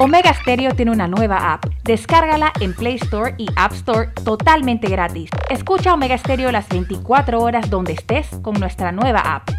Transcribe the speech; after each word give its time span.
Omega 0.00 0.34
Stereo 0.34 0.74
tiene 0.74 0.90
una 0.90 1.06
nueva 1.06 1.52
app. 1.52 1.66
Descárgala 1.84 2.52
en 2.60 2.74
Play 2.74 2.96
Store 2.96 3.34
y 3.38 3.46
App 3.54 3.72
Store 3.74 4.08
totalmente 4.24 4.88
gratis. 4.88 5.30
Escucha 5.48 5.94
Omega 5.94 6.18
Stereo 6.18 6.50
las 6.50 6.68
24 6.68 7.40
horas 7.40 7.70
donde 7.70 7.92
estés 7.92 8.26
con 8.42 8.54
nuestra 8.54 8.90
nueva 8.90 9.20
app. 9.20 9.50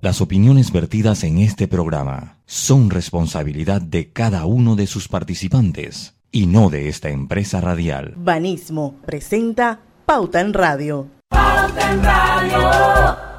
Las 0.00 0.20
opiniones 0.20 0.72
vertidas 0.72 1.22
en 1.24 1.38
este 1.38 1.68
programa 1.68 2.38
son 2.46 2.90
responsabilidad 2.90 3.80
de 3.80 4.10
cada 4.10 4.46
uno 4.46 4.74
de 4.76 4.86
sus 4.86 5.08
participantes 5.08 6.14
y 6.32 6.46
no 6.46 6.70
de 6.70 6.88
esta 6.88 7.10
empresa 7.10 7.60
radial. 7.60 8.14
Banismo 8.16 8.96
presenta 9.04 9.80
Pauta 10.06 10.40
en 10.40 10.54
Radio. 10.54 11.08
Pauta 11.28 11.92
en 11.92 12.02
Radio. 12.02 13.31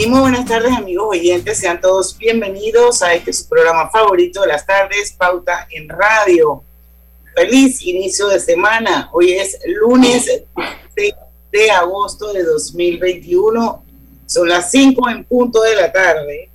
Y 0.00 0.06
muy 0.06 0.20
buenas 0.20 0.46
tardes 0.46 0.72
amigos 0.72 1.08
oyentes, 1.10 1.58
sean 1.58 1.78
todos 1.78 2.16
bienvenidos 2.16 3.02
a 3.02 3.12
este 3.12 3.34
su 3.34 3.46
programa 3.46 3.90
favorito 3.90 4.40
de 4.40 4.46
las 4.46 4.64
tardes, 4.64 5.12
Pauta 5.12 5.68
en 5.70 5.90
Radio. 5.90 6.64
Feliz 7.34 7.82
inicio 7.82 8.28
de 8.28 8.40
semana, 8.40 9.10
hoy 9.12 9.32
es 9.32 9.58
lunes 9.66 10.24
de, 10.24 11.14
de 11.52 11.70
agosto 11.70 12.32
de 12.32 12.44
2021, 12.44 13.84
son 14.24 14.48
las 14.48 14.70
5 14.70 15.10
en 15.10 15.24
punto 15.24 15.60
de 15.60 15.76
la 15.76 15.92
tarde. 15.92 16.48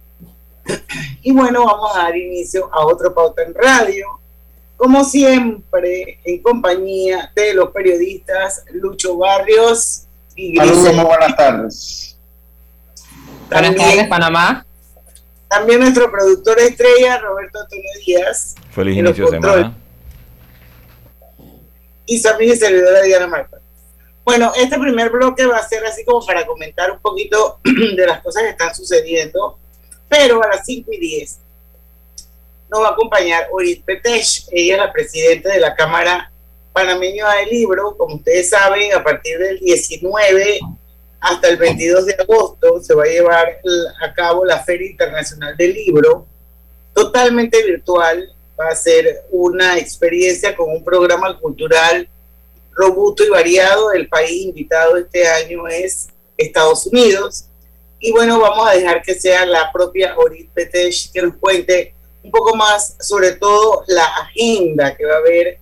Y 1.22 1.32
bueno, 1.32 1.66
vamos 1.66 1.96
a 1.96 2.00
dar 2.00 2.18
inicio 2.18 2.68
a 2.74 2.84
otro 2.84 3.14
Pauta 3.14 3.44
en 3.44 3.54
Radio, 3.54 4.08
como 4.76 5.04
siempre, 5.04 6.20
en 6.24 6.42
compañía 6.42 7.32
de 7.36 7.54
los 7.54 7.70
periodistas 7.70 8.64
Lucho 8.72 9.18
Barrios 9.18 10.08
y 10.36 10.58
Saludos, 10.58 10.96
muy 10.96 11.06
buenas 11.06 11.38
tardes. 11.38 12.15
También, 13.50 14.10
Panamá. 14.10 14.66
También 15.48 15.80
nuestro 15.80 16.12
productor 16.12 16.60
estrella, 16.60 17.20
Roberto 17.20 17.60
Antonio 17.62 17.90
Díaz. 18.06 18.56
Feliz 18.72 18.98
inicio 18.98 19.26
de 19.26 19.32
semana. 19.32 19.78
Y 22.06 22.22
también 22.22 22.58
servidora 22.58 23.02
Diana 23.02 23.28
Marta. 23.28 23.60
Bueno, 24.24 24.52
este 24.56 24.80
primer 24.80 25.12
bloque 25.12 25.46
va 25.46 25.58
a 25.58 25.68
ser 25.68 25.86
así 25.86 26.04
como 26.04 26.26
para 26.26 26.46
comentar 26.46 26.92
un 26.92 27.00
poquito 27.00 27.60
de 27.64 28.08
las 28.08 28.22
cosas 28.22 28.44
que 28.44 28.50
están 28.50 28.74
sucediendo, 28.74 29.60
pero 30.10 30.44
a 30.44 30.48
las 30.48 30.66
5 30.66 30.92
y 30.94 31.00
10 31.00 31.40
nos 32.70 32.82
va 32.82 32.90
a 32.90 32.92
acompañar 32.92 33.48
Orit 33.52 33.84
Petech. 33.86 34.48
Ella 34.52 34.74
es 34.74 34.80
la 34.80 34.92
presidenta 34.92 35.50
de 35.50 35.60
la 35.60 35.76
Cámara 35.76 36.32
Panameña 36.74 37.32
del 37.36 37.50
Libro. 37.50 37.96
Como 37.98 38.16
ustedes 38.16 38.50
saben, 38.50 38.94
a 38.94 39.04
partir 39.04 39.38
del 39.38 39.60
19 39.60 40.60
hasta 41.26 41.48
el 41.48 41.58
22 41.58 42.06
de 42.06 42.14
agosto 42.20 42.80
se 42.84 42.94
va 42.94 43.04
a 43.04 43.08
llevar 43.08 43.60
a 44.00 44.14
cabo 44.14 44.46
la 44.46 44.64
Feria 44.64 44.92
Internacional 44.92 45.58
del 45.58 45.74
Libro, 45.74 46.28
totalmente 46.94 47.64
virtual. 47.64 48.32
Va 48.60 48.70
a 48.70 48.76
ser 48.76 49.26
una 49.32 49.80
experiencia 49.80 50.56
con 50.56 50.70
un 50.70 50.84
programa 50.84 51.38
cultural 51.40 52.08
robusto 52.72 53.26
y 53.26 53.30
variado. 53.30 53.92
El 53.92 54.08
país 54.08 54.44
invitado 54.44 54.98
este 54.98 55.28
año 55.28 55.68
es 55.68 56.10
Estados 56.38 56.86
Unidos. 56.86 57.46
Y 58.00 58.12
bueno, 58.12 58.40
vamos 58.40 58.70
a 58.70 58.74
dejar 58.74 59.02
que 59.02 59.16
sea 59.16 59.48
la 59.48 59.72
propia 59.72 60.16
Orit 60.18 60.52
Petech 60.52 61.12
que 61.12 61.24
nos 61.24 61.36
cuente 61.38 61.96
un 62.22 62.30
poco 62.30 62.56
más 62.56 62.96
sobre 63.00 63.32
todo 63.32 63.84
la 63.88 64.06
agenda 64.06 64.96
que 64.96 65.06
va 65.06 65.16
a 65.16 65.18
haber 65.18 65.58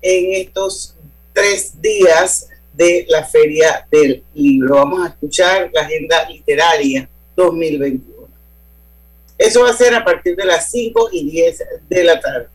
en 0.00 0.42
estos 0.42 0.94
tres 1.32 1.80
días 1.82 2.48
de 2.78 3.06
la 3.08 3.24
Feria 3.24 3.84
del 3.90 4.22
Libro. 4.34 4.76
Vamos 4.76 5.04
a 5.04 5.08
escuchar 5.08 5.68
la 5.74 5.82
agenda 5.82 6.28
literaria 6.30 7.08
2021. 7.34 8.28
Eso 9.36 9.62
va 9.62 9.70
a 9.70 9.76
ser 9.76 9.94
a 9.94 10.04
partir 10.04 10.36
de 10.36 10.44
las 10.44 10.70
5 10.70 11.08
y 11.12 11.28
10 11.28 11.64
de 11.88 12.04
la 12.04 12.20
tarde. 12.20 12.46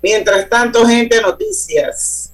Mientras 0.00 0.48
tanto, 0.48 0.86
gente, 0.86 1.20
noticias. 1.20 2.32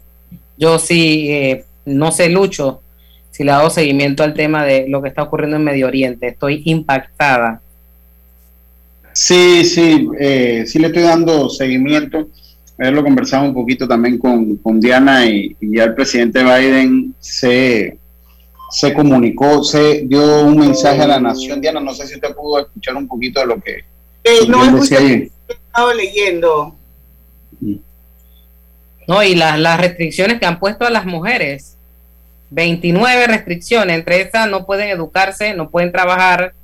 Yo 0.59 0.79
sí, 0.79 1.31
eh, 1.31 1.65
no 1.87 2.13
sé, 2.13 2.29
Lucho, 2.29 2.83
si 3.31 3.45
le 3.45 3.53
hago 3.53 3.71
seguimiento 3.71 4.23
al 4.23 4.35
tema 4.35 4.67
de 4.67 4.87
lo 4.87 5.01
que 5.01 5.09
está 5.09 5.23
ocurriendo 5.23 5.57
en 5.57 5.65
Medio 5.65 5.87
Oriente. 5.87 6.29
Estoy 6.29 6.63
impactada. 6.67 7.63
Sí, 9.15 9.65
sí, 9.65 10.07
eh, 10.21 10.65
sí 10.67 10.79
le 10.79 10.89
estoy 10.89 11.03
dando 11.03 11.49
seguimiento 11.49 12.29
lo 12.79 13.03
conversamos 13.03 13.49
un 13.49 13.55
poquito 13.55 13.89
también 13.89 14.19
con, 14.19 14.57
con 14.57 14.81
Diana 14.81 15.25
y, 15.27 15.57
ya 15.61 15.85
el 15.85 15.95
presidente 15.95 16.43
Biden 16.43 17.15
se, 17.19 17.99
se 18.71 18.95
comunicó, 18.95 19.65
se 19.65 20.03
dio 20.07 20.43
un 20.45 20.59
mensaje 20.59 21.01
a 21.03 21.07
la 21.07 21.21
nación. 21.21 21.61
Diana, 21.61 21.81
no 21.81 21.95
sé 21.95 22.07
si 22.07 22.15
usted 22.15 22.35
pudo 22.35 22.61
escuchar 22.61 22.97
un 22.97 23.09
poquito 23.09 23.41
de 23.41 23.47
lo 23.47 23.61
que, 23.61 23.85
eh, 24.25 24.47
no 24.49 24.77
decía 24.77 24.99
ahí. 24.99 25.31
Estaba 25.49 25.95
leyendo. 25.95 26.75
No, 29.07 29.23
y 29.23 29.37
las, 29.37 29.59
las 29.59 29.81
restricciones 29.81 30.41
que 30.41 30.47
han 30.47 30.59
puesto 30.59 30.85
a 30.85 30.91
las 30.91 31.07
mujeres. 31.07 31.77
29 32.51 33.27
restricciones, 33.27 33.97
entre 33.97 34.21
esas 34.21 34.49
no 34.49 34.67
pueden 34.67 34.89
educarse, 34.89 35.55
no 35.55 35.71
pueden 35.71 35.93
trabajar, 35.93 36.55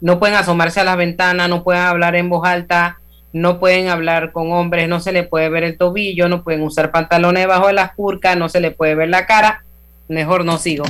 no 0.00 0.18
pueden 0.18 0.36
asomarse 0.36 0.80
a 0.80 0.84
las 0.84 0.96
ventanas, 0.96 1.48
no 1.48 1.62
pueden 1.62 1.82
hablar 1.82 2.16
en 2.16 2.28
voz 2.28 2.46
alta, 2.46 2.99
no 3.32 3.60
pueden 3.60 3.88
hablar 3.88 4.32
con 4.32 4.52
hombres, 4.52 4.88
no 4.88 5.00
se 5.00 5.12
le 5.12 5.22
puede 5.22 5.48
ver 5.48 5.62
el 5.62 5.78
tobillo, 5.78 6.28
no 6.28 6.42
pueden 6.42 6.62
usar 6.62 6.90
pantalones 6.90 7.42
debajo 7.42 7.68
de 7.68 7.74
las 7.74 7.92
curcas, 7.94 8.36
no 8.36 8.48
se 8.48 8.60
le 8.60 8.72
puede 8.72 8.94
ver 8.94 9.08
la 9.08 9.26
cara, 9.26 9.64
mejor 10.08 10.44
no 10.44 10.58
sigo. 10.58 10.84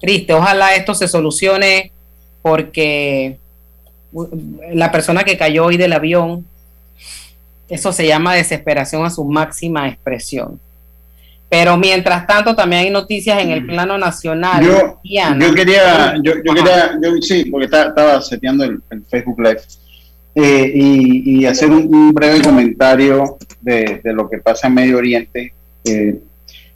Triste, 0.00 0.32
ojalá 0.32 0.74
esto 0.74 0.94
se 0.94 1.08
solucione 1.08 1.92
porque 2.40 3.38
la 4.72 4.90
persona 4.90 5.24
que 5.24 5.36
cayó 5.36 5.66
hoy 5.66 5.76
del 5.76 5.92
avión, 5.92 6.46
eso 7.68 7.92
se 7.92 8.06
llama 8.06 8.34
desesperación 8.34 9.04
a 9.04 9.10
su 9.10 9.24
máxima 9.24 9.88
expresión. 9.88 10.58
Pero 11.50 11.76
mientras 11.76 12.26
tanto 12.26 12.54
también 12.54 12.82
hay 12.84 12.90
noticias 12.90 13.42
en 13.42 13.50
el 13.50 13.66
plano 13.66 13.98
nacional. 13.98 14.64
Yo, 14.64 15.00
quería, 15.54 16.14
yo, 16.22 16.32
quería, 16.42 16.96
sí, 17.20 17.44
porque 17.50 17.66
estaba 17.66 18.22
seteando 18.22 18.64
el 18.64 18.80
Facebook 19.10 19.40
Live 19.40 19.60
eh, 20.34 20.70
y, 20.74 21.44
hacer 21.44 21.70
un, 21.70 22.12
breve 22.12 22.40
comentario 22.40 23.36
de, 23.60 24.00
lo 24.04 24.28
que 24.28 24.38
pasa 24.38 24.68
en 24.68 24.74
Medio 24.74 24.98
Oriente. 24.98 25.52
Eh, 25.84 26.20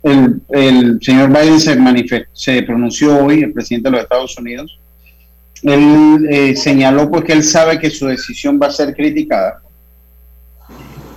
el, 0.03 0.99
señor 1.01 1.31
Biden 1.31 1.61
se, 1.61 2.27
se 2.33 2.63
pronunció 2.63 3.25
hoy, 3.25 3.43
el 3.43 3.53
presidente 3.53 3.89
de 3.89 3.93
los 3.93 4.03
Estados 4.03 4.37
Unidos. 4.39 4.79
Él 5.63 6.27
eh, 6.29 6.57
señaló 6.57 7.11
pues 7.11 7.25
que 7.25 7.33
él 7.33 7.45
sabe 7.45 7.79
que 7.79 7.91
su 7.91 8.07
decisión 8.07 8.59
va 8.61 8.67
a 8.67 8.71
ser 8.71 8.95
criticada, 8.95 9.63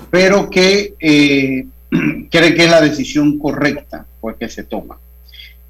pero 0.09 0.50
que 0.50 0.94
cree 1.00 2.56
que 2.56 2.64
es 2.64 2.72
la 2.72 2.81
decisión 2.81 3.40
correcta 3.40 4.06
pues, 4.22 4.38
que 4.38 4.48
se 4.48 4.64
toma. 4.64 4.98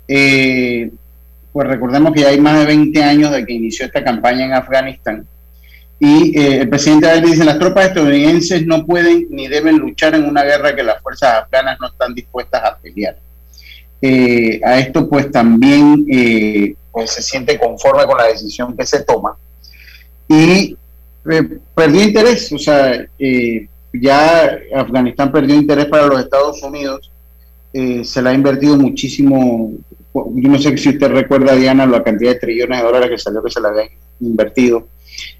pues 0.05 1.67
recordemos 1.67 2.13
que 2.13 2.21
ya 2.21 2.27
hay 2.27 2.39
más 2.39 2.59
de 2.59 2.65
20 2.65 3.03
años 3.03 3.31
de 3.31 3.45
que 3.45 3.53
inició 3.53 3.85
esta 3.85 4.03
campaña 4.03 4.45
en 4.45 4.53
Afganistán 4.53 5.25
y 5.99 6.39
eh, 6.39 6.61
el 6.61 6.69
presidente 6.69 7.07
Biden 7.07 7.31
dice, 7.31 7.43
las 7.43 7.57
tropas 7.57 7.87
estadounidenses 7.87 8.65
no 8.65 8.85
pueden 8.85 9.27
ni 9.31 9.47
deben 9.47 9.77
luchar 9.77 10.13
en 10.13 10.25
una 10.25 10.43
guerra 10.43 10.75
que 10.75 10.83
las 10.83 11.01
fuerzas 11.01 11.43
afganas 11.43 11.79
no 11.79 11.87
están 11.87 12.13
dispuestas 12.13 12.63
a 12.63 12.77
pelear. 12.77 13.17
Eh, 13.99 14.61
a 14.63 14.77
esto 14.77 15.09
pues 15.09 15.31
también 15.31 16.05
eh, 16.11 16.75
pues 16.91 17.11
se 17.11 17.23
siente 17.23 17.57
conforme 17.57 18.05
con 18.05 18.17
la 18.17 18.25
decisión 18.25 18.77
que 18.77 18.85
se 18.85 19.03
toma. 19.03 19.35
Y 20.29 20.77
perdió 21.73 22.03
interés, 22.03 22.51
o 22.51 22.59
sea, 22.59 23.05
ya 23.91 24.59
Afganistán 24.75 25.31
perdió 25.31 25.55
interés 25.55 25.85
para 25.87 26.05
los 26.05 26.19
Estados 26.19 26.61
Unidos, 26.61 27.11
se 27.73 28.21
le 28.21 28.29
ha 28.29 28.33
invertido 28.33 28.77
muchísimo, 28.77 29.73
yo 30.13 30.49
no 30.49 30.57
sé 30.57 30.77
si 30.77 30.89
usted 30.89 31.09
recuerda, 31.09 31.55
Diana, 31.55 31.85
la 31.85 32.03
cantidad 32.03 32.33
de 32.33 32.39
trillones 32.39 32.79
de 32.79 32.85
dólares 32.85 33.09
que 33.09 33.17
salió 33.17 33.43
que 33.43 33.51
se 33.51 33.61
le 33.61 33.67
había 33.67 33.89
invertido 34.19 34.87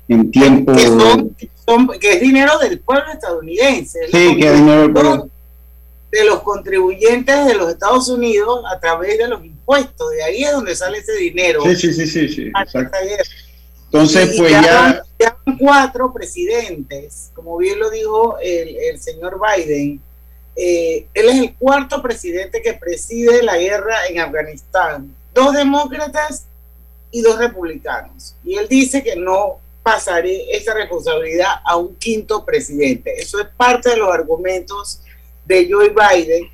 en 0.08 0.32
tiempo. 0.32 0.74
Que, 2.00 2.14
es 2.14 2.22
dinero 2.22 2.58
del 2.60 2.80
pueblo 2.80 3.12
estadounidense. 3.12 4.00
Sí, 4.06 4.38
que 4.38 4.48
es 4.48 4.54
dinero 4.54 4.82
del 4.82 4.94
pueblo. 4.94 5.30
De 6.12 6.24
los 6.24 6.42
contribuyentes 6.42 7.46
de 7.46 7.56
los 7.56 7.70
Estados 7.70 8.08
Unidos 8.08 8.64
a 8.72 8.80
través 8.80 9.18
de 9.18 9.28
los 9.28 9.44
impuestos. 9.44 10.10
De 10.12 10.24
ahí 10.24 10.44
es 10.44 10.54
donde 10.54 10.76
sale 10.76 11.00
ese 11.00 11.14
dinero. 11.14 11.62
Sí, 11.64 11.76
sí, 11.76 11.94
sí, 11.94 12.08
sí. 12.08 12.30
sí 12.30 12.52
Entonces, 13.86 14.36
pues 14.38 14.52
ya. 14.52 15.04
ya 15.20 15.38
cuatro 15.60 16.14
presidentes, 16.14 17.32
como 17.34 17.58
bien 17.58 17.80
lo 17.80 17.90
dijo 17.90 18.38
el, 18.42 18.78
el 18.78 19.00
señor 19.00 19.40
Biden. 19.40 20.02
Eh, 20.56 21.06
él 21.14 21.30
es 21.30 21.36
el 21.36 21.56
cuarto 21.56 22.02
presidente 22.02 22.64
que 22.64 22.74
preside 22.74 23.44
la 23.44 23.58
guerra 23.58 24.08
en 24.10 24.20
Afganistán. 24.20 25.16
Dos 25.34 25.54
demócratas 25.54 26.48
y 27.12 27.22
dos 27.22 27.38
republicanos. 27.38 28.36
Y 28.44 28.56
él 28.56 28.68
dice 28.68 29.04
que 29.04 29.16
no 29.16 29.60
pasaré 29.88 30.52
esa 30.52 30.74
responsabilidad 30.74 31.48
a 31.64 31.78
un 31.78 31.96
quinto 31.96 32.44
presidente. 32.44 33.14
Eso 33.18 33.40
es 33.40 33.48
parte 33.56 33.92
de 33.92 33.96
los 33.96 34.14
argumentos 34.14 35.00
de 35.46 35.66
Joe 35.72 35.92
Biden 35.96 36.50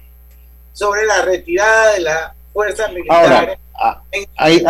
sobre 0.72 1.04
la 1.08 1.24
retirada 1.24 1.94
de 1.94 2.02
las 2.02 2.32
fuerzas 2.54 2.94
militares. 2.94 3.58
Ahora, 3.74 4.04
hay, 4.38 4.64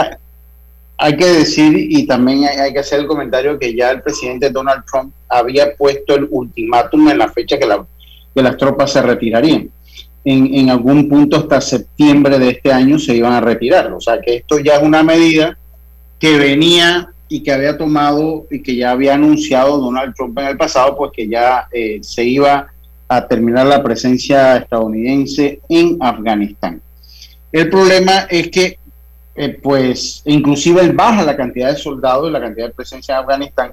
hay, 0.98 1.18
que 1.18 1.26
decir 1.26 1.74
y 1.76 2.08
también 2.08 2.46
hay, 2.46 2.72
que 2.72 2.80
hacer 2.80 3.02
el 3.02 3.06
comentario 3.06 3.60
que 3.60 3.76
ya 3.76 3.92
el 3.92 4.02
presidente 4.02 4.50
Donald 4.50 4.86
Trump 4.90 5.14
había 5.28 5.76
puesto 5.76 6.16
el 6.16 6.30
ultimátum 6.32 7.10
en 7.10 7.18
la 7.18 7.30
fecha 7.30 7.60
que, 7.60 7.66
la, 7.66 7.86
que 8.34 8.42
las 8.42 8.56
tropas 8.56 8.94
se 8.94 9.02
retirarían. 9.02 9.70
En, 10.24 10.56
en, 10.56 10.70
algún 10.70 11.10
punto 11.10 11.36
hasta 11.36 11.60
septiembre 11.60 12.40
de 12.40 12.52
este 12.52 12.72
año 12.72 12.98
se 12.98 13.14
iban 13.14 13.34
a 13.34 13.42
retirar. 13.42 13.92
O 13.92 14.00
sea 14.00 14.22
que 14.22 14.36
esto 14.38 14.58
ya 14.60 14.78
es 14.78 14.84
una 14.84 15.04
medida 15.04 15.58
que 16.18 16.38
venía 16.38 17.13
y 17.34 17.42
que 17.42 17.52
había 17.52 17.76
tomado 17.76 18.46
y 18.52 18.62
que 18.62 18.76
ya 18.76 18.92
había 18.92 19.16
anunciado 19.16 19.80
Donald 19.80 20.14
Trump 20.14 20.38
en 20.38 20.50
el 20.50 20.56
pasado, 20.56 20.96
pues 20.96 21.12
que 21.12 21.28
ya 21.28 21.68
eh, 21.72 21.98
se 22.04 22.24
iba 22.24 22.72
a 23.08 23.28
terminar 23.28 23.66
la 23.66 23.82
presencia 23.82 24.58
estadounidense 24.58 25.60
en 25.68 25.98
Afganistán. 26.00 26.80
El 27.52 27.72
problema 27.72 28.28
es 28.30 28.50
que, 28.50 28.78
eh, 29.36 29.50
pues, 29.50 30.22
inclusive 30.26 30.82
él 30.82 30.94
baja 30.94 31.24
la 31.24 31.36
cantidad 31.36 31.72
de 31.72 31.76
soldados 31.76 32.30
y 32.30 32.34
la 32.34 32.40
cantidad 32.40 32.68
de 32.68 32.74
presencia 32.74 33.16
en 33.16 33.22
Afganistán. 33.22 33.72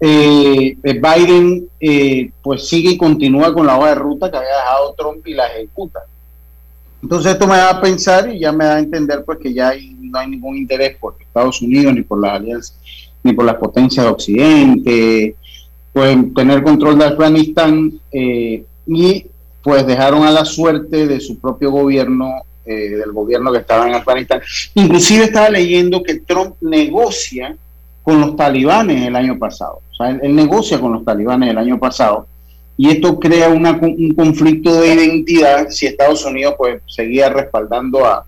Eh, 0.00 0.76
Biden, 0.84 1.68
pues, 2.42 2.68
sigue 2.68 2.90
y 2.90 2.96
continúa 2.96 3.52
con 3.52 3.66
la 3.66 3.76
hoja 3.76 3.88
de 3.88 3.94
ruta 3.96 4.30
que 4.30 4.36
había 4.36 4.50
dejado 4.50 4.94
Trump 4.96 5.26
y 5.26 5.34
la 5.34 5.48
ejecuta. 5.48 5.98
Entonces 7.02 7.32
esto 7.32 7.46
me 7.48 7.56
da 7.56 7.70
a 7.70 7.80
pensar 7.80 8.32
y 8.32 8.38
ya 8.38 8.52
me 8.52 8.64
da 8.64 8.76
a 8.76 8.78
entender 8.78 9.24
pues 9.24 9.38
que 9.38 9.52
ya 9.52 9.72
no 9.98 10.18
hay 10.18 10.28
ningún 10.28 10.56
interés 10.56 10.96
por 10.96 11.16
Estados 11.36 11.60
Unidos 11.60 11.94
ni 11.94 12.02
por 12.02 12.20
las 12.20 12.32
alianzas 12.32 12.78
ni 13.22 13.32
por 13.32 13.44
las 13.44 13.56
potencias 13.56 14.06
de 14.06 14.12
Occidente, 14.12 15.36
pues 15.92 16.16
tener 16.34 16.62
control 16.62 16.98
de 16.98 17.04
Afganistán 17.06 17.92
eh, 18.12 18.64
y 18.86 19.26
pues 19.62 19.84
dejaron 19.84 20.22
a 20.22 20.30
la 20.30 20.44
suerte 20.44 21.08
de 21.08 21.18
su 21.18 21.40
propio 21.40 21.72
gobierno, 21.72 22.42
eh, 22.64 22.90
del 22.90 23.10
gobierno 23.10 23.50
que 23.50 23.58
estaba 23.58 23.88
en 23.88 23.94
Afganistán. 23.94 24.40
Inclusive 24.74 25.24
estaba 25.24 25.50
leyendo 25.50 26.04
que 26.04 26.20
Trump 26.20 26.54
negocia 26.60 27.56
con 28.04 28.20
los 28.20 28.36
talibanes 28.36 29.04
el 29.04 29.16
año 29.16 29.36
pasado. 29.36 29.80
O 29.90 29.94
sea, 29.94 30.10
él 30.10 30.34
negocia 30.36 30.78
con 30.78 30.92
los 30.92 31.04
talibanes 31.04 31.50
el 31.50 31.58
año 31.58 31.80
pasado 31.80 32.28
y 32.76 32.90
esto 32.90 33.18
crea 33.18 33.48
un 33.48 34.14
conflicto 34.14 34.80
de 34.80 34.94
identidad 34.94 35.68
si 35.70 35.86
Estados 35.86 36.24
Unidos 36.24 36.54
pues 36.58 36.82
seguía 36.86 37.30
respaldando 37.30 38.04
a, 38.04 38.25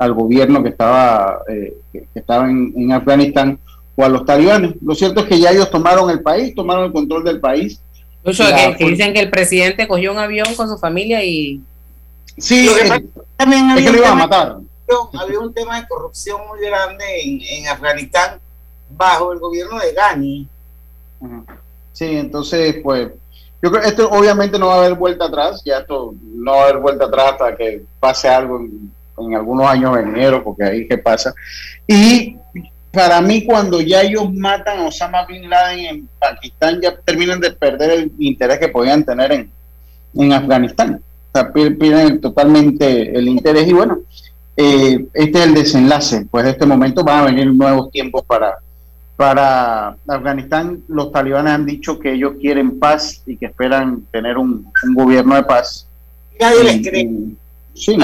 al 0.00 0.14
gobierno 0.14 0.62
que 0.62 0.70
estaba, 0.70 1.42
eh, 1.46 1.76
que 1.92 2.06
estaba 2.14 2.48
en, 2.48 2.90
Afganistán 2.90 3.58
o 3.94 4.02
a 4.02 4.08
los 4.08 4.24
talibanes. 4.24 4.74
Lo 4.80 4.94
cierto 4.94 5.20
es 5.20 5.26
que 5.26 5.38
ya 5.38 5.50
ellos 5.50 5.70
tomaron 5.70 6.08
el 6.08 6.22
país, 6.22 6.54
tomaron 6.54 6.86
el 6.86 6.92
control 6.92 7.22
del 7.22 7.38
país. 7.38 7.78
que, 8.24 8.86
dicen 8.86 9.12
que 9.12 9.20
el 9.20 9.28
presidente 9.28 9.86
cogió 9.86 10.12
un 10.12 10.18
avión 10.18 10.54
con 10.54 10.70
su 10.70 10.78
familia 10.78 11.22
y... 11.22 11.60
Sí, 12.38 12.66
también 13.36 13.68
había 13.68 13.84
que 13.84 13.92
lo 13.92 13.98
iban 13.98 14.12
a 14.12 14.26
matar. 14.26 14.56
Había 15.12 15.38
un 15.38 15.52
tema 15.52 15.78
de 15.78 15.86
corrupción 15.86 16.40
muy 16.48 16.60
grande 16.66 17.04
en, 17.22 17.42
en 17.42 17.68
Afganistán 17.68 18.40
bajo 18.96 19.34
el 19.34 19.38
gobierno 19.38 19.78
de 19.80 19.92
Ghani. 19.92 20.48
Sí, 21.92 22.16
entonces, 22.16 22.76
pues, 22.82 23.10
yo 23.60 23.70
creo 23.70 23.82
que 23.82 23.88
esto 23.88 24.08
obviamente 24.08 24.58
no 24.58 24.68
va 24.68 24.76
a 24.76 24.78
haber 24.78 24.94
vuelta 24.94 25.26
atrás, 25.26 25.60
ya 25.62 25.80
esto 25.80 26.14
no 26.22 26.52
va 26.52 26.60
a 26.60 26.64
haber 26.64 26.78
vuelta 26.78 27.04
atrás 27.04 27.32
hasta 27.32 27.54
que 27.54 27.84
pase 28.00 28.30
algo 28.30 28.60
en, 28.60 28.90
algunos 29.34 29.66
años 29.66 29.98
enero, 29.98 30.42
porque 30.42 30.64
ahí 30.64 30.88
que 30.88 30.98
pasa. 30.98 31.34
Y 31.86 32.36
para 32.92 33.20
mí 33.20 33.44
cuando 33.44 33.80
ya 33.80 34.02
ellos 34.02 34.32
matan 34.32 34.80
a 34.80 34.86
Osama 34.86 35.24
Bin 35.26 35.48
Laden 35.48 35.78
en 35.78 36.08
Pakistán, 36.18 36.80
ya 36.80 36.96
terminan 36.96 37.40
de 37.40 37.52
perder 37.52 37.90
el 37.90 38.12
interés 38.18 38.58
que 38.58 38.68
podían 38.68 39.04
tener 39.04 39.32
en, 39.32 39.50
en 40.14 40.32
Afganistán. 40.32 41.00
O 41.32 41.38
sea, 41.38 41.52
pierden 41.52 42.20
totalmente 42.20 43.16
el 43.16 43.28
interés 43.28 43.68
y 43.68 43.72
bueno, 43.72 44.00
eh, 44.56 45.06
este 45.14 45.38
es 45.38 45.46
el 45.46 45.54
desenlace. 45.54 46.26
Pues 46.30 46.44
de 46.44 46.50
este 46.50 46.66
momento 46.66 47.04
van 47.04 47.20
a 47.20 47.24
venir 47.26 47.52
nuevos 47.52 47.90
tiempos 47.90 48.24
para, 48.26 48.56
para 49.16 49.96
Afganistán, 50.08 50.82
los 50.88 51.12
talibanes 51.12 51.52
han 51.52 51.66
dicho 51.66 51.98
que 51.98 52.14
ellos 52.14 52.34
quieren 52.40 52.78
paz 52.78 53.22
y 53.26 53.36
que 53.36 53.46
esperan 53.46 54.02
tener 54.10 54.38
un, 54.38 54.66
gobierno 54.94 55.36
de 55.36 55.42
paz. 55.44 55.86
Nadie 56.40 56.64
les 56.64 56.88
cree. 56.88 57.10
Sí. 57.80 57.96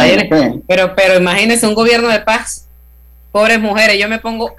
Pero, 0.67 0.95
pero 0.95 1.17
imagínense 1.17 1.67
un 1.67 1.75
gobierno 1.75 2.09
de 2.09 2.21
paz. 2.21 2.67
Pobres 3.33 3.61
mujeres, 3.61 3.99
yo 3.99 4.09
me 4.09 4.19
pongo 4.19 4.55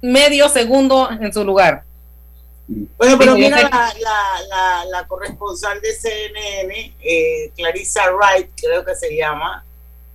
medio 0.00 0.48
segundo 0.48 1.10
en 1.10 1.32
su 1.32 1.44
lugar. 1.44 1.82
Bueno, 2.68 3.16
pero 3.18 3.34
mira 3.34 3.70
la, 4.90 5.06
corresponsal 5.06 5.80
de 5.80 5.92
CNN, 5.92 6.94
eh, 7.00 7.52
Clarissa 7.56 8.10
Wright, 8.12 8.50
creo 8.60 8.84
que 8.84 8.94
se 8.96 9.16
llama, 9.16 9.64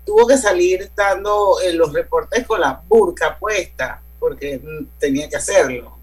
tuvo 0.06 0.28
que 0.28 0.38
salir 0.38 0.92
dando 0.96 1.62
eh, 1.62 1.72
los 1.74 1.94
reportes 1.94 2.46
con 2.46 2.60
la 2.60 2.82
burka 2.88 3.38
puesta 3.38 4.02
porque 4.20 4.62
tenía 5.00 5.30
que 5.30 5.38
hacerlo. 5.38 5.98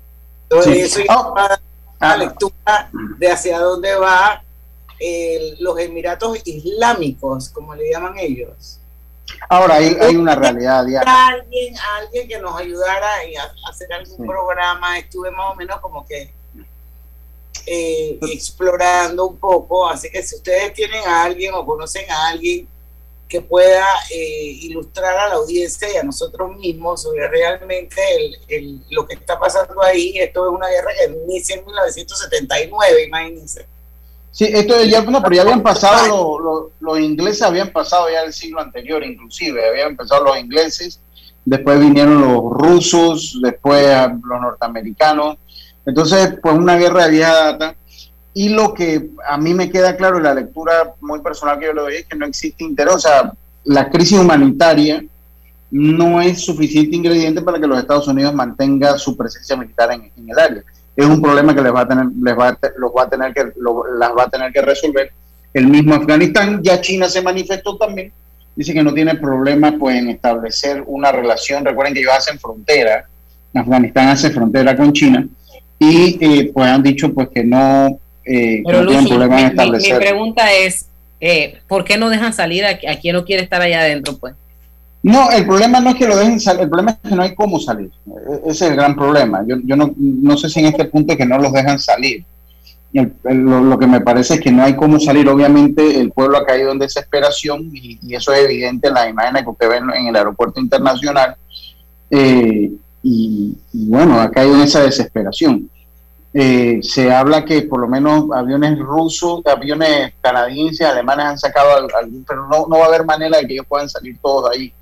Entonces, 0.45 0.97
eso 0.97 1.03
oh. 1.11 1.35
la 1.37 1.61
ah. 2.01 2.17
lectura 2.17 2.91
de 3.19 3.31
hacia 3.31 3.59
dónde 3.59 3.95
va 3.97 4.43
los 5.61 5.79
Emiratos 5.79 6.39
Islámicos, 6.45 7.49
como 7.51 7.75
le 7.75 7.91
llaman 7.91 8.19
ellos. 8.19 8.81
Ahora 9.49 9.77
hay, 9.77 9.97
hay 10.01 10.17
una 10.17 10.35
realidad 10.35 10.85
Alguien, 11.07 11.75
alguien 11.99 12.29
que 12.29 12.39
nos 12.39 12.59
ayudara 12.59 13.07
a 13.07 13.71
hacer 13.71 13.93
algún 13.93 14.27
programa, 14.27 14.99
estuve 14.99 15.31
más 15.31 15.53
o 15.53 15.55
menos 15.55 15.81
como 15.81 16.07
que 16.07 16.33
eh, 17.67 18.19
explorando 18.23 19.27
un 19.27 19.37
poco, 19.37 19.89
así 19.89 20.11
que 20.11 20.23
si 20.23 20.37
ustedes 20.37 20.73
tienen 20.73 21.07
a 21.07 21.25
alguien 21.25 21.53
o 21.55 21.67
conocen 21.67 22.11
a 22.11 22.29
alguien 22.29 22.67
que 23.29 23.43
pueda 23.43 23.85
eh, 24.11 24.57
ilustrar 24.63 25.15
a 25.15 25.29
la 25.29 25.35
audiencia 25.35 25.93
y 25.93 25.97
a 25.97 26.03
nosotros 26.03 26.57
mismos 26.57 27.03
sobre 27.03 27.29
realmente 27.29 28.01
el, 28.49 28.81
lo 28.89 29.07
que 29.07 29.15
está 29.15 29.39
pasando 29.39 29.83
ahí. 29.83 30.15
Esto 30.17 30.49
es 30.49 30.55
una 30.55 30.69
guerra 30.69 30.91
que 30.99 31.13
inicia 31.13 31.57
en 31.57 31.67
1979, 31.67 33.05
imagínense. 33.05 33.67
Sí, 34.39 34.45
esto 34.45 34.81
ya, 34.85 35.03
no, 35.03 35.21
pero 35.21 35.35
ya 35.35 35.43
habían 35.43 35.65
pasado, 35.65 36.71
los 36.79 37.01
ingleses 37.01 37.43
habían 37.43 37.73
pasado 37.73 38.09
ya 38.09 38.23
el 38.23 38.33
siglo 38.33 38.61
anterior, 38.61 39.03
inclusive, 39.03 39.69
habían 39.69 39.89
empezado 39.89 40.23
los 40.23 40.39
ingleses, 40.39 41.01
después 41.45 41.81
vinieron 41.81 42.21
los 42.21 42.45
rusos, 42.53 43.37
después 43.43 43.85
los 44.23 44.41
norteamericanos. 44.41 45.39
Entonces, 45.85 46.37
pues 46.41 46.55
una 46.55 46.77
guerra 46.77 47.07
de 47.07 47.11
vieja 47.11 47.35
data 47.35 47.75
y 48.33 48.51
lo 48.51 48.75
que 48.75 49.11
a 49.29 49.37
mí 49.39 49.55
me 49.55 49.73
queda 49.73 49.97
claro 49.97 50.19
en 50.19 50.23
la 50.23 50.35
lectura 50.35 50.95
muy 51.01 51.19
personal 51.19 51.59
que 51.59 51.67
yo 51.67 51.73
le 51.73 51.83
doy 51.83 51.95
es 51.97 52.07
que 52.07 52.17
no 52.17 52.25
existe 52.25 52.63
interés, 52.63 52.95
o 52.95 53.01
sea, 53.01 53.33
la 53.65 53.91
crisis 53.91 54.21
humanitaria 54.21 55.05
no 55.73 56.21
es 56.21 56.45
suficiente 56.45 56.95
ingrediente 56.95 57.43
para 57.43 57.59
que 57.59 57.67
los 57.67 57.81
Estados 57.81 58.07
Unidos 58.07 58.33
mantenga 58.33 58.97
su 58.99 59.17
presencia 59.17 59.57
militar 59.57 59.91
en, 59.91 60.13
el 60.29 60.39
área. 60.39 60.63
Es 60.99 61.07
un 61.07 61.23
problema 61.23 61.55
que 61.55 61.63
les 61.63 61.73
va 61.73 61.83
a 61.83 61.89
tener, 61.89 62.07
les 62.21 62.37
va 62.37 62.49
a, 62.49 62.59
los 62.77 62.91
va 62.91 63.05
a 63.05 63.09
tener 63.09 63.33
que, 63.33 63.45
las 63.99 64.11
va 64.11 64.25
a 64.25 64.29
tener 64.29 64.53
que 64.53 64.63
resolver 64.63 65.13
el 65.55 65.69
mismo 65.69 65.95
Afganistán. 65.95 66.61
Ya 66.61 66.81
China 66.81 67.09
se 67.09 67.23
manifestó 67.23 67.77
también, 67.77 68.11
dice 68.57 68.75
que 68.75 68.83
no 68.83 68.93
tiene 68.93 69.15
problema 69.15 69.77
pues 69.79 69.97
en 69.97 70.11
establecer 70.11 70.83
una 70.87 71.13
relación. 71.13 71.65
Recuerden 71.65 71.95
que 71.95 72.01
ellos 72.01 72.15
hacen 72.17 72.41
frontera, 72.41 73.07
Afganistán 73.55 74.09
hace 74.09 74.31
frontera 74.31 74.77
con 74.77 74.93
China 74.93 75.25
y 75.79 76.19
eh, 76.21 76.51
pues 76.53 76.67
han 76.67 76.83
dicho 76.83 77.15
pues 77.15 77.29
que 77.29 77.45
no 77.45 78.01
eh, 78.25 78.63
Pero 78.67 78.83
Lucy, 78.83 79.15
mi, 79.17 79.97
pregunta 79.97 80.53
es, 80.53 80.87
eh, 81.21 81.61
¿por 81.69 81.85
qué 81.85 81.97
no 81.97 82.11
dejan 82.11 82.33
salir 82.33 82.65
a, 82.65 82.77
quien 82.77 83.15
no 83.15 83.25
quiere 83.25 83.45
estar 83.45 83.63
allá 83.63 83.83
adentro? 83.83 84.19
pues? 84.19 84.35
No, 85.03 85.31
el 85.31 85.47
problema 85.47 85.81
no 85.81 85.91
es 85.91 85.97
que 85.97 86.09
lo 86.09 86.17
dejen 86.17 86.41
salir, 86.41 86.63
el 86.63 86.69
problema 86.69 86.99
es 87.03 87.11
que 87.11 87.15
no 87.15 87.23
hay 87.23 87.35
cómo 87.35 87.61
salir. 87.61 87.91
E-, 88.07 88.51
ese 88.51 88.65
es 88.65 88.71
el 88.71 88.77
gran 88.77 88.97
problema. 88.97 89.45
Yo, 89.47 89.57
yo 89.65 89.77
no, 89.77 89.95
no 89.97 90.37
sé 90.37 90.49
si 90.49 90.61
en 90.61 90.67
este 90.67 90.87
punto 90.87 91.13
es 91.13 91.19
que 91.19 91.27
no 91.27 91.39
los 91.39 91.53
dejan 91.53 91.79
salir. 91.79 92.25
lo, 92.93 93.79
que 93.79 93.87
me 93.87 94.01
parece 94.01 94.35
es 94.35 94.41
que 94.41 94.51
no 94.51 94.65
hay 94.65 94.75
cómo 94.75 94.99
salir. 94.99 95.29
Obviamente 95.29 96.01
el 96.01 96.11
pueblo 96.11 96.39
ha 96.39 96.45
caído 96.45 96.73
en 96.73 96.79
desesperación 96.79 97.71
y, 97.73 97.99
eso 98.15 98.33
es 98.33 98.45
evidente 98.45 98.89
en 98.89 98.95
las 98.95 99.09
imágenes 99.09 99.45
que 99.45 99.51
usted 99.51 99.69
ve 99.69 99.77
en, 99.77 100.07
el 100.09 100.17
aeropuerto 100.17 100.61
internacional. 100.61 101.37
Eh, 102.11 102.73
y, 103.03 103.57
bueno, 103.73 104.21
ha 104.21 104.31
caído 104.31 104.57
en 104.57 104.63
esa 104.63 104.83
desesperación. 104.83 105.71
Eh, 106.35 106.81
se 106.83 107.11
habla 107.11 107.45
que 107.45 107.63
por 107.63 107.81
lo 107.81 107.89
menos 107.89 108.27
aviones 108.35 108.79
rusos, 108.79 109.41
aviones 109.47 110.13
canadienses, 110.21 110.87
alemanes 110.87 111.25
han 111.25 111.39
sacado 111.39 111.89
algún, 111.97 112.25
pero 112.29 112.47
no, 112.47 112.67
no 112.69 112.79
va 112.79 112.85
a 112.85 112.89
haber 112.89 113.05
manera 113.05 113.39
de 113.39 113.47
que 113.47 113.55
ellos 113.55 113.67
puedan 113.67 113.89
salir 113.89 114.19
todos 114.21 114.51
de 114.51 114.57
ahí. 114.57 114.73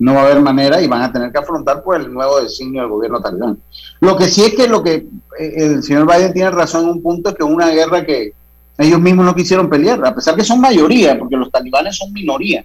No 0.00 0.14
va 0.14 0.22
a 0.22 0.24
haber 0.24 0.40
manera 0.40 0.80
y 0.80 0.88
van 0.88 1.02
a 1.02 1.12
tener 1.12 1.30
que 1.30 1.38
afrontar 1.38 1.82
pues 1.84 2.04
el 2.04 2.12
nuevo 2.12 2.40
designio 2.40 2.82
del 2.82 2.90
gobierno 2.90 3.20
talibán. 3.20 3.58
Lo 4.00 4.16
que 4.16 4.26
sí 4.26 4.42
es 4.42 4.54
que 4.54 4.66
lo 4.66 4.82
que 4.82 4.94
eh, 5.38 5.52
el 5.56 5.82
señor 5.82 6.06
Biden 6.06 6.32
tiene 6.32 6.50
razón 6.50 6.84
en 6.84 6.90
un 6.90 7.02
punto 7.02 7.30
es 7.30 7.36
que 7.36 7.44
una 7.44 7.68
guerra 7.68 8.04
que 8.04 8.32
ellos 8.78 8.98
mismos 8.98 9.26
no 9.26 9.34
quisieron 9.34 9.68
pelear, 9.68 10.04
a 10.04 10.14
pesar 10.14 10.34
que 10.34 10.42
son 10.42 10.60
mayoría, 10.60 11.18
porque 11.18 11.36
los 11.36 11.50
talibanes 11.50 11.96
son 11.96 12.12
minoría. 12.12 12.64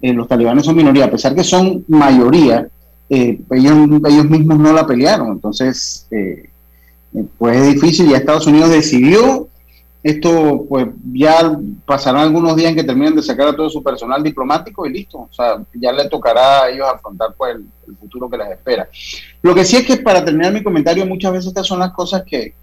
Eh, 0.00 0.12
los 0.14 0.26
talibanes 0.26 0.64
son 0.64 0.74
minoría, 0.74 1.04
a 1.04 1.10
pesar 1.10 1.34
que 1.34 1.44
son 1.44 1.84
mayoría, 1.86 2.66
ellos, 3.10 4.00
ellos 4.08 4.30
mismos 4.30 4.58
no 4.58 4.72
la 4.72 4.86
pelearon. 4.86 5.32
Entonces, 5.32 6.06
eh, 6.10 6.48
pues 7.36 7.56
es 7.58 7.74
difícil. 7.74 8.08
Ya 8.08 8.16
Estados 8.16 8.46
Unidos 8.46 8.70
decidió 8.70 9.49
esto 10.02 10.64
pues 10.68 10.86
ya 11.12 11.58
pasarán 11.84 12.22
algunos 12.22 12.56
días 12.56 12.70
en 12.70 12.76
que 12.76 12.84
terminen 12.84 13.16
de 13.16 13.22
sacar 13.22 13.48
a 13.48 13.56
todo 13.56 13.68
su 13.68 13.82
personal 13.82 14.22
diplomático 14.22 14.86
y 14.86 14.92
listo. 14.92 15.18
O 15.18 15.28
sea, 15.30 15.62
ya 15.74 15.92
le 15.92 16.08
tocará 16.08 16.62
a 16.62 16.70
ellos 16.70 16.86
afrontar 16.88 17.34
pues 17.36 17.56
el, 17.56 17.66
futuro 17.98 18.30
que 18.30 18.38
les 18.38 18.50
espera. 18.50 18.88
Lo 19.42 19.54
que 19.54 19.64
sí 19.64 19.76
es 19.76 19.84
que 19.84 19.96
para 19.98 20.24
terminar 20.24 20.52
mi 20.52 20.62
comentario, 20.62 21.04
muchas 21.04 21.32
veces 21.32 21.48
estas 21.48 21.66
son 21.66 21.80
las 21.80 21.90
cosas 21.90 22.22
que, 22.24 22.54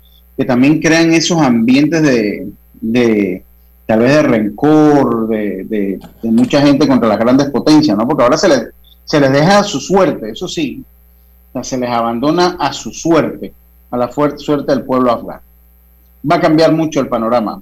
también 0.46 0.80
crean 0.80 1.12
esos 1.12 1.42
ambientes 1.42 2.02
de, 2.02 2.48
de 2.80 3.44
tal 3.88 4.00
vez 4.00 4.14
de 4.14 4.22
rencor, 4.22 5.28
de, 5.28 5.64
de, 5.66 6.00
mucha 6.30 6.62
gente 6.62 6.88
contra 6.88 7.10
las 7.10 7.18
grandes 7.18 7.50
potencias, 7.50 7.98
¿no? 7.98 8.08
Porque 8.08 8.24
ahora 8.24 8.38
se 8.38 8.48
les, 8.48 8.68
se 9.04 9.20
les 9.20 9.32
deja 9.32 9.60
a 9.60 9.64
su 9.64 9.80
suerte, 9.80 10.30
eso 10.30 10.48
sí, 10.48 10.84
se 11.62 11.78
les 11.78 11.90
abandona 11.90 12.56
a 12.60 12.72
su 12.72 12.92
suerte, 12.92 13.52
a 13.90 13.98
la 13.98 14.12
suerte 14.12 14.72
del 14.72 14.84
pueblo 14.84 15.12
afgano 15.12 15.47
va 16.30 16.36
a 16.38 16.42
cambiar 16.42 16.72
mucho 16.74 17.00
el 17.00 17.08
panorama. 17.08 17.62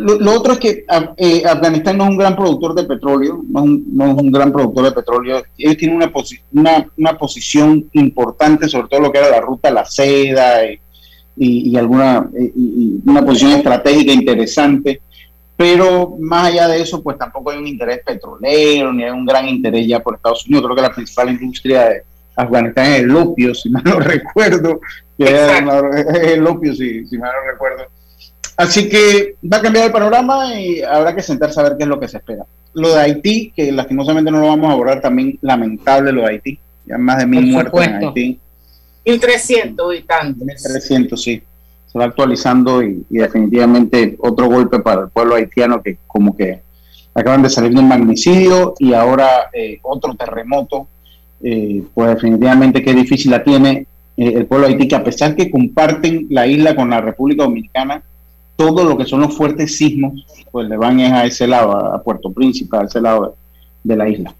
Lo, 0.00 0.32
otro 0.32 0.52
es 0.52 0.58
que 0.60 0.84
eh, 1.16 1.42
Afganistán 1.44 1.98
no 1.98 2.04
es 2.04 2.10
un 2.10 2.16
gran 2.16 2.36
productor 2.36 2.72
de 2.72 2.84
petróleo, 2.84 3.42
no 3.48 3.64
es 3.64 4.14
un, 4.14 4.30
gran 4.30 4.52
productor 4.52 4.84
de 4.84 4.92
petróleo. 4.92 5.42
Ellos 5.56 5.76
tienen 5.76 5.96
una, 5.96 6.12
una, 6.52 6.86
una, 6.96 7.18
posición 7.18 7.84
importante 7.94 8.68
sobre 8.68 8.86
todo 8.86 9.00
lo 9.00 9.10
que 9.10 9.18
era 9.18 9.28
la 9.28 9.40
ruta 9.40 9.72
la 9.72 9.84
seda 9.84 10.60
y, 11.36 11.76
alguna 11.76 12.30
y, 12.32 13.00
una 13.04 13.26
posición 13.26 13.54
estratégica 13.54 14.12
interesante. 14.12 15.00
Pero 15.56 16.14
más 16.20 16.46
allá 16.46 16.68
de 16.68 16.80
eso, 16.80 17.02
pues 17.02 17.18
tampoco 17.18 17.50
hay 17.50 17.58
un 17.58 17.66
interés 17.66 18.00
petrolero 18.06 18.92
ni 18.92 19.02
hay 19.02 19.10
un 19.10 19.26
gran 19.26 19.48
interés 19.48 19.84
ya 19.88 19.98
por 19.98 20.14
Estados 20.14 20.46
Unidos. 20.46 20.62
Creo 20.64 20.76
que 20.76 20.82
la 20.82 20.94
principal 20.94 21.30
industria 21.30 21.88
de 21.88 22.02
Afganistán 22.38 22.86
es 22.86 23.00
el 23.00 23.16
opio, 23.16 23.54
si 23.54 23.68
mal 23.68 23.82
no 23.84 23.98
recuerdo, 24.00 24.80
que 25.16 25.26
el 26.32 26.46
opio, 26.46 26.74
si, 26.74 27.04
si 27.06 27.18
mal 27.18 27.32
no 27.32 27.50
recuerdo. 27.52 27.84
Así 28.56 28.88
que 28.88 29.36
va 29.50 29.58
a 29.58 29.62
cambiar 29.62 29.86
el 29.86 29.92
panorama 29.92 30.54
y 30.58 30.82
habrá 30.82 31.14
que 31.14 31.22
sentarse 31.22 31.60
a 31.60 31.64
ver 31.64 31.76
qué 31.76 31.84
es 31.84 31.88
lo 31.88 32.00
que 32.00 32.08
se 32.08 32.16
espera. 32.16 32.44
Lo 32.74 32.94
de 32.94 33.00
Haití, 33.00 33.52
que 33.54 33.72
lastimosamente 33.72 34.30
no 34.30 34.40
lo 34.40 34.48
vamos 34.48 34.70
a 34.70 34.72
abordar, 34.72 35.00
también 35.00 35.38
lamentable 35.42 36.12
lo 36.12 36.22
de 36.22 36.28
Haití. 36.28 36.58
Ya 36.86 36.98
más 36.98 37.18
de 37.18 37.26
mil 37.26 37.52
muertos 37.52 37.84
en 37.84 37.94
Haití. 37.94 38.40
1300 39.04 39.94
y 39.96 40.02
tanto. 40.02 40.44
1300, 40.44 41.22
sí. 41.22 41.42
Se 41.86 41.98
va 41.98 42.04
actualizando 42.06 42.82
y, 42.82 43.04
definitivamente 43.08 44.16
otro 44.20 44.46
golpe 44.46 44.80
para 44.80 45.02
el 45.02 45.08
pueblo 45.08 45.36
haitiano 45.36 45.82
que 45.82 45.98
como 46.06 46.36
que 46.36 46.60
acaban 47.14 47.42
de 47.42 47.50
salir 47.50 47.72
de 47.72 47.80
un 47.80 47.88
magnicidio 47.88 48.74
y 48.78 48.92
ahora 48.92 49.50
eh, 49.52 49.78
otro 49.82 50.14
terremoto. 50.14 50.88
Eh, 51.42 51.82
pues 51.94 52.14
definitivamente 52.14 52.82
qué 52.82 52.92
difícil 52.92 53.30
la 53.30 53.44
tiene 53.44 53.86
eh, 54.16 54.32
el 54.34 54.46
pueblo 54.46 54.66
de 54.66 54.72
Haití, 54.72 54.88
que 54.88 54.96
a 54.96 55.04
pesar 55.04 55.36
que 55.36 55.50
comparten 55.50 56.26
la 56.30 56.46
isla 56.46 56.74
con 56.74 56.90
la 56.90 57.00
República 57.00 57.44
Dominicana, 57.44 58.02
todo 58.56 58.84
lo 58.84 58.98
que 58.98 59.04
son 59.04 59.20
los 59.20 59.36
fuertes 59.36 59.76
sismos, 59.76 60.26
pues 60.50 60.68
le 60.68 60.76
van 60.76 60.98
a 60.98 61.24
ese 61.24 61.46
lado, 61.46 61.76
a 61.76 62.02
Puerto 62.02 62.32
Príncipe, 62.32 62.76
a 62.76 62.82
ese 62.82 63.00
lado 63.00 63.36
de, 63.84 63.96
la 63.96 64.08
isla. 64.08 64.34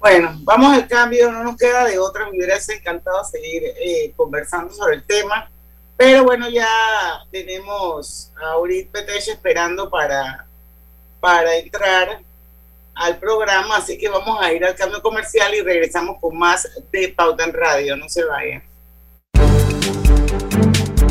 Bueno, 0.00 0.36
vamos 0.42 0.72
al 0.72 0.88
cambio, 0.88 1.30
no 1.30 1.44
nos 1.44 1.56
queda 1.56 1.84
de 1.84 1.98
otra, 1.98 2.24
me 2.24 2.36
hubiera 2.36 2.56
encantado 2.56 3.24
seguir 3.24 3.62
eh, 3.80 4.12
conversando 4.16 4.74
sobre 4.74 4.96
el 4.96 5.04
tema, 5.04 5.48
pero 5.96 6.24
bueno, 6.24 6.50
ya 6.50 6.66
tenemos 7.30 8.32
a 8.42 8.58
Urit 8.58 8.90
Petech 8.90 9.28
esperando 9.28 9.88
para, 9.88 10.44
para 11.20 11.56
entrar 11.56 12.20
al 12.94 13.18
programa, 13.18 13.76
así 13.76 13.98
que 13.98 14.08
vamos 14.08 14.38
a 14.40 14.52
ir 14.52 14.64
al 14.64 14.74
cambio 14.74 15.02
comercial 15.02 15.54
y 15.54 15.60
regresamos 15.60 16.18
con 16.20 16.38
más 16.38 16.68
de 16.92 17.08
Pauta 17.08 17.44
en 17.44 17.52
Radio, 17.52 17.96
no 17.96 18.08
se 18.08 18.24
vayan. 18.24 18.62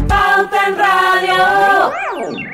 Pauta 0.08 0.68
en 0.68 0.78
Radio. 0.78 2.54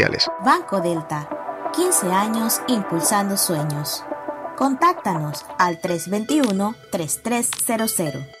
Banco 0.43 0.81
Delta, 0.81 1.29
15 1.73 2.11
años 2.11 2.59
impulsando 2.67 3.37
sueños. 3.37 4.03
Contáctanos 4.57 5.45
al 5.57 5.79
321-3300. 5.79 8.40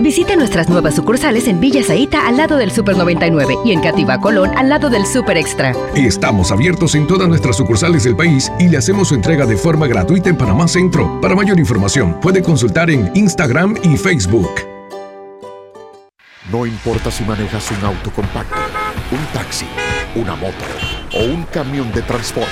Visite 0.00 0.36
nuestras 0.36 0.68
nuevas 0.68 0.94
sucursales 0.94 1.48
en 1.48 1.58
Villa 1.58 1.82
Zaita 1.82 2.26
al 2.26 2.36
lado 2.36 2.58
del 2.58 2.70
Super 2.70 2.98
99 2.98 3.56
y 3.64 3.72
en 3.72 3.80
Cativa 3.80 4.20
Colón 4.20 4.50
al 4.54 4.68
lado 4.68 4.90
del 4.90 5.06
Super 5.06 5.38
Extra. 5.38 5.72
Estamos 5.94 6.52
abiertos 6.52 6.94
en 6.94 7.06
todas 7.06 7.26
nuestras 7.28 7.56
sucursales 7.56 8.04
del 8.04 8.14
país 8.14 8.52
y 8.58 8.68
le 8.68 8.76
hacemos 8.76 9.08
su 9.08 9.14
entrega 9.14 9.46
de 9.46 9.56
forma 9.56 9.86
gratuita 9.86 10.28
en 10.28 10.36
Panamá 10.36 10.68
Centro. 10.68 11.18
Para 11.22 11.34
mayor 11.34 11.58
información, 11.58 12.20
puede 12.20 12.42
consultar 12.42 12.90
en 12.90 13.10
Instagram 13.14 13.76
y 13.82 13.96
Facebook. 13.96 14.50
No 16.52 16.66
importa 16.66 17.10
si 17.10 17.24
manejas 17.24 17.70
un 17.70 17.86
auto 17.86 18.10
compacto, 18.10 18.54
un 19.10 19.24
taxi, 19.32 19.66
una 20.14 20.36
moto 20.36 20.54
o 21.14 21.24
un 21.24 21.44
camión 21.44 21.90
de 21.92 22.02
transporte, 22.02 22.50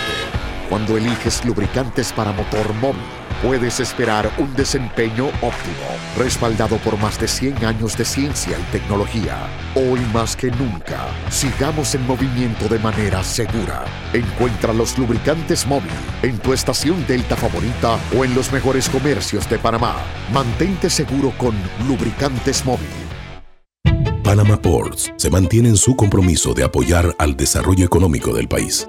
cuando 0.70 0.96
eliges 0.96 1.44
lubricantes 1.44 2.10
para 2.10 2.32
motor 2.32 2.72
móvil 2.80 3.02
puedes 3.42 3.80
esperar 3.80 4.30
un 4.38 4.54
desempeño 4.54 5.26
óptimo, 5.42 5.86
respaldado 6.16 6.78
por 6.78 6.98
más 6.98 7.20
de 7.20 7.28
100 7.28 7.64
años 7.64 7.96
de 7.96 8.04
ciencia 8.04 8.58
y 8.58 8.62
tecnología. 8.72 9.48
Hoy 9.74 10.00
más 10.12 10.36
que 10.36 10.50
nunca, 10.50 11.06
sigamos 11.30 11.94
en 11.94 12.06
movimiento 12.06 12.68
de 12.68 12.78
manera 12.78 13.22
segura. 13.22 13.84
Encuentra 14.12 14.72
los 14.72 14.98
lubricantes 14.98 15.66
móvil 15.66 15.90
en 16.22 16.38
tu 16.38 16.52
estación 16.52 17.06
Delta 17.06 17.36
favorita 17.36 17.98
o 18.16 18.24
en 18.24 18.34
los 18.34 18.52
mejores 18.52 18.88
comercios 18.88 19.48
de 19.48 19.58
Panamá. 19.58 19.96
Mantente 20.32 20.88
seguro 20.90 21.32
con 21.38 21.54
lubricantes 21.88 22.64
móvil. 22.64 22.88
Panama 24.22 24.60
Ports 24.60 25.12
se 25.16 25.30
mantiene 25.30 25.68
en 25.68 25.76
su 25.76 25.94
compromiso 25.94 26.54
de 26.54 26.64
apoyar 26.64 27.14
al 27.18 27.36
desarrollo 27.36 27.84
económico 27.84 28.32
del 28.32 28.48
país 28.48 28.88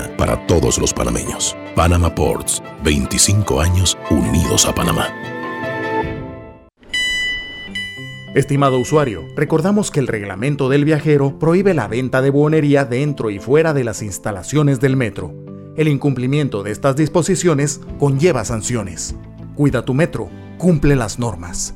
para 0.17 0.45
todos 0.47 0.77
los 0.77 0.93
panameños. 0.93 1.55
Panama 1.75 2.13
Ports, 2.13 2.61
25 2.83 3.61
años 3.61 3.97
unidos 4.09 4.65
a 4.65 4.75
Panamá. 4.75 5.07
Estimado 8.33 8.79
usuario, 8.79 9.27
recordamos 9.35 9.91
que 9.91 9.99
el 9.99 10.07
reglamento 10.07 10.69
del 10.69 10.85
viajero 10.85 11.37
prohíbe 11.37 11.73
la 11.73 11.89
venta 11.89 12.21
de 12.21 12.29
buonería 12.29 12.85
dentro 12.85 13.29
y 13.29 13.39
fuera 13.39 13.73
de 13.73 13.83
las 13.83 14.01
instalaciones 14.01 14.79
del 14.79 14.95
metro. 14.95 15.33
El 15.75 15.89
incumplimiento 15.89 16.63
de 16.63 16.71
estas 16.71 16.95
disposiciones 16.95 17.81
conlleva 17.99 18.45
sanciones. 18.45 19.15
Cuida 19.55 19.83
tu 19.83 19.93
metro, 19.93 20.29
cumple 20.57 20.95
las 20.95 21.19
normas. 21.19 21.73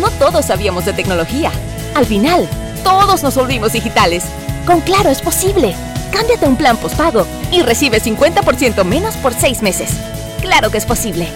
No 0.00 0.10
todos 0.20 0.46
sabíamos 0.46 0.84
de 0.84 0.92
tecnología. 0.92 1.50
Al 1.96 2.06
final, 2.06 2.48
todos 2.84 3.24
nos 3.24 3.34
volvimos 3.34 3.72
digitales. 3.72 4.24
Con 4.64 4.80
Claro 4.80 5.10
es 5.10 5.20
posible. 5.20 5.74
Cámbiate 6.12 6.46
un 6.46 6.56
plan 6.56 6.76
postpago 6.76 7.26
y 7.50 7.62
recibe 7.62 8.00
50% 8.00 8.84
menos 8.84 9.16
por 9.16 9.34
seis 9.34 9.62
meses. 9.62 9.90
Claro 10.40 10.70
que 10.70 10.78
es 10.78 10.86
posible. 10.86 11.26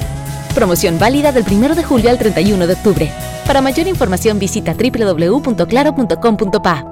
Promoción 0.54 0.99
válida 0.99 1.33
del 1.33 1.45
1 1.50 1.75
de 1.75 1.85
julio 1.85 2.11
al 2.11 2.19
31 2.19 2.66
de 2.66 2.75
octubre. 2.75 3.11
Para 3.47 3.61
mayor 3.61 3.88
información 3.88 4.38
visita 4.38 4.75
www.claro.com.pa. 4.75 6.85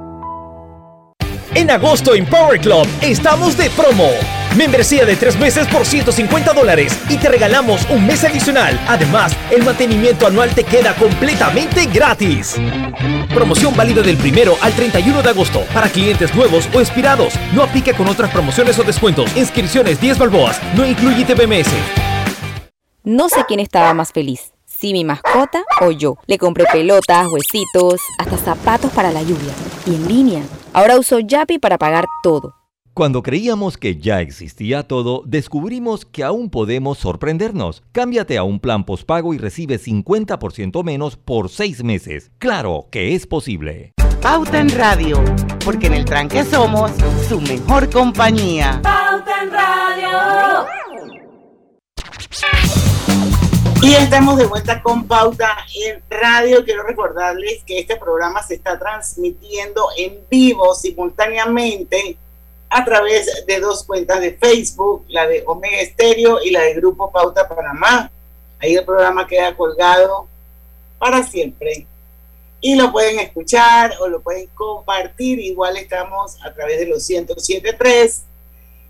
En 1.55 1.71
agosto 1.71 2.15
en 2.15 2.27
Power 2.27 2.61
Club 2.61 2.87
estamos 3.03 3.57
de 3.57 3.71
promo. 3.71 4.09
Membresía 4.57 5.07
de 5.07 5.17
tres 5.17 5.39
meses 5.39 5.67
por 5.67 5.87
150 5.87 6.53
dólares 6.53 6.99
y 7.09 7.17
te 7.17 7.29
regalamos 7.29 7.89
un 7.89 8.07
mes 8.07 8.23
adicional. 8.23 8.79
Además, 8.87 9.35
el 9.51 9.65
mantenimiento 9.65 10.27
anual 10.27 10.55
te 10.55 10.63
queda 10.63 10.95
completamente 10.95 11.87
gratis. 11.87 12.61
Promoción 13.33 13.75
válida 13.75 14.03
del 14.03 14.17
1 14.17 14.53
al 14.61 14.73
31 14.75 15.23
de 15.23 15.31
agosto 15.31 15.63
para 15.73 15.89
clientes 15.89 16.35
nuevos 16.35 16.69
o 16.75 16.81
expirados. 16.81 17.33
No 17.55 17.63
aplica 17.63 17.95
con 17.97 18.09
otras 18.09 18.31
promociones 18.31 18.79
o 18.79 18.83
descuentos. 18.83 19.35
Inscripciones 19.37 19.99
10 19.99 20.19
balboas. 20.19 20.61
No 20.75 20.85
incluye 20.85 21.25
TBMS. 21.25 21.71
No 23.05 23.31
sé 23.31 23.45
quién 23.49 23.59
estaba 23.59 23.95
más 23.95 24.13
feliz, 24.13 24.53
si 24.67 24.93
mi 24.93 25.05
mascota 25.05 25.65
o 25.81 25.93
yo. 25.93 26.19
Le 26.27 26.37
compré 26.37 26.67
pelotas, 26.71 27.27
huesitos, 27.27 28.01
hasta 28.19 28.37
zapatos 28.37 28.93
para 28.93 29.11
la 29.13 29.23
lluvia. 29.23 29.53
Y 29.87 29.95
en 29.95 30.07
línea. 30.07 30.43
Ahora 30.75 30.99
uso 30.99 31.19
Yapi 31.21 31.59
para 31.59 31.79
pagar 31.79 32.05
todo. 32.23 32.62
Cuando 32.95 33.23
creíamos 33.23 33.79
que 33.79 33.97
ya 33.97 34.21
existía 34.21 34.83
todo, 34.83 35.23
descubrimos 35.25 36.05
que 36.05 36.25
aún 36.25 36.51
podemos 36.51 36.99
sorprendernos. 36.99 37.83
Cámbiate 37.91 38.37
a 38.37 38.43
un 38.43 38.61
plan 38.61 38.85
postpago 38.85 39.33
y 39.33 39.39
recibe 39.39 39.79
50% 39.79 40.85
menos 40.85 41.17
por 41.17 41.49
seis 41.49 41.83
meses. 41.83 42.31
Claro 42.37 42.89
que 42.91 43.15
es 43.15 43.27
posible. 43.27 43.95
Pauta 44.21 44.61
en 44.61 44.69
Radio, 44.69 45.25
porque 45.65 45.87
en 45.87 45.95
el 45.95 46.05
tranque 46.05 46.45
somos 46.45 46.91
su 47.31 47.41
mejor 47.41 47.89
compañía. 47.89 48.79
Pauta 48.83 49.43
en 49.43 49.51
Radio. 49.51 50.67
Y 53.81 53.95
estamos 53.95 54.37
de 54.37 54.45
vuelta 54.45 54.83
con 54.83 55.09
Pauta 55.09 55.49
en 55.87 56.03
Radio. 56.11 56.63
Quiero 56.63 56.83
recordarles 56.83 57.65
que 57.65 57.79
este 57.79 57.97
programa 57.97 58.43
se 58.43 58.57
está 58.57 58.79
transmitiendo 58.79 59.87
en 59.97 60.19
vivo 60.31 60.75
simultáneamente 60.75 62.19
a 62.75 62.85
través 62.85 63.45
de 63.47 63.61
dos 63.61 63.85
cuentas 63.85 64.21
de 64.21 64.33
Facebook, 64.33 65.05
la 65.09 65.27
de 65.27 65.43
Omega 65.47 65.81
Estéreo 65.81 66.43
y 66.43 66.51
la 66.51 66.63
de 66.63 66.75
Grupo 66.75 67.13
Pauta 67.13 67.47
Panamá. 67.47 68.11
Ahí 68.59 68.75
el 68.75 68.85
programa 68.85 69.27
queda 69.27 69.55
colgado 69.55 70.27
para 70.99 71.23
siempre. 71.23 71.87
Y 72.63 72.77
lo 72.77 72.91
pueden 72.91 73.19
escuchar 73.19 73.93
o 74.01 74.09
lo 74.09 74.21
pueden 74.23 74.47
compartir. 74.55 75.39
Igual 75.39 75.77
estamos 75.77 76.37
a 76.43 76.55
través 76.55 76.79
de 76.79 76.87
los 76.87 77.09
107.3 77.09 78.23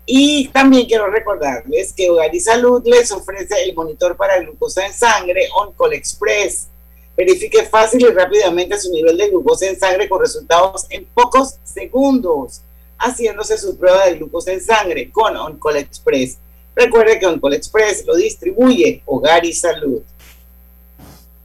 y 0.05 0.47
también 0.49 0.85
quiero 0.85 1.09
recordarles 1.09 1.93
que 1.93 2.09
Hogar 2.09 2.33
y 2.33 2.39
Salud 2.39 2.81
les 2.85 3.11
ofrece 3.11 3.63
el 3.63 3.73
monitor 3.73 4.17
para 4.17 4.39
glucosa 4.39 4.85
en 4.85 4.93
sangre 4.93 5.47
OnCall 5.55 5.93
Express. 5.93 6.67
Verifique 7.15 7.63
fácil 7.65 8.01
y 8.01 8.11
rápidamente 8.11 8.77
su 8.79 8.91
nivel 8.91 9.17
de 9.17 9.29
glucosa 9.29 9.67
en 9.67 9.79
sangre 9.79 10.09
con 10.09 10.19
resultados 10.19 10.85
en 10.89 11.05
pocos 11.05 11.55
segundos, 11.63 12.61
haciéndose 12.97 13.57
su 13.57 13.77
prueba 13.77 14.05
de 14.05 14.15
glucosa 14.15 14.51
en 14.51 14.61
sangre 14.61 15.09
con 15.11 15.35
OnCall 15.35 15.77
Express. 15.77 16.37
Recuerde 16.75 17.19
que 17.19 17.27
OnCall 17.27 17.53
Express 17.53 18.05
lo 18.05 18.15
distribuye 18.15 19.01
Hogar 19.05 19.45
y 19.45 19.53
Salud. 19.53 20.01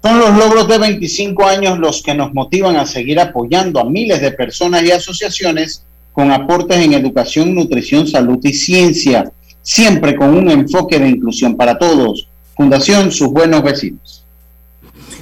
Son 0.02 0.18
los 0.18 0.36
logros 0.36 0.68
de 0.68 0.78
25 0.78 1.44
años 1.44 1.78
los 1.78 2.02
que 2.02 2.14
nos 2.14 2.32
motivan 2.32 2.76
a 2.76 2.86
seguir 2.86 3.18
apoyando 3.18 3.80
a 3.80 3.84
miles 3.84 4.20
de 4.20 4.30
personas 4.30 4.84
y 4.84 4.92
asociaciones 4.92 5.82
con 6.12 6.30
aportes 6.30 6.78
en 6.78 6.94
educación, 6.94 7.54
nutrición, 7.54 8.06
salud 8.06 8.38
y 8.42 8.52
ciencia, 8.52 9.30
siempre 9.62 10.16
con 10.16 10.36
un 10.36 10.50
enfoque 10.50 10.98
de 10.98 11.08
inclusión 11.08 11.56
para 11.56 11.78
todos. 11.78 12.28
Fundación 12.56 13.12
Sus 13.12 13.28
Buenos 13.28 13.62
Vecinos. 13.62 14.24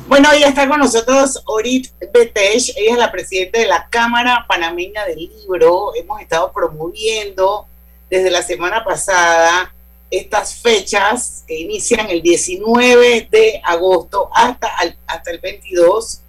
Bueno, 0.09 0.29
hoy 0.31 0.45
está 0.45 0.69
con 0.69 0.79
nosotros 0.79 1.43
Orit 1.47 1.89
Betesh, 2.13 2.73
ella 2.77 2.93
es 2.93 2.99
la 2.99 3.11
presidenta 3.11 3.59
de 3.59 3.67
la 3.67 3.89
Cámara 3.89 4.45
Panameña 4.49 5.05
del 5.05 5.19
Libro. 5.19 5.95
Hemos 5.95 6.21
estado 6.21 6.53
promoviendo 6.53 7.67
desde 8.09 8.31
la 8.31 8.43
semana 8.43 8.85
pasada 8.85 9.75
estas 10.11 10.55
fechas 10.55 11.45
que 11.47 11.59
inician 11.59 12.09
el 12.09 12.23
19 12.23 13.29
de 13.31 13.61
agosto 13.65 14.31
hasta, 14.33 14.71
hasta 15.07 15.31
el 15.33 15.41
22 15.41 16.21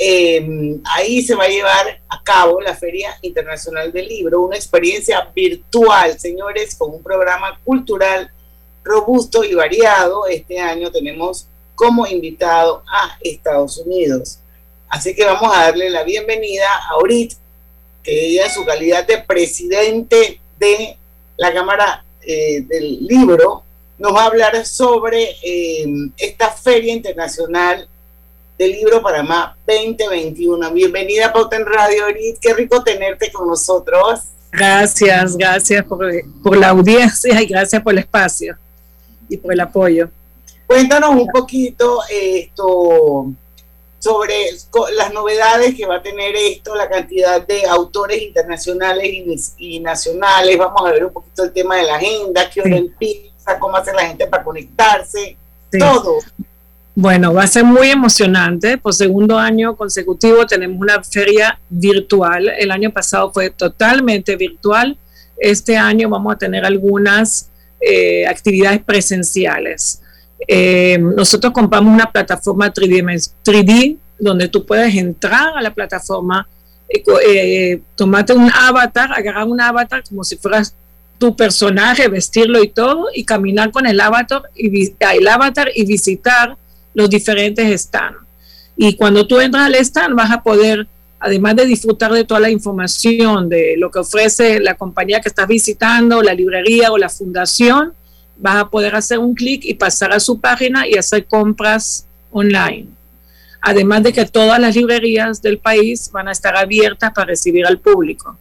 eh, 0.00 0.78
ahí 0.84 1.22
se 1.22 1.34
va 1.34 1.44
a 1.44 1.48
llevar 1.48 2.00
a 2.08 2.22
cabo 2.22 2.60
la 2.60 2.76
Feria 2.76 3.18
Internacional 3.20 3.92
del 3.92 4.06
Libro, 4.06 4.42
una 4.42 4.54
experiencia 4.54 5.28
virtual, 5.34 6.18
señores, 6.20 6.76
con 6.76 6.94
un 6.94 7.02
programa 7.02 7.58
cultural 7.64 8.30
robusto 8.84 9.42
y 9.42 9.54
variado. 9.54 10.28
Este 10.28 10.60
año 10.60 10.92
tenemos 10.92 11.48
como 11.78 12.08
invitado 12.08 12.82
a 12.92 13.16
Estados 13.20 13.78
Unidos. 13.78 14.40
Así 14.88 15.14
que 15.14 15.24
vamos 15.24 15.56
a 15.56 15.66
darle 15.66 15.88
la 15.90 16.02
bienvenida 16.02 16.66
a 16.90 16.96
Orit, 16.96 17.34
que 18.02 18.26
ella 18.26 18.46
en 18.46 18.50
su 18.50 18.64
calidad 18.64 19.06
de 19.06 19.18
presidente 19.18 20.40
de 20.58 20.96
la 21.36 21.54
Cámara 21.54 22.04
eh, 22.22 22.62
del 22.62 23.06
Libro 23.06 23.62
nos 23.96 24.12
va 24.12 24.24
a 24.24 24.26
hablar 24.26 24.66
sobre 24.66 25.36
eh, 25.42 25.86
esta 26.16 26.50
feria 26.50 26.92
internacional 26.92 27.88
del 28.58 28.72
libro 28.72 29.00
Panamá 29.00 29.56
2021. 29.66 30.72
Bienvenida 30.72 31.26
a 31.26 31.32
Pauta 31.32 31.56
en 31.56 31.64
Radio, 31.64 32.06
Orit. 32.06 32.38
Qué 32.40 32.54
rico 32.54 32.82
tenerte 32.82 33.30
con 33.30 33.46
nosotros. 33.46 34.20
Gracias, 34.50 35.36
gracias 35.36 35.84
por, 35.84 36.56
la 36.56 36.70
audiencia 36.70 37.40
y 37.40 37.46
gracias 37.46 37.80
por 37.82 37.92
el 37.92 38.00
espacio 38.00 38.56
y 39.28 39.36
por 39.36 39.52
el 39.52 39.60
apoyo. 39.60 40.10
Cuéntanos 40.68 41.10
un 41.16 41.26
poquito 41.28 42.00
esto 42.10 43.32
sobre 43.98 44.34
las 44.94 45.12
novedades 45.14 45.74
que 45.74 45.86
va 45.86 45.96
a 45.96 46.02
tener 46.02 46.36
esto, 46.36 46.74
la 46.74 46.90
cantidad 46.90 47.44
de 47.44 47.64
autores 47.64 48.20
internacionales 48.20 49.54
y, 49.56 49.80
nacionales. 49.80 50.58
Vamos 50.58 50.82
a 50.84 50.92
ver 50.92 51.06
un 51.06 51.12
poquito 51.14 51.44
el 51.44 51.52
tema 51.54 51.76
de 51.76 51.84
la 51.84 51.96
agenda, 51.96 52.50
qué 52.50 52.60
hora 52.60 52.76
empieza, 52.76 53.58
cómo 53.58 53.78
hace 53.78 53.94
la 53.94 54.08
gente 54.08 54.26
para 54.26 54.44
conectarse, 54.44 55.38
todo. 55.70 56.18
Bueno, 56.94 57.32
va 57.32 57.44
a 57.44 57.46
ser 57.46 57.64
muy 57.64 57.88
emocionante. 57.88 58.76
Por 58.76 58.92
segundo 58.92 59.38
año 59.38 59.74
consecutivo 59.74 60.46
tenemos 60.46 60.78
una 60.82 61.02
feria 61.02 61.58
virtual. 61.70 62.52
El 62.58 62.70
año 62.72 62.92
pasado 62.92 63.32
fue 63.32 63.48
totalmente 63.48 64.36
virtual. 64.36 64.98
Este 65.38 65.78
año 65.78 66.10
vamos 66.10 66.34
a 66.34 66.36
tener 66.36 66.66
algunas 66.66 67.48
eh, 67.80 68.26
actividades 68.26 68.82
presenciales. 68.82 70.02
Eh, 70.46 70.98
nosotros 70.98 71.52
compramos 71.52 71.92
una 71.92 72.10
plataforma 72.10 72.72
3D, 72.72 73.32
3D, 73.44 73.96
donde 74.18 74.48
tú 74.48 74.64
puedes 74.64 74.94
entrar 74.94 75.56
a 75.56 75.62
la 75.62 75.72
plataforma, 75.72 76.46
eh, 76.88 77.80
tomarte 77.96 78.32
un 78.32 78.50
avatar, 78.50 79.12
agarrar 79.12 79.46
un 79.46 79.60
avatar 79.60 80.02
como 80.08 80.24
si 80.24 80.36
fueras 80.36 80.74
tu 81.18 81.34
personaje, 81.34 82.08
vestirlo 82.08 82.62
y 82.62 82.68
todo, 82.68 83.06
y 83.14 83.24
caminar 83.24 83.70
con 83.70 83.86
el 83.86 84.00
avatar 84.00 84.42
y, 84.54 84.94
el 85.00 85.28
avatar 85.28 85.70
y 85.74 85.84
visitar 85.84 86.56
los 86.94 87.10
diferentes 87.10 87.80
stands. 87.82 88.18
Y 88.76 88.94
cuando 88.96 89.26
tú 89.26 89.40
entras 89.40 89.66
al 89.66 89.74
stand 89.74 90.14
vas 90.14 90.30
a 90.30 90.42
poder 90.42 90.86
además 91.20 91.56
de 91.56 91.66
disfrutar 91.66 92.12
de 92.12 92.24
toda 92.24 92.40
la 92.40 92.50
información 92.50 93.48
de 93.48 93.74
lo 93.76 93.90
que 93.90 93.98
ofrece 93.98 94.60
la 94.60 94.74
compañía 94.74 95.20
que 95.20 95.28
estás 95.28 95.48
visitando, 95.48 96.22
la 96.22 96.34
librería 96.34 96.92
o 96.92 96.98
la 96.98 97.08
fundación, 97.08 97.92
vas 98.38 98.56
a 98.56 98.68
poder 98.68 98.94
hacer 98.94 99.18
un 99.18 99.34
clic 99.34 99.64
y 99.64 99.74
pasar 99.74 100.12
a 100.12 100.20
su 100.20 100.40
página 100.40 100.86
y 100.86 100.94
hacer 100.94 101.26
compras 101.26 102.06
online. 102.30 102.86
Además 103.60 104.02
de 104.02 104.12
que 104.12 104.24
todas 104.26 104.60
las 104.60 104.76
librerías 104.76 105.42
del 105.42 105.58
país 105.58 106.10
van 106.12 106.28
a 106.28 106.32
estar 106.32 106.56
abiertas 106.56 107.12
para 107.12 107.26
recibir 107.26 107.66
al 107.66 107.78
público. 107.78 108.38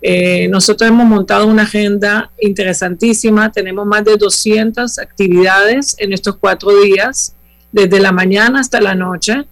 Eh, 0.00 0.46
nosotros 0.48 0.88
hemos 0.88 1.06
montado 1.06 1.46
una 1.46 1.62
agenda 1.62 2.30
interesantísima, 2.40 3.50
tenemos 3.50 3.86
más 3.86 4.04
de 4.04 4.16
200 4.16 4.98
actividades 4.98 5.96
en 5.98 6.12
estos 6.12 6.36
cuatro 6.36 6.70
días, 6.82 7.34
desde 7.72 7.98
la 7.98 8.12
mañana 8.12 8.60
hasta 8.60 8.80
la 8.80 8.94
noche 8.94 9.46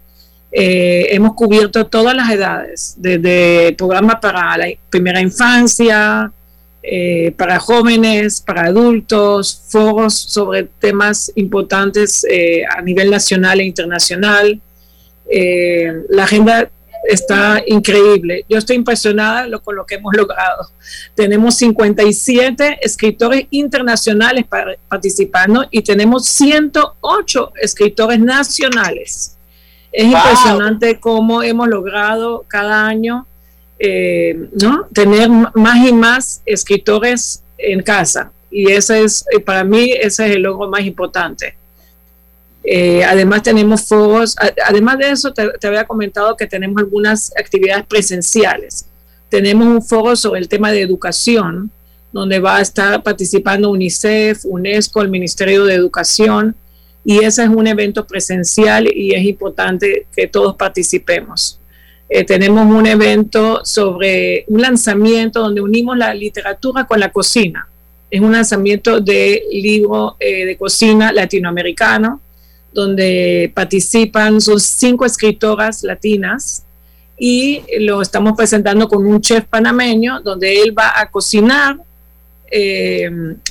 eh, 0.57 1.09
hemos 1.11 1.35
cubierto 1.35 1.85
todas 1.87 2.15
las 2.15 2.31
edades, 2.31 2.95
desde 2.97 3.75
programas 3.77 4.21
para 4.23 4.57
la 4.57 4.69
primera 4.89 5.21
infancia, 5.21 6.31
eh, 6.87 7.33
para 7.39 7.59
jóvenes, 7.59 8.43
para 8.43 8.67
adultos, 8.67 9.63
foros 9.71 10.15
sobre 10.15 10.65
temas 10.65 11.33
importantes 11.35 12.27
eh, 12.31 12.63
a 12.69 12.83
nivel 12.83 13.11
nacional 13.11 13.61
e 13.61 13.65
internacional. 13.65 14.61
la 16.11 16.25
agenda 16.25 16.71
está 17.09 17.63
increíble. 17.67 18.45
Yo 18.49 18.59
estoy 18.59 18.77
impresionada 18.77 19.47
con 19.59 19.77
lo 19.77 19.87
que 19.87 19.95
hemos 19.95 20.15
logrado. 20.15 20.69
Tenemos 21.15 21.57
57 21.57 22.79
escritores 22.83 23.47
internacionales 23.51 24.45
participando 24.89 25.67
y 25.71 25.83
tenemos 25.83 26.27
108 26.27 27.53
escritores 27.63 28.21
nacionales. 28.21 29.37
Es 29.91 30.05
impresionante 30.05 30.99
cómo 30.99 31.43
hemos 31.43 31.69
logrado 31.69 32.45
cada 32.49 32.87
año 32.87 33.27
eh, 33.79 34.49
¿no? 34.61 34.87
tener 34.93 35.29
más 35.29 35.89
y 35.89 35.93
más 35.93 36.43
escritores 36.47 37.43
en 37.59 37.83
casa. 37.83 38.33
Y 38.51 38.71
ese 38.71 39.03
es, 39.03 39.25
eh, 39.33 39.41
para 39.41 39.65
mí, 39.65 39.93
ese 39.93 40.27
es 40.29 40.37
el 40.37 40.43
logro 40.43 40.69
más 40.69 40.83
importante. 40.83 41.57
Eh, 42.63 43.05
además 43.05 43.43
tenemos 43.43 43.87
foros, 43.87 44.37
además 44.67 44.99
de 44.99 45.11
eso 45.11 45.33
te, 45.35 45.51
te, 45.61 45.67
había 45.67 45.85
comentado 45.85 46.35
que 46.37 46.47
tenemos 46.47 46.79
algunas 46.79 47.33
actividades 47.37 47.85
presenciales. 47.87 48.87
Tenemos 49.29 49.67
un 49.67 49.83
foro 49.83 50.17
sobre 50.17 50.41
el 50.41 50.49
tema 50.49 50.71
de 50.71 50.81
educación, 50.81 51.71
donde 52.13 52.39
va 52.39 52.59
a 52.59 52.61
estar 52.63 53.03
participando 53.03 53.71
UNICEF, 53.71 54.45
UNESCO, 54.45 55.03
el 55.03 55.11
Ministerio 55.11 55.65
de 55.65 55.75
Educación, 55.75 56.55
y 57.05 57.19
ese 57.19 57.43
es 57.43 57.49
un 57.49 57.67
evento 57.67 58.07
presencial 58.07 58.89
y 58.91 59.15
es 59.15 59.25
importante 59.25 60.07
que 60.15 60.27
todos 60.27 60.57
participemos. 60.57 61.61
Eh, 62.09 62.25
tenemos 62.25 62.67
un 62.67 62.87
evento 62.87 63.65
sobre 63.65 64.45
un 64.49 64.61
lanzamiento 64.61 65.41
donde 65.41 65.61
unimos 65.61 65.97
la 65.97 66.15
literatura 66.15 66.87
con 66.87 67.01
la 67.01 67.11
cocina. 67.11 67.67
Es 68.11 68.21
un 68.21 68.33
lanzamiento 68.33 69.01
de 69.01 69.43
libro 69.51 70.17
eh, 70.21 70.45
de 70.45 70.57
cocina 70.57 71.13
latinoamericano, 71.13 72.21
donde 72.73 73.51
participan 73.55 74.41
sus 74.41 74.63
cinco 74.65 75.05
escritoras 75.05 75.83
latinas 75.83 76.65
y 77.17 77.63
lo 77.81 78.03
estamos 78.03 78.37
presentando 78.37 78.89
con 78.89 79.07
un 79.07 79.21
chef 79.21 79.45
panameño, 79.47 80.21
donde 80.21 80.61
él 80.61 80.77
va 80.77 81.01
a 81.01 81.11
cocinar 81.11 81.79
eh, 82.51 83.11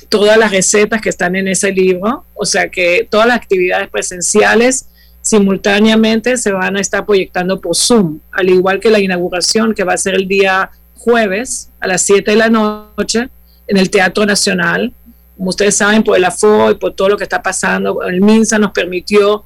todas 0.09 0.37
las 0.37 0.51
recetas 0.51 1.01
que 1.01 1.09
están 1.09 1.35
en 1.35 1.47
ese 1.47 1.71
libro, 1.71 2.25
o 2.35 2.45
sea 2.45 2.69
que 2.69 3.07
todas 3.09 3.27
las 3.27 3.37
actividades 3.37 3.89
presenciales 3.89 4.85
simultáneamente 5.23 6.37
se 6.37 6.51
van 6.51 6.75
a 6.75 6.81
estar 6.81 7.05
proyectando 7.05 7.59
por 7.59 7.75
Zoom, 7.75 8.19
al 8.31 8.49
igual 8.49 8.79
que 8.79 8.89
la 8.89 8.99
inauguración 8.99 9.73
que 9.73 9.85
va 9.85 9.93
a 9.93 9.97
ser 9.97 10.15
el 10.15 10.27
día 10.27 10.69
jueves 10.95 11.69
a 11.79 11.87
las 11.87 12.01
7 12.03 12.29
de 12.29 12.37
la 12.37 12.49
noche 12.49 13.29
en 13.67 13.77
el 13.77 13.89
Teatro 13.89 14.25
Nacional. 14.25 14.93
Como 15.37 15.49
ustedes 15.49 15.75
saben, 15.75 16.03
por 16.03 16.17
el 16.17 16.25
aforo 16.25 16.71
y 16.71 16.75
por 16.75 16.93
todo 16.93 17.09
lo 17.09 17.17
que 17.17 17.23
está 17.23 17.41
pasando, 17.41 18.03
el 18.03 18.21
MINSA 18.21 18.59
nos 18.59 18.71
permitió 18.71 19.45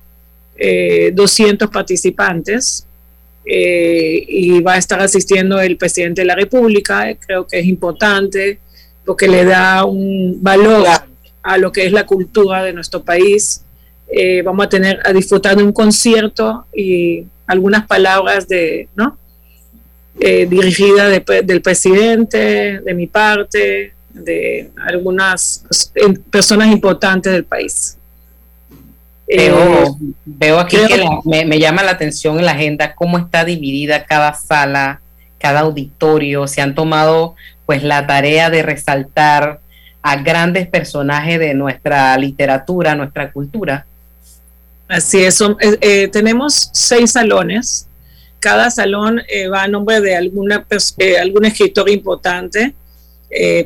200 1.13 1.67
eh, 1.67 1.71
participantes 1.71 2.87
eh, 3.45 4.25
y 4.27 4.59
va 4.61 4.73
a 4.73 4.77
estar 4.77 4.99
asistiendo 4.99 5.61
el 5.61 5.77
presidente 5.77 6.21
de 6.21 6.25
la 6.25 6.35
República, 6.35 7.05
creo 7.19 7.45
que 7.45 7.59
es 7.59 7.65
importante 7.65 8.59
porque 9.05 9.27
le 9.27 9.45
da 9.45 9.85
un 9.85 10.39
valor 10.41 10.85
a 11.43 11.57
lo 11.57 11.71
que 11.71 11.85
es 11.85 11.91
la 11.91 12.05
cultura 12.05 12.63
de 12.63 12.73
nuestro 12.73 13.03
país. 13.03 13.61
Eh, 14.09 14.41
vamos 14.41 14.65
a 14.65 14.69
tener 14.69 15.01
a 15.05 15.11
disfrutar 15.11 15.55
de 15.55 15.63
un 15.63 15.73
concierto 15.73 16.65
y 16.73 17.25
algunas 17.45 17.85
palabras 17.85 18.47
de, 18.47 18.87
¿no? 18.95 19.17
Eh, 20.19 20.47
dirigida 20.47 21.09
del 21.09 21.61
presidente, 21.61 22.79
de 22.79 22.93
mi 22.93 23.05
parte, 23.05 23.93
de 24.09 24.71
algunas 24.77 25.63
personas 26.31 26.69
importantes 26.69 27.31
del 27.31 27.43
país. 27.43 27.97
Veo, 29.27 29.97
eh, 30.39 30.59
aquí 30.59 30.77
que 30.87 31.05
me, 31.25 31.45
me, 31.45 31.59
llama 31.59 31.83
la 31.83 31.91
atención 31.91 32.39
en 32.39 32.45
la 32.45 32.53
agenda 32.53 32.95
cómo 32.95 33.17
está 33.17 33.43
dividida 33.43 34.05
cada 34.05 34.33
sala, 34.33 35.01
cada 35.37 35.59
auditorio. 35.61 36.47
Se 36.47 36.61
han 36.61 36.73
tomado 36.73 37.35
pues 37.65 37.83
la 37.83 38.07
tarea 38.07 38.49
de 38.49 38.63
resaltar 38.63 39.59
a 40.01 40.15
grandes 40.15 40.67
personajes 40.67 41.37
de 41.37 41.53
nuestra 41.53 42.17
literatura, 42.17 42.95
nuestra 42.95 43.31
cultura. 43.31 43.85
Así 44.87 45.21
es, 45.21 45.41
eh, 45.41 45.77
eh, 45.81 46.07
tenemos 46.07 46.69
seis 46.73 47.11
salones. 47.11 47.87
Cada 48.39 48.71
salón 48.71 49.21
eh, 49.27 49.49
va 49.49 49.63
a 49.63 49.67
nombre 49.67 49.99
de 49.99 50.15
algún 50.15 51.45
escritor 51.45 51.89
importante 51.89 52.73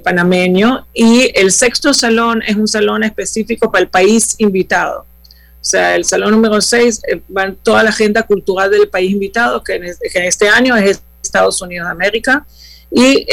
panameño 0.03 0.87
y 0.91 1.31
el 1.35 1.51
sexto 1.51 1.93
salón 1.93 2.41
es 2.41 2.55
un 2.55 2.67
salón 2.67 3.03
específico 3.03 3.71
para 3.71 3.83
el 3.83 3.89
país 3.89 4.33
invitado. 4.39 5.01
O 5.01 5.63
sea, 5.63 5.95
el 5.95 6.03
salón 6.03 6.31
número 6.31 6.59
seis 6.61 6.99
va 7.35 7.53
toda 7.61 7.83
la 7.83 7.91
agenda 7.91 8.23
cultural 8.23 8.71
del 8.71 8.89
país 8.89 9.11
invitado, 9.11 9.63
que 9.63 9.75
en, 9.75 9.83
este 10.25 10.49
año 10.49 10.75
es 10.75 11.03
Estados 11.21 11.61
Unidos 11.61 11.85
de 11.85 11.91
América 11.91 12.47
y 12.89 13.27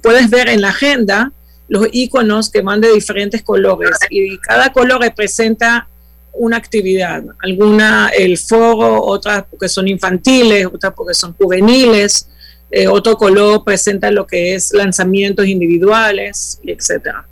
puedes 0.00 0.30
ver 0.30 0.48
en 0.48 0.62
la 0.62 0.70
agenda 0.70 1.30
los 1.68 1.86
iconos 1.92 2.48
que 2.48 2.62
van 2.62 2.80
de 2.80 2.90
diferentes 2.90 3.42
colores 3.42 3.98
y 4.08 4.38
cada 4.38 4.72
color 4.72 5.02
representa 5.02 5.88
una 6.38 6.56
actividad, 6.56 7.22
alguna 7.42 8.08
el 8.08 8.38
foro, 8.38 9.02
otras 9.02 9.44
porque 9.50 9.68
son 9.68 9.88
infantiles, 9.88 10.66
otras 10.66 10.92
porque 10.94 11.14
son 11.14 11.34
juveniles, 11.34 12.28
eh, 12.70 12.88
otro 12.88 13.16
color 13.16 13.64
presenta 13.64 14.10
lo 14.10 14.26
que 14.26 14.54
es 14.54 14.72
lanzamientos 14.72 15.46
individuales, 15.46 16.60
etcétera. 16.64 17.26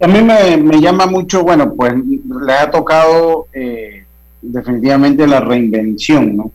A 0.00 0.06
mí 0.06 0.20
me, 0.22 0.80
llama 0.80 1.06
mucho, 1.06 1.42
bueno, 1.42 1.72
pues 1.74 1.94
le 1.94 2.52
ha 2.52 2.70
tocado 2.70 3.46
eh, 3.52 4.04
definitivamente 4.42 5.26
la 5.26 5.40
reinvención, 5.40 6.36
¿no? 6.36 6.52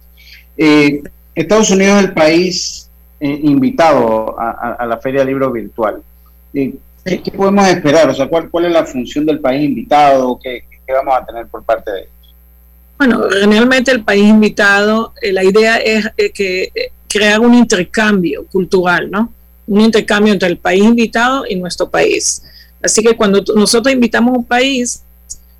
Estados 1.36 1.71
Unidos 1.71 1.97
es 1.97 2.04
el 2.06 2.13
país 2.13 2.89
eh, 3.19 3.39
invitado 3.43 4.36
a, 4.39 4.86
la 4.86 4.97
Feria 4.97 5.23
Libro 5.23 5.51
Virtual. 5.51 6.01
Eh, 7.05 7.21
¿qué, 7.23 7.31
podemos 7.31 7.67
esperar? 7.67 8.09
O 8.09 8.13
sea, 8.13 8.27
¿cuál, 8.27 8.49
¿cuál 8.49 8.65
es 8.65 8.71
la 8.71 8.85
función 8.85 9.25
del 9.25 9.39
país 9.39 9.63
invitado? 9.63 10.39
¿Qué, 10.41 10.63
vamos 10.87 11.15
a 11.15 11.25
tener 11.25 11.47
por 11.47 11.63
parte 11.63 11.91
de 11.91 11.99
ellos? 12.01 12.11
Bueno, 12.97 13.27
realmente 13.27 13.91
el 13.91 14.03
país 14.03 14.25
invitado, 14.25 15.13
eh, 15.21 15.31
la 15.31 15.43
idea 15.43 15.77
es 15.77 16.09
que 16.33 16.71
crear 17.07 17.39
un 17.39 17.53
intercambio 17.53 18.45
cultural, 18.51 19.09
¿no? 19.09 19.33
Un 19.67 19.81
intercambio 19.81 20.33
entre 20.33 20.49
el 20.49 20.57
país 20.57 20.83
invitado 20.83 21.45
y 21.47 21.55
nuestro 21.55 21.89
país. 21.89 22.43
Así 22.81 23.01
que 23.01 23.15
cuando 23.15 23.43
nosotros 23.55 23.93
invitamos 23.93 24.33
a 24.33 24.37
un 24.37 24.45
país, 24.45 25.03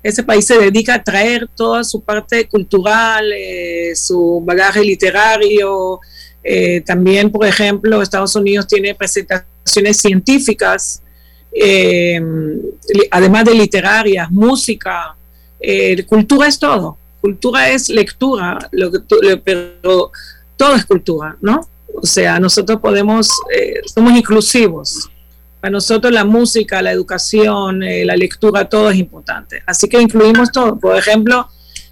ese 0.02 0.22
país 0.22 0.44
se 0.44 0.58
dedica 0.58 0.94
a 0.94 1.02
traer 1.02 1.48
toda 1.54 1.84
su 1.84 2.00
parte 2.00 2.48
cultural, 2.48 3.30
eh, 3.32 3.92
su 3.94 4.42
bagaje 4.44 4.82
literario. 4.82 6.00
Eh, 6.42 6.80
también, 6.80 7.30
por 7.30 7.46
ejemplo, 7.46 8.02
Estados 8.02 8.34
Unidos 8.34 8.66
tiene 8.66 8.94
presentaciones 8.94 9.98
científicas, 9.98 11.01
eh, 11.54 12.20
además 13.10 13.44
de 13.44 13.54
literarias, 13.54 14.30
música. 14.30 15.14
cultura 16.06 16.48
es 16.48 16.58
todo. 16.58 16.96
Cultura 17.20 17.70
es 17.70 17.88
lectura, 17.88 18.58
pero 19.44 20.10
todo 20.56 20.74
es 20.74 20.84
cultura, 20.84 21.36
¿no? 21.40 21.68
O 21.94 22.06
sea, 22.06 22.40
nosotros 22.40 22.80
podemos, 22.80 23.28
somos 23.94 24.12
inclusivos. 24.12 25.10
Para 25.62 25.70
nosotros 25.70 26.12
la 26.12 26.24
música, 26.24 26.82
la 26.82 26.90
educación, 26.90 27.84
eh, 27.84 28.04
la 28.04 28.16
lectura, 28.16 28.68
todo 28.68 28.90
es 28.90 28.98
importante. 28.98 29.62
Así 29.64 29.88
que 29.88 30.02
incluimos 30.02 30.50
todo. 30.50 30.76
Por 30.76 30.96
ejemplo, 30.96 31.46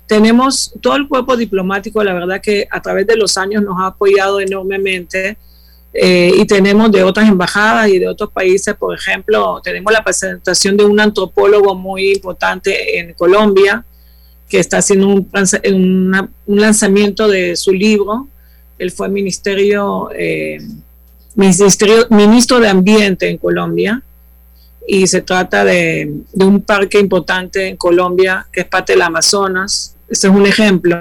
tenemos 0.09 0.75
todo 0.81 0.97
el 0.97 1.07
cuerpo 1.07 1.37
diplomático, 1.37 2.03
la 2.03 2.13
verdad 2.13 2.41
que 2.43 2.67
a 2.69 2.83
través 2.83 3.07
de 3.07 3.15
los 3.15 3.39
años 3.39 3.63
nos 3.63 3.79
ha 3.79 3.87
apoyado 3.87 4.41
enormemente. 4.41 5.39
Eh, 5.93 6.33
y 6.37 6.47
tenemos 6.47 6.93
de 6.93 7.03
otras 7.03 7.29
embajadas 7.29 7.89
y 7.89 7.99
de 7.99 8.07
otros 8.07 8.31
países, 8.31 8.75
por 8.77 8.95
ejemplo, 8.95 9.61
tenemos 9.63 9.93
la 9.93 10.05
presentación 10.05 10.77
de 10.77 10.85
un 10.85 11.01
antropólogo 11.01 11.75
muy 11.75 12.13
importante 12.13 12.99
en 12.99 13.13
Colombia, 13.15 13.85
que 14.49 14.61
está 14.61 14.79
haciendo 14.79 15.09
un, 15.09 15.29
un 16.47 16.61
lanzamiento 16.61 17.29
de 17.29 17.57
su 17.57 17.73
libro. 17.73 18.29
Él 18.79 18.91
fue 18.91 19.09
ministerio, 19.09 20.11
eh, 20.15 20.59
ministro 21.35 22.61
de 22.61 22.69
Ambiente 22.69 23.29
en 23.29 23.39
Colombia 23.39 24.03
y 24.87 25.07
se 25.07 25.23
trata 25.23 25.65
de, 25.65 26.13
de, 26.33 26.45
un 26.45 26.63
parque 26.63 26.99
importante 26.99 27.69
en 27.69 27.77
Colombia 27.77 28.47
que 28.51 28.63
es 28.63 28.67
parte 28.67 28.95
del 28.95 29.03
Amazonas. 29.03 29.95
Ese 30.09 30.27
es 30.29 30.35
un 30.35 30.47
ejemplo, 30.47 30.97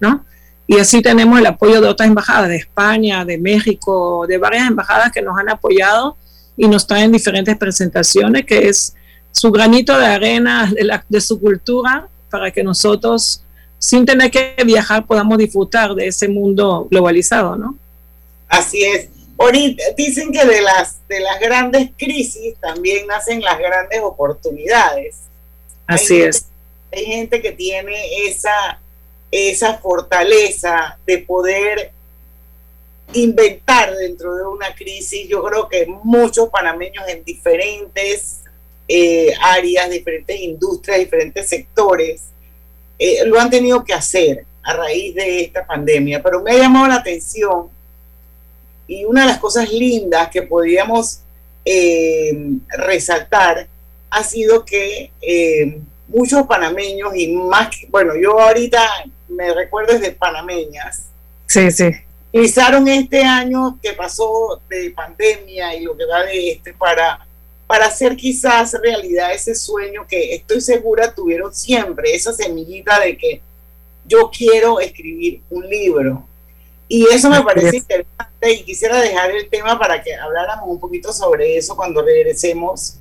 ¿no? 0.00 0.24
Y 0.70 0.78
así 0.78 1.00
tenemos 1.00 1.38
el 1.38 1.46
apoyo 1.46 1.80
de 1.80 1.88
otras 1.88 2.06
embajadas, 2.06 2.50
de 2.50 2.56
España, 2.56 3.24
de 3.24 3.38
México, 3.38 4.26
de 4.28 4.36
varias 4.36 4.68
embajadas 4.68 5.10
que 5.10 5.22
nos 5.22 5.36
han 5.38 5.48
apoyado 5.48 6.18
y 6.58 6.68
nos 6.68 6.86
traen 6.86 7.10
diferentes 7.10 7.56
presentaciones, 7.56 8.44
que 8.44 8.68
es 8.68 8.94
su 9.32 9.50
granito 9.50 9.98
de 9.98 10.04
arena 10.04 10.70
de, 10.70 10.84
la, 10.84 11.04
de 11.08 11.20
su 11.22 11.40
cultura 11.40 12.06
para 12.30 12.50
que 12.50 12.62
nosotros, 12.62 13.42
sin 13.78 14.04
tener 14.04 14.30
que 14.30 14.56
viajar, 14.66 15.06
podamos 15.06 15.38
disfrutar 15.38 15.94
de 15.94 16.08
ese 16.08 16.28
mundo 16.28 16.86
globalizado, 16.90 17.56
¿no? 17.56 17.74
Así 18.46 18.84
es. 18.84 19.08
Ahorita 19.38 19.82
dicen 19.96 20.32
que 20.32 20.44
de 20.44 20.60
las, 20.60 20.98
de 21.08 21.20
las 21.20 21.40
grandes 21.40 21.92
crisis 21.96 22.56
también 22.60 23.06
nacen 23.06 23.40
las 23.40 23.58
grandes 23.58 24.00
oportunidades. 24.02 25.16
Así 25.86 26.20
es. 26.20 26.44
hay 26.92 27.06
gente 27.06 27.40
que 27.40 27.52
tiene 27.52 28.26
esa, 28.26 28.80
esa 29.30 29.78
fortaleza 29.78 30.98
de 31.06 31.18
poder 31.18 31.92
inventar 33.12 33.94
dentro 33.94 34.34
de 34.34 34.46
una 34.46 34.74
crisis. 34.74 35.28
Yo 35.28 35.42
creo 35.44 35.68
que 35.68 35.86
muchos 35.86 36.48
panameños 36.50 37.06
en 37.08 37.24
diferentes 37.24 38.40
eh, 38.86 39.32
áreas, 39.40 39.90
diferentes 39.90 40.40
industrias, 40.40 40.98
diferentes 40.98 41.48
sectores, 41.48 42.24
eh, 42.98 43.24
lo 43.26 43.38
han 43.38 43.50
tenido 43.50 43.84
que 43.84 43.94
hacer 43.94 44.44
a 44.62 44.74
raíz 44.74 45.14
de 45.14 45.42
esta 45.42 45.66
pandemia. 45.66 46.22
Pero 46.22 46.42
me 46.42 46.52
ha 46.52 46.58
llamado 46.58 46.88
la 46.88 46.96
atención 46.96 47.68
y 48.86 49.04
una 49.04 49.22
de 49.22 49.28
las 49.28 49.38
cosas 49.38 49.70
lindas 49.70 50.30
que 50.30 50.42
podríamos 50.42 51.20
eh, 51.64 52.32
resaltar 52.68 53.68
ha 54.10 54.24
sido 54.24 54.64
que 54.64 55.10
muchos 56.08 56.46
panameños 56.46 57.14
y 57.14 57.28
más, 57.28 57.68
bueno, 57.90 58.14
yo 58.16 58.40
ahorita 58.40 58.80
me 59.28 59.52
recuerdo 59.54 59.94
desde 59.94 60.12
panameñas. 60.12 61.06
Sí, 61.46 61.70
sí. 61.70 61.90
Utilizaron 62.32 62.86
este 62.88 63.22
año 63.22 63.78
que 63.82 63.92
pasó 63.94 64.60
de 64.68 64.90
pandemia 64.90 65.74
y 65.74 65.82
lo 65.82 65.96
que 65.96 66.04
va 66.04 66.24
de 66.24 66.50
este 66.50 66.74
para 66.74 67.26
para 67.68 67.84
hacer 67.84 68.16
quizás 68.16 68.74
realidad 68.82 69.34
ese 69.34 69.54
sueño 69.54 70.06
que 70.08 70.34
estoy 70.34 70.60
segura 70.62 71.14
tuvieron 71.14 71.54
siempre, 71.54 72.14
esa 72.14 72.32
semillita 72.32 72.98
de 72.98 73.16
que 73.16 73.42
yo 74.06 74.30
quiero 74.30 74.80
escribir 74.80 75.42
un 75.50 75.68
libro. 75.68 76.26
Y 76.88 77.06
eso 77.08 77.28
me 77.28 77.42
parece 77.42 77.76
interesante 77.76 78.52
y 78.52 78.64
quisiera 78.64 78.98
dejar 78.98 79.30
el 79.32 79.50
tema 79.50 79.78
para 79.78 80.02
que 80.02 80.14
habláramos 80.14 80.66
un 80.66 80.80
poquito 80.80 81.12
sobre 81.12 81.58
eso 81.58 81.76
cuando 81.76 82.00
regresemos, 82.00 82.94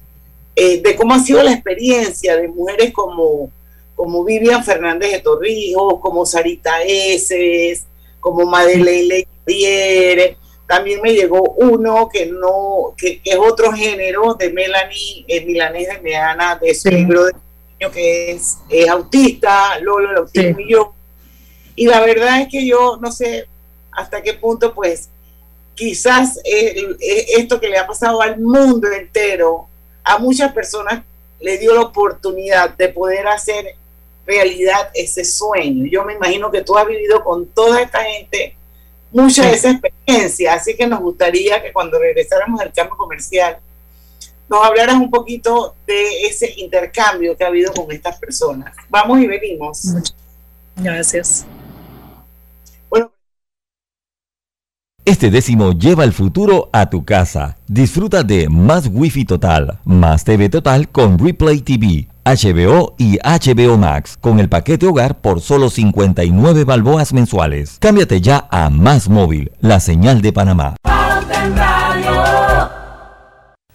eh, 0.53 0.81
de 0.81 0.95
cómo 0.97 1.13
ha 1.13 1.19
sido 1.19 1.41
la 1.41 1.53
experiencia 1.53 2.35
de 2.35 2.49
mujeres 2.49 2.91
como, 2.91 3.49
como 3.97 4.23
Vivian 4.23 4.63
Fernández 4.63 5.11
de 5.11 5.19
Torrijos, 5.21 5.99
como 5.99 6.23
Sarita 6.23 6.83
Eses, 6.83 7.87
como 8.19 8.45
Madeleine 8.45 9.27
Leire, 9.43 10.37
también 10.67 11.01
me 11.01 11.13
llegó 11.13 11.41
uno 11.57 12.07
que 12.07 12.27
no, 12.27 12.93
que, 12.95 13.21
es 13.25 13.37
otro 13.37 13.71
género 13.71 14.35
de 14.35 14.51
Melanie 14.51 15.25
eh, 15.27 15.43
Milanés 15.43 15.87
de 15.87 15.99
Meana, 16.01 16.59
de 16.61 16.75
su 16.75 16.89
libro 16.89 17.25
de 17.25 17.33
niño 17.33 17.91
que 17.91 18.31
es, 18.33 18.59
autista, 18.87 19.79
Lolo, 19.79 20.11
el 20.11 20.17
autismo 20.17 20.59
y 20.59 20.71
yo. 20.71 20.93
Y 21.75 21.87
la 21.87 21.99
verdad 21.99 22.41
es 22.41 22.49
que 22.49 22.67
yo 22.67 22.99
no 23.01 23.11
sé 23.11 23.47
hasta 23.91 24.21
qué 24.21 24.35
punto, 24.35 24.75
pues, 24.75 25.09
quizás 25.73 26.39
esto 26.43 27.59
que 27.59 27.69
le 27.69 27.79
ha 27.79 27.87
pasado 27.87 28.21
al 28.21 28.39
mundo 28.39 28.91
entero, 28.91 29.67
a 30.03 30.19
muchas 30.19 30.53
personas 30.53 31.03
le 31.39 31.57
dio 31.57 31.73
la 31.73 31.81
oportunidad 31.81 32.77
de 32.77 32.89
poder 32.89 33.27
hacer 33.27 33.75
realidad 34.27 34.89
ese 34.93 35.23
sueño. 35.23 35.85
Yo 35.89 36.03
me 36.03 36.13
imagino 36.13 36.51
que 36.51 36.61
tú 36.61 36.77
has 36.77 36.85
vivido 36.85 37.23
con 37.23 37.47
toda 37.47 37.81
esta 37.81 38.03
gente 38.03 38.55
mucha 39.11 39.43
de 39.43 39.53
esa 39.53 39.71
experiencia, 39.71 40.53
así 40.53 40.75
que 40.75 40.85
nos 40.85 40.99
gustaría 40.99 41.63
que 41.63 41.71
cuando 41.71 41.97
regresáramos 41.97 42.59
al 42.59 42.73
cambio 42.73 42.97
comercial 42.97 43.57
nos 44.49 44.65
hablaras 44.65 44.95
un 44.95 45.09
poquito 45.09 45.75
de 45.85 46.21
ese 46.21 46.53
intercambio 46.57 47.35
que 47.35 47.43
ha 47.43 47.47
habido 47.47 47.73
con 47.73 47.91
estas 47.91 48.17
personas. 48.17 48.73
Vamos 48.89 49.19
y 49.19 49.27
venimos. 49.27 49.93
Gracias. 50.77 51.45
Bueno. 52.89 53.11
Este 55.03 55.29
décimo 55.29 55.73
lleva 55.73 56.05
el 56.05 56.13
futuro 56.13 56.69
a 56.71 56.89
tu 56.89 57.03
casa. 57.03 57.57
Disfruta 57.67 58.23
de 58.23 58.47
más 58.47 58.89
Wi-Fi 58.89 59.25
total, 59.25 59.79
más 59.83 60.23
TV 60.23 60.47
total 60.47 60.89
con 60.89 61.19
Replay 61.19 61.59
TV 61.59 62.07
HBO 62.27 62.93
y 62.97 63.19
HBO 63.19 63.77
Max 63.77 64.17
con 64.19 64.41
el 64.41 64.49
paquete 64.49 64.85
hogar 64.85 65.21
por 65.21 65.39
solo 65.39 65.69
59 65.69 66.65
balboas 66.65 67.13
mensuales. 67.13 67.77
Cámbiate 67.79 68.19
ya 68.19 68.49
a 68.51 68.69
Más 68.69 69.07
Móvil, 69.07 69.53
la 69.61 69.79
señal 69.79 70.21
de 70.21 70.33
Panamá. 70.33 70.75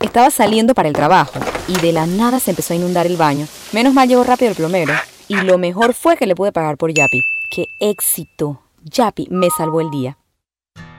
Estaba 0.01 0.31
saliendo 0.31 0.75
para 0.75 0.88
el 0.88 0.95
trabajo 0.95 1.41
y 1.67 1.81
de 1.81 1.93
la 1.93 2.07
nada 2.07 2.41
se 2.41 2.51
empezó 2.51 2.75
a 2.75 2.77
inundar 2.77 3.07
el 3.07 3.17
baño. 3.17 3.47
Menos 3.73 3.95
mal 3.95 4.07
llegó 4.07 4.23
rápido 4.23 4.51
el 4.51 4.57
plomero 4.57 4.93
y 5.29 5.37
lo 5.37 5.57
mejor 5.57 5.95
fue 5.95 6.19
que 6.19 6.27
le 6.27 6.35
pude 6.35 6.53
pagar 6.53 6.77
por 6.77 6.93
Yapi. 6.93 7.23
¡Qué 7.51 7.65
éxito! 7.81 8.61
Yapi 8.85 9.29
me 9.31 9.49
salvó 9.49 9.81
el 9.81 9.91
día. 9.91 10.19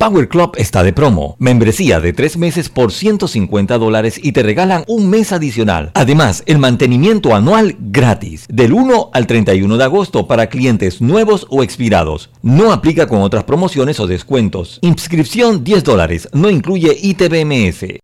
Power 0.00 0.30
Club 0.30 0.52
está 0.56 0.82
de 0.82 0.94
promo. 0.94 1.36
Membresía 1.38 2.00
de 2.00 2.14
tres 2.14 2.38
meses 2.38 2.70
por 2.70 2.90
150 2.90 3.76
dólares 3.76 4.18
y 4.22 4.32
te 4.32 4.42
regalan 4.42 4.82
un 4.86 5.10
mes 5.10 5.30
adicional. 5.30 5.90
Además, 5.92 6.42
el 6.46 6.56
mantenimiento 6.56 7.34
anual 7.34 7.76
gratis. 7.78 8.46
Del 8.48 8.72
1 8.72 9.10
al 9.12 9.26
31 9.26 9.76
de 9.76 9.84
agosto 9.84 10.26
para 10.26 10.46
clientes 10.46 11.02
nuevos 11.02 11.46
o 11.50 11.62
expirados. 11.62 12.30
No 12.40 12.72
aplica 12.72 13.08
con 13.08 13.20
otras 13.20 13.44
promociones 13.44 14.00
o 14.00 14.06
descuentos. 14.06 14.78
Inscripción 14.80 15.64
10 15.64 15.84
dólares. 15.84 16.30
No 16.32 16.48
incluye 16.48 16.96
ITBMS. 16.98 18.00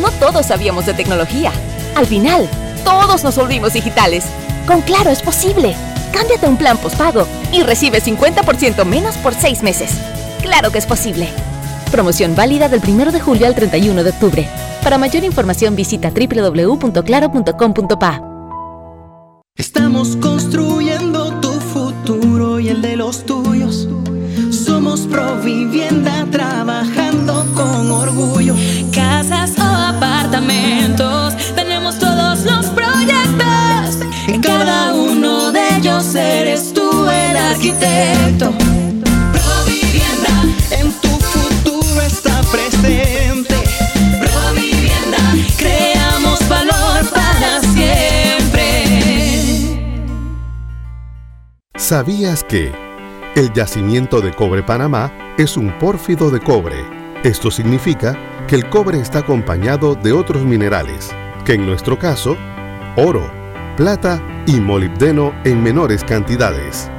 No 0.00 0.10
todos 0.18 0.46
sabíamos 0.46 0.86
de 0.86 0.94
tecnología. 0.94 1.52
Al 1.94 2.06
final, 2.06 2.50
todos 2.82 3.22
nos 3.22 3.36
volvimos 3.36 3.74
digitales. 3.74 4.24
Con 4.66 4.80
Claro 4.80 5.10
es 5.10 5.22
posible. 5.22 5.76
Cámbiate 6.12 6.48
un 6.48 6.56
plan 6.56 6.78
postpago 6.78 7.28
y 7.52 7.62
recibe 7.62 8.02
50% 8.02 8.84
menos 8.84 9.16
por 9.18 9.34
6 9.34 9.62
meses. 9.62 10.17
Claro 10.42 10.70
que 10.70 10.78
es 10.78 10.86
posible. 10.86 11.28
Promoción 11.90 12.34
válida 12.34 12.68
del 12.68 12.82
1 12.86 13.12
de 13.12 13.20
julio 13.20 13.46
al 13.46 13.54
31 13.54 14.04
de 14.04 14.10
octubre. 14.10 14.46
Para 14.82 14.98
mayor 14.98 15.24
información 15.24 15.74
visita 15.76 16.10
www.claro.com.pa. 16.10 18.22
Estamos 19.56 20.16
construyendo 20.16 21.32
tu 21.40 21.50
futuro 21.50 22.60
y 22.60 22.68
el 22.68 22.80
de 22.80 22.96
los 22.96 23.24
tuyos. 23.24 23.88
Somos 24.50 25.00
Provivienda 25.00 26.26
trabajando 26.30 27.44
con 27.54 27.90
orgullo. 27.90 28.54
Casas 28.94 29.58
o 29.58 29.62
apartamentos, 29.62 31.34
tenemos 31.54 31.98
todos 31.98 32.44
los 32.44 32.66
proyectos. 32.66 33.98
En 34.28 34.40
cada 34.40 34.94
uno 34.94 35.50
de 35.50 35.76
ellos 35.76 36.14
eres 36.14 36.72
tú 36.72 37.08
el 37.08 37.36
arquitecto. 37.36 38.52
¿Sabías 51.88 52.44
que 52.44 52.70
el 53.34 53.50
yacimiento 53.54 54.20
de 54.20 54.34
cobre 54.34 54.62
Panamá 54.62 55.10
es 55.38 55.56
un 55.56 55.72
pórfido 55.78 56.30
de 56.30 56.38
cobre? 56.38 56.84
Esto 57.24 57.50
significa 57.50 58.14
que 58.46 58.56
el 58.56 58.68
cobre 58.68 59.00
está 59.00 59.20
acompañado 59.20 59.94
de 59.94 60.12
otros 60.12 60.44
minerales, 60.44 61.08
que 61.46 61.54
en 61.54 61.64
nuestro 61.64 61.98
caso, 61.98 62.36
oro, 62.98 63.32
plata 63.78 64.22
y 64.46 64.60
molibdeno 64.60 65.32
en 65.46 65.62
menores 65.62 66.04
cantidades. 66.04 66.90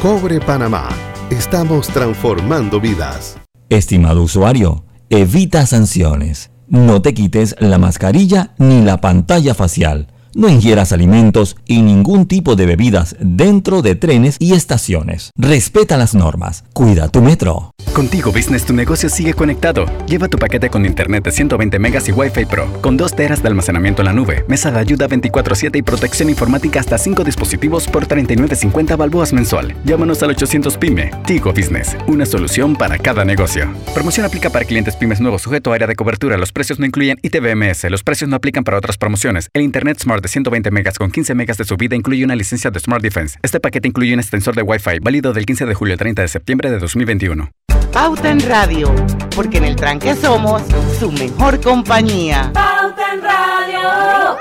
Cobre 0.00 0.38
Panamá. 0.38 0.88
Estamos 1.28 1.88
transformando 1.88 2.80
vidas. 2.80 3.36
Estimado 3.68 4.22
usuario, 4.22 4.84
evita 5.10 5.66
sanciones. 5.66 6.52
No 6.68 7.02
te 7.02 7.14
quites 7.14 7.56
la 7.58 7.78
mascarilla 7.78 8.54
ni 8.58 8.80
la 8.80 9.00
pantalla 9.00 9.56
facial. 9.56 10.11
No 10.34 10.48
ingieras 10.48 10.92
alimentos 10.92 11.56
y 11.66 11.82
ningún 11.82 12.26
tipo 12.26 12.56
de 12.56 12.64
bebidas 12.64 13.16
dentro 13.20 13.82
de 13.82 13.96
trenes 13.96 14.36
y 14.38 14.54
estaciones. 14.54 15.30
Respeta 15.36 15.98
las 15.98 16.14
normas. 16.14 16.64
Cuida 16.72 17.08
tu 17.08 17.20
metro. 17.20 17.72
Contigo 17.92 18.32
Business 18.32 18.64
tu 18.64 18.72
negocio 18.72 19.10
sigue 19.10 19.34
conectado. 19.34 19.84
Lleva 20.06 20.28
tu 20.28 20.38
paquete 20.38 20.70
con 20.70 20.86
internet 20.86 21.24
de 21.24 21.32
120 21.32 21.78
megas 21.78 22.08
y 22.08 22.12
Wi-Fi 22.12 22.46
Pro, 22.46 22.72
con 22.80 22.96
2 22.96 23.14
teras 23.14 23.42
de 23.42 23.48
almacenamiento 23.48 24.00
en 24.00 24.06
la 24.06 24.14
nube, 24.14 24.46
mesa 24.48 24.70
de 24.70 24.78
ayuda 24.78 25.06
24/7 25.06 25.76
y 25.76 25.82
protección 25.82 26.30
informática 26.30 26.80
hasta 26.80 26.96
5 26.96 27.24
dispositivos 27.24 27.86
por 27.86 28.06
39.50 28.06 28.96
balboas 28.96 29.34
mensual. 29.34 29.76
Llámanos 29.84 30.22
al 30.22 30.30
800 30.30 30.78
PYME. 30.78 31.10
Tigo 31.26 31.52
Business, 31.52 31.94
una 32.06 32.24
solución 32.24 32.74
para 32.74 32.96
cada 32.96 33.26
negocio. 33.26 33.70
Promoción 33.92 34.24
aplica 34.24 34.48
para 34.48 34.64
clientes 34.64 34.96
pymes 34.96 35.20
nuevos 35.20 35.42
sujeto 35.42 35.72
a 35.72 35.74
área 35.74 35.86
de 35.86 35.94
cobertura. 35.94 36.38
Los 36.38 36.52
precios 36.52 36.78
no 36.78 36.86
incluyen 36.86 37.18
ITBMS. 37.20 37.90
Los 37.90 38.02
precios 38.02 38.30
no 38.30 38.36
aplican 38.36 38.64
para 38.64 38.78
otras 38.78 38.96
promociones. 38.96 39.50
El 39.52 39.62
Internet 39.62 39.98
Smart 40.00 40.21
de 40.22 40.28
120 40.28 40.70
megas 40.70 40.98
con 40.98 41.10
15 41.10 41.34
megas 41.34 41.58
de 41.58 41.64
subida 41.64 41.94
incluye 41.94 42.24
una 42.24 42.36
licencia 42.36 42.70
de 42.70 42.80
Smart 42.80 43.02
Defense. 43.02 43.38
Este 43.42 43.60
paquete 43.60 43.88
incluye 43.88 44.14
un 44.14 44.20
extensor 44.20 44.54
de 44.54 44.62
Wi-Fi 44.62 45.00
válido 45.02 45.32
del 45.32 45.44
15 45.44 45.66
de 45.66 45.74
julio 45.74 45.92
al 45.92 45.98
30 45.98 46.22
de 46.22 46.28
septiembre 46.28 46.70
de 46.70 46.78
2021. 46.78 47.50
Pauta 47.92 48.30
en 48.30 48.40
Radio, 48.48 48.90
porque 49.36 49.58
en 49.58 49.64
el 49.64 49.76
tranque 49.76 50.14
somos 50.14 50.62
su 50.98 51.12
mejor 51.12 51.60
compañía. 51.60 52.50
Pauta 52.54 53.14
en 53.14 53.22
Radio. 53.22 54.38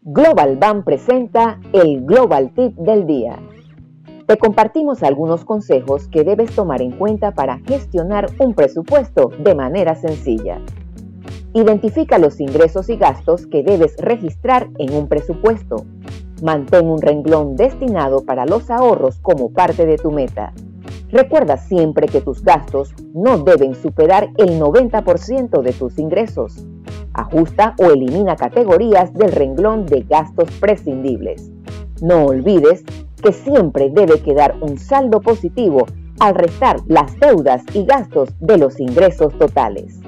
Global 0.00 0.56
Bank 0.56 0.84
presenta 0.84 1.60
el 1.72 2.04
Global 2.06 2.52
Tip 2.54 2.74
del 2.76 3.06
día. 3.06 3.38
Te 4.26 4.38
compartimos 4.38 5.02
algunos 5.02 5.44
consejos 5.44 6.08
que 6.08 6.24
debes 6.24 6.54
tomar 6.54 6.80
en 6.80 6.92
cuenta 6.92 7.32
para 7.32 7.58
gestionar 7.58 8.30
un 8.38 8.54
presupuesto 8.54 9.30
de 9.38 9.54
manera 9.54 9.96
sencilla. 9.96 10.60
Identifica 11.56 12.18
los 12.18 12.40
ingresos 12.40 12.90
y 12.90 12.96
gastos 12.96 13.46
que 13.46 13.62
debes 13.62 13.96
registrar 13.98 14.68
en 14.76 14.92
un 14.92 15.06
presupuesto. 15.06 15.86
Mantén 16.42 16.88
un 16.88 17.00
renglón 17.00 17.54
destinado 17.54 18.24
para 18.24 18.44
los 18.44 18.72
ahorros 18.72 19.20
como 19.20 19.52
parte 19.52 19.86
de 19.86 19.96
tu 19.96 20.10
meta. 20.10 20.52
Recuerda 21.10 21.56
siempre 21.56 22.08
que 22.08 22.20
tus 22.20 22.42
gastos 22.42 22.92
no 23.14 23.38
deben 23.38 23.76
superar 23.76 24.30
el 24.36 24.58
90% 24.60 25.62
de 25.62 25.72
tus 25.72 25.96
ingresos. 26.00 26.66
Ajusta 27.12 27.76
o 27.78 27.84
elimina 27.84 28.34
categorías 28.34 29.14
del 29.14 29.30
renglón 29.30 29.86
de 29.86 30.00
gastos 30.00 30.50
prescindibles. 30.58 31.52
No 32.02 32.24
olvides 32.24 32.82
que 33.22 33.32
siempre 33.32 33.90
debe 33.90 34.18
quedar 34.22 34.56
un 34.60 34.76
saldo 34.76 35.20
positivo 35.20 35.86
al 36.18 36.34
restar 36.34 36.80
las 36.88 37.16
deudas 37.20 37.62
y 37.74 37.84
gastos 37.84 38.30
de 38.40 38.58
los 38.58 38.80
ingresos 38.80 39.38
totales. 39.38 40.00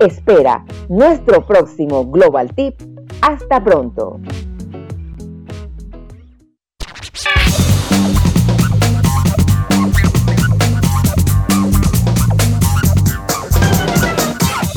Espera 0.00 0.62
nuestro 0.90 1.44
próximo 1.46 2.04
Global 2.04 2.54
Tip. 2.54 2.74
Hasta 3.22 3.64
pronto. 3.64 4.20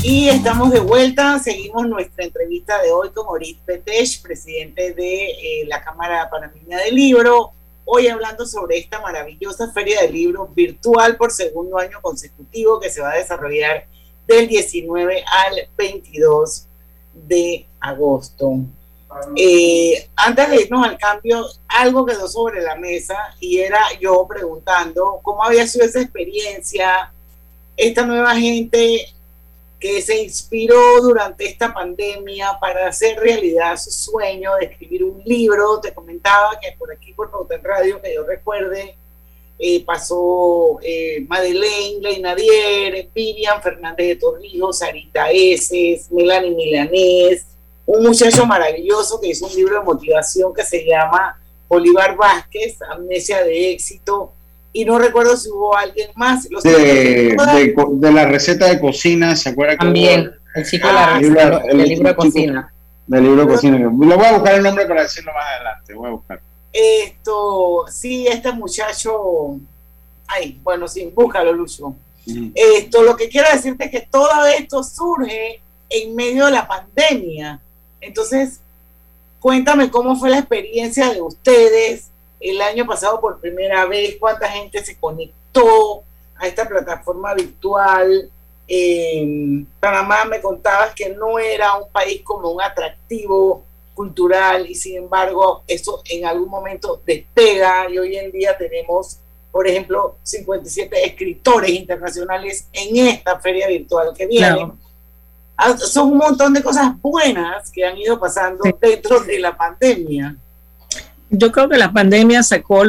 Y 0.04 0.30
estamos 0.30 0.72
de 0.72 0.80
vuelta, 0.80 1.38
seguimos 1.40 1.88
nuestra 1.88 2.24
entrevista 2.24 2.82
de 2.82 2.92
hoy 2.92 3.10
con 3.10 3.28
Orit 3.28 3.60
Petech, 3.60 4.22
presidente 4.22 4.94
de 4.94 5.26
eh, 5.32 5.66
la 5.68 5.84
Cámara 5.84 6.30
Panameña 6.30 6.80
del 6.80 6.96
Libro, 6.96 7.52
hoy 7.84 8.08
hablando 8.08 8.46
sobre 8.46 8.78
esta 8.78 9.02
maravillosa 9.02 9.70
feria 9.74 10.02
de 10.02 10.12
libros 10.12 10.56
virtual 10.56 11.18
por 11.18 11.32
segundo 11.32 11.78
año 11.78 12.00
consecutivo 12.02 12.80
que 12.80 12.90
se 12.90 13.02
va 13.02 13.12
a 13.12 13.18
desarrollar 13.18 13.86
del 14.30 14.48
19 14.48 15.24
al 15.26 15.68
22 15.76 16.68
de 17.14 17.66
agosto. 17.80 18.60
Eh, 19.36 20.08
antes 20.16 20.50
de 20.52 20.62
irnos 20.62 20.86
al 20.86 20.98
cambio, 21.00 21.44
algo 21.68 22.06
quedó 22.06 22.28
sobre 22.28 22.62
la 22.62 22.76
mesa 22.76 23.18
y 23.40 23.58
era 23.58 23.80
yo 24.00 24.26
preguntando 24.28 25.20
cómo 25.24 25.44
había 25.44 25.66
sido 25.66 25.86
esa 25.86 26.00
experiencia, 26.00 27.12
esta 27.76 28.06
nueva 28.06 28.36
gente 28.36 29.08
que 29.80 30.02
se 30.04 30.22
inspiró 30.22 31.02
durante 31.02 31.48
esta 31.48 31.74
pandemia 31.74 32.60
para 32.62 32.88
hacer 32.88 33.20
realidad 33.20 33.78
su 33.78 33.90
sueño 33.90 34.56
de 34.60 34.68
escribir 34.68 35.06
un 35.06 35.24
libro. 35.26 35.80
Te 35.80 35.92
comentaba 35.92 36.60
que 36.62 36.76
por 36.78 36.92
aquí, 36.92 37.14
por 37.14 37.32
Pauta 37.32 37.58
Radio, 37.64 38.00
que 38.00 38.14
yo 38.14 38.24
recuerde, 38.26 38.96
eh, 39.62 39.84
pasó 39.84 40.80
eh, 40.82 41.26
Madeleine 41.28 42.00
Leinadier, 42.02 43.10
Vivian 43.14 43.62
Fernández 43.62 44.08
de 44.08 44.16
Torrijos, 44.16 44.80
Sarita 44.80 45.30
Eses, 45.32 46.10
Melanie 46.12 46.56
Milanés, 46.56 47.46
un 47.86 48.04
muchacho 48.04 48.46
maravilloso 48.46 49.20
que 49.20 49.28
hizo 49.28 49.48
un 49.48 49.56
libro 49.56 49.80
de 49.80 49.86
motivación 49.86 50.54
que 50.54 50.64
se 50.64 50.86
llama 50.86 51.38
Bolívar 51.68 52.16
Vázquez, 52.16 52.78
Amnesia 52.90 53.44
de 53.44 53.72
Éxito, 53.74 54.32
y 54.72 54.86
no 54.86 54.98
recuerdo 54.98 55.36
si 55.36 55.50
hubo 55.50 55.76
alguien 55.76 56.10
más. 56.16 56.48
de, 56.48 57.36
la 58.14 58.26
receta 58.28 58.68
de 58.68 58.80
cocina, 58.80 59.36
¿se 59.36 59.50
acuerda? 59.50 59.76
También, 59.76 60.32
el 60.56 60.66
chico 60.66 60.88
de 60.88 60.94
la 60.94 61.18
receta, 61.18 61.64
el, 61.70 61.78
libro 61.80 62.08
de 62.08 62.16
cocina. 62.16 62.74
Del 63.08 63.24
libro 63.24 63.42
de 63.42 63.48
cocina. 63.48 63.78
Lo 63.78 63.92
voy 63.92 64.26
a 64.26 64.34
buscar 64.34 64.56
el 64.56 64.64
nombre 64.64 64.86
para 64.86 65.02
decirlo 65.02 65.34
más 65.34 65.46
adelante, 65.56 65.94
voy 65.96 66.08
a 66.08 66.12
buscar. 66.12 66.42
Esto, 66.72 67.86
sí, 67.90 68.28
este 68.28 68.52
muchacho, 68.52 69.58
ay, 70.28 70.60
bueno, 70.64 70.88
sí, 70.88 71.12
búscalo, 71.14 71.52
Lucho. 71.52 71.96
Esto, 72.54 73.02
lo 73.02 73.16
que 73.16 73.28
quiero 73.28 73.48
decirte 73.52 73.86
es 73.86 73.92
que 73.92 74.02
todo 74.02 74.46
esto 74.46 74.84
surge 74.84 75.62
en 75.90 76.16
medio 76.16 76.46
de 76.46 76.52
la 76.52 76.68
pandemia. 76.68 77.60
Entonces, 78.00 78.60
cuéntame 79.40 79.90
cómo 79.90 80.16
fue 80.16 80.30
la 80.30 80.40
experiencia 80.40 81.12
de 81.12 81.22
ustedes 81.22 82.10
el 82.40 82.62
año 82.62 82.86
pasado 82.86 83.20
por 83.20 83.40
primera 83.40 83.86
vez, 83.86 84.18
cuánta 84.20 84.48
gente 84.48 84.84
se 84.86 84.98
conectó 84.98 86.04
a 86.36 86.48
esta 86.48 86.68
plataforma 86.68 87.34
virtual. 87.34 88.30
En 88.68 89.68
Panamá 89.80 90.26
me 90.26 90.40
contabas 90.42 90.94
que 90.94 91.10
no 91.10 91.40
era 91.40 91.76
un 91.76 91.90
país 91.90 92.22
como 92.24 92.52
un 92.52 92.62
atractivo 92.62 93.64
cultural 94.00 94.66
y 94.66 94.76
sin 94.76 94.96
embargo 94.96 95.62
eso 95.68 96.02
en 96.06 96.26
algún 96.26 96.48
momento 96.48 97.02
despega 97.06 97.90
y 97.92 97.98
hoy 97.98 98.16
en 98.16 98.32
día 98.32 98.58
tenemos, 98.58 99.18
por 99.52 99.68
ejemplo, 99.68 100.16
57 100.24 101.06
escritores 101.06 101.72
internacionales 101.72 102.66
en 102.72 103.08
esta 103.08 103.38
feria 103.42 103.68
virtual 103.68 104.14
que 104.18 104.26
viene. 104.26 104.72
Ah, 105.58 105.78
son 105.78 106.14
un 106.14 106.18
montón 106.18 106.54
de 106.54 106.64
cosas 106.64 106.94
buenas 107.02 107.70
que 107.72 107.84
han 107.84 107.98
ido 107.98 108.18
pasando 108.18 108.64
dentro 108.80 109.20
de 109.20 109.38
la 109.38 109.58
pandemia. 109.58 110.34
Yo 111.30 111.52
creo 111.52 111.68
que 111.68 111.78
la 111.78 111.92
pandemia 111.92 112.42
sacó 112.42 112.84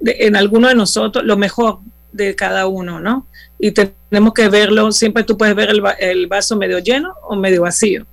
en 0.00 0.36
alguno 0.36 0.68
de 0.68 0.76
nosotros 0.76 1.24
lo 1.24 1.36
mejor 1.36 1.80
de 2.12 2.36
cada 2.36 2.68
uno, 2.68 3.00
¿no? 3.00 3.26
Y 3.58 3.72
tenemos 3.72 4.32
que 4.32 4.48
verlo, 4.48 4.92
siempre 4.92 5.24
tú 5.24 5.36
puedes 5.36 5.56
ver 5.56 5.70
el, 5.70 5.82
el 5.98 6.28
vaso 6.28 6.54
medio 6.54 6.78
lleno 6.78 7.16
o 7.24 7.34
medio 7.34 7.62
vacío. 7.62 8.06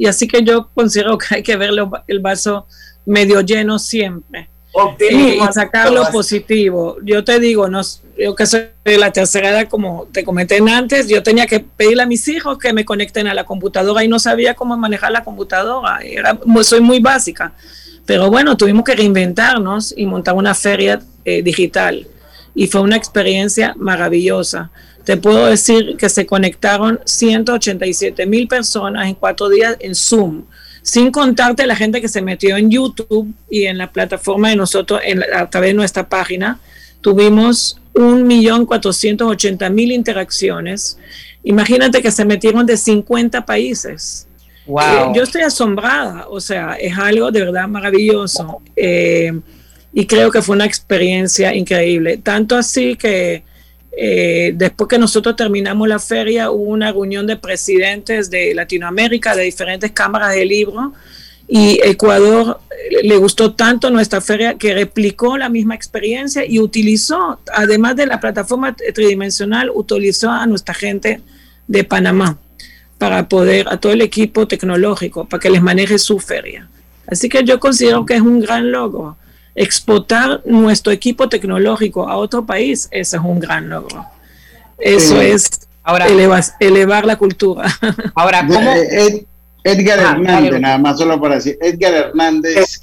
Y 0.00 0.06
así 0.06 0.26
que 0.26 0.42
yo 0.42 0.70
considero 0.72 1.18
que 1.18 1.26
hay 1.34 1.42
que 1.42 1.56
ver 1.56 1.72
el 2.06 2.20
vaso 2.20 2.66
medio 3.04 3.42
lleno 3.42 3.78
siempre. 3.78 4.48
Eh, 4.98 5.36
y 5.36 5.52
sacar 5.52 5.92
lo 5.92 6.10
positivo. 6.10 6.96
Yo 7.04 7.22
te 7.22 7.38
digo, 7.38 7.68
no, 7.68 7.82
yo 8.16 8.34
que 8.34 8.46
soy 8.46 8.62
de 8.82 8.96
la 8.96 9.12
tercera 9.12 9.50
edad, 9.50 9.68
como 9.68 10.08
te 10.10 10.24
comenté 10.24 10.58
antes, 10.58 11.06
yo 11.06 11.22
tenía 11.22 11.46
que 11.46 11.60
pedirle 11.60 12.04
a 12.04 12.06
mis 12.06 12.26
hijos 12.28 12.56
que 12.56 12.72
me 12.72 12.86
conecten 12.86 13.26
a 13.26 13.34
la 13.34 13.44
computadora 13.44 14.02
y 14.02 14.08
no 14.08 14.18
sabía 14.18 14.54
cómo 14.54 14.74
manejar 14.78 15.12
la 15.12 15.22
computadora. 15.22 15.98
Era, 16.02 16.38
soy 16.62 16.80
muy 16.80 17.00
básica. 17.00 17.52
Pero 18.06 18.30
bueno, 18.30 18.56
tuvimos 18.56 18.84
que 18.84 18.94
reinventarnos 18.94 19.92
y 19.94 20.06
montar 20.06 20.34
una 20.34 20.54
feria 20.54 21.02
eh, 21.26 21.42
digital. 21.42 22.06
Y 22.54 22.68
fue 22.68 22.80
una 22.80 22.96
experiencia 22.96 23.74
maravillosa. 23.76 24.70
Te 25.04 25.16
puedo 25.16 25.46
decir 25.46 25.96
que 25.96 26.08
se 26.08 26.26
conectaron 26.26 27.00
187 27.04 28.26
mil 28.26 28.46
personas 28.48 29.08
en 29.08 29.14
cuatro 29.14 29.48
días 29.48 29.76
en 29.80 29.94
Zoom, 29.94 30.44
sin 30.82 31.10
contarte 31.10 31.66
la 31.66 31.76
gente 31.76 32.00
que 32.00 32.08
se 32.08 32.22
metió 32.22 32.56
en 32.56 32.70
YouTube 32.70 33.32
y 33.48 33.64
en 33.64 33.78
la 33.78 33.90
plataforma 33.90 34.50
de 34.50 34.56
nosotros 34.56 35.00
en 35.04 35.22
a 35.34 35.48
través 35.48 35.70
de 35.70 35.74
nuestra 35.74 36.08
página. 36.08 36.60
Tuvimos 37.00 37.80
1.480.000 37.94 39.92
interacciones. 39.92 40.98
Imagínate 41.42 42.02
que 42.02 42.10
se 42.10 42.24
metieron 42.24 42.66
de 42.66 42.76
50 42.76 43.46
países. 43.46 44.26
Wow. 44.66 44.80
Eh, 44.80 45.12
yo 45.14 45.22
estoy 45.22 45.42
asombrada, 45.42 46.26
o 46.28 46.40
sea, 46.40 46.74
es 46.74 46.96
algo 46.96 47.30
de 47.30 47.40
verdad 47.40 47.66
maravilloso. 47.66 48.60
Eh, 48.76 49.32
y 49.92 50.06
creo 50.06 50.30
que 50.30 50.42
fue 50.42 50.54
una 50.54 50.66
experiencia 50.66 51.54
increíble. 51.54 52.18
Tanto 52.18 52.56
así 52.56 52.96
que 52.96 53.42
eh, 53.92 54.52
después 54.54 54.88
que 54.88 54.98
nosotros 54.98 55.36
terminamos 55.36 55.88
la 55.88 55.98
feria, 55.98 56.50
hubo 56.50 56.70
una 56.70 56.92
reunión 56.92 57.26
de 57.26 57.36
presidentes 57.36 58.30
de 58.30 58.54
Latinoamérica, 58.54 59.34
de 59.34 59.44
diferentes 59.44 59.90
cámaras 59.92 60.34
de 60.34 60.44
libro, 60.44 60.92
y 61.48 61.80
Ecuador 61.82 62.60
eh, 62.70 63.02
le 63.02 63.16
gustó 63.16 63.54
tanto 63.54 63.90
nuestra 63.90 64.20
feria 64.20 64.54
que 64.54 64.72
replicó 64.72 65.36
la 65.36 65.48
misma 65.48 65.74
experiencia 65.74 66.46
y 66.46 66.60
utilizó, 66.60 67.40
además 67.52 67.96
de 67.96 68.06
la 68.06 68.20
plataforma 68.20 68.76
tridimensional, 68.94 69.70
utilizó 69.74 70.30
a 70.30 70.46
nuestra 70.46 70.74
gente 70.74 71.20
de 71.66 71.84
Panamá 71.84 72.38
para 72.98 73.28
poder, 73.28 73.66
a 73.68 73.78
todo 73.78 73.92
el 73.92 74.02
equipo 74.02 74.46
tecnológico, 74.46 75.24
para 75.24 75.40
que 75.40 75.50
les 75.50 75.62
maneje 75.62 75.98
su 75.98 76.20
feria. 76.20 76.68
Así 77.06 77.28
que 77.28 77.42
yo 77.44 77.58
considero 77.58 78.06
que 78.06 78.14
es 78.14 78.20
un 78.20 78.40
gran 78.40 78.70
logro. 78.70 79.16
Exportar 79.54 80.42
nuestro 80.44 80.92
equipo 80.92 81.28
tecnológico 81.28 82.08
a 82.08 82.16
otro 82.16 82.46
país, 82.46 82.88
ese 82.90 83.16
es 83.16 83.22
un 83.22 83.40
gran 83.40 83.68
logro. 83.68 84.06
Eso 84.78 85.20
es 85.20 85.68
ahora, 85.82 86.06
elevar 86.60 87.04
la 87.04 87.16
cultura. 87.16 87.68
Ahora, 88.14 88.46
¿cómo? 88.46 88.70
Eh, 88.70 89.26
Edgar 89.62 89.98
Hernández, 89.98 90.60
nada 90.60 90.78
más 90.78 90.98
solo 90.98 91.20
para 91.20 91.34
decir, 91.34 91.58
Edgar 91.60 91.92
Hernández, 91.92 92.80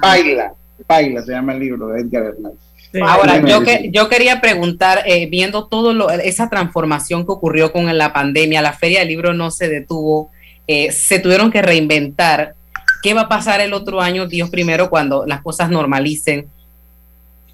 Paila, 0.00 0.54
Paila 0.86 1.22
se 1.22 1.32
llama 1.32 1.54
el 1.54 1.60
libro 1.60 1.88
de 1.88 2.02
Edgar 2.02 2.24
Hernández. 2.26 2.60
Ahora, 3.02 3.44
yo, 3.44 3.62
que, 3.62 3.90
yo 3.92 4.08
quería 4.08 4.40
preguntar, 4.40 5.02
eh, 5.06 5.26
viendo 5.26 5.66
todo 5.66 6.08
esa 6.10 6.48
transformación 6.48 7.26
que 7.26 7.32
ocurrió 7.32 7.72
con 7.72 7.96
la 7.96 8.12
pandemia, 8.12 8.62
la 8.62 8.72
Feria 8.72 9.00
del 9.00 9.08
Libro 9.08 9.34
no 9.34 9.50
se 9.50 9.68
detuvo, 9.68 10.30
eh, 10.66 10.92
se 10.92 11.18
tuvieron 11.18 11.50
que 11.50 11.62
reinventar. 11.62 12.54
¿Qué 13.06 13.14
va 13.14 13.20
a 13.20 13.28
pasar 13.28 13.60
el 13.60 13.72
otro 13.72 14.00
año, 14.00 14.26
Dios 14.26 14.50
primero, 14.50 14.90
cuando 14.90 15.24
las 15.26 15.40
cosas 15.40 15.70
normalicen? 15.70 16.48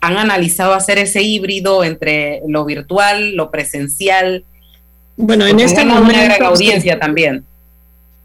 ¿Han 0.00 0.16
analizado 0.16 0.72
hacer 0.72 0.96
ese 0.96 1.20
híbrido 1.20 1.84
entre 1.84 2.40
lo 2.48 2.64
virtual, 2.64 3.36
lo 3.36 3.50
presencial? 3.50 4.46
Bueno, 5.14 5.46
en 5.46 5.61
este 5.61 5.84
momento... 5.84 6.09
Una 6.09 6.24
gran 6.24 6.42
audiencia 6.44 6.98
también. 6.98 7.44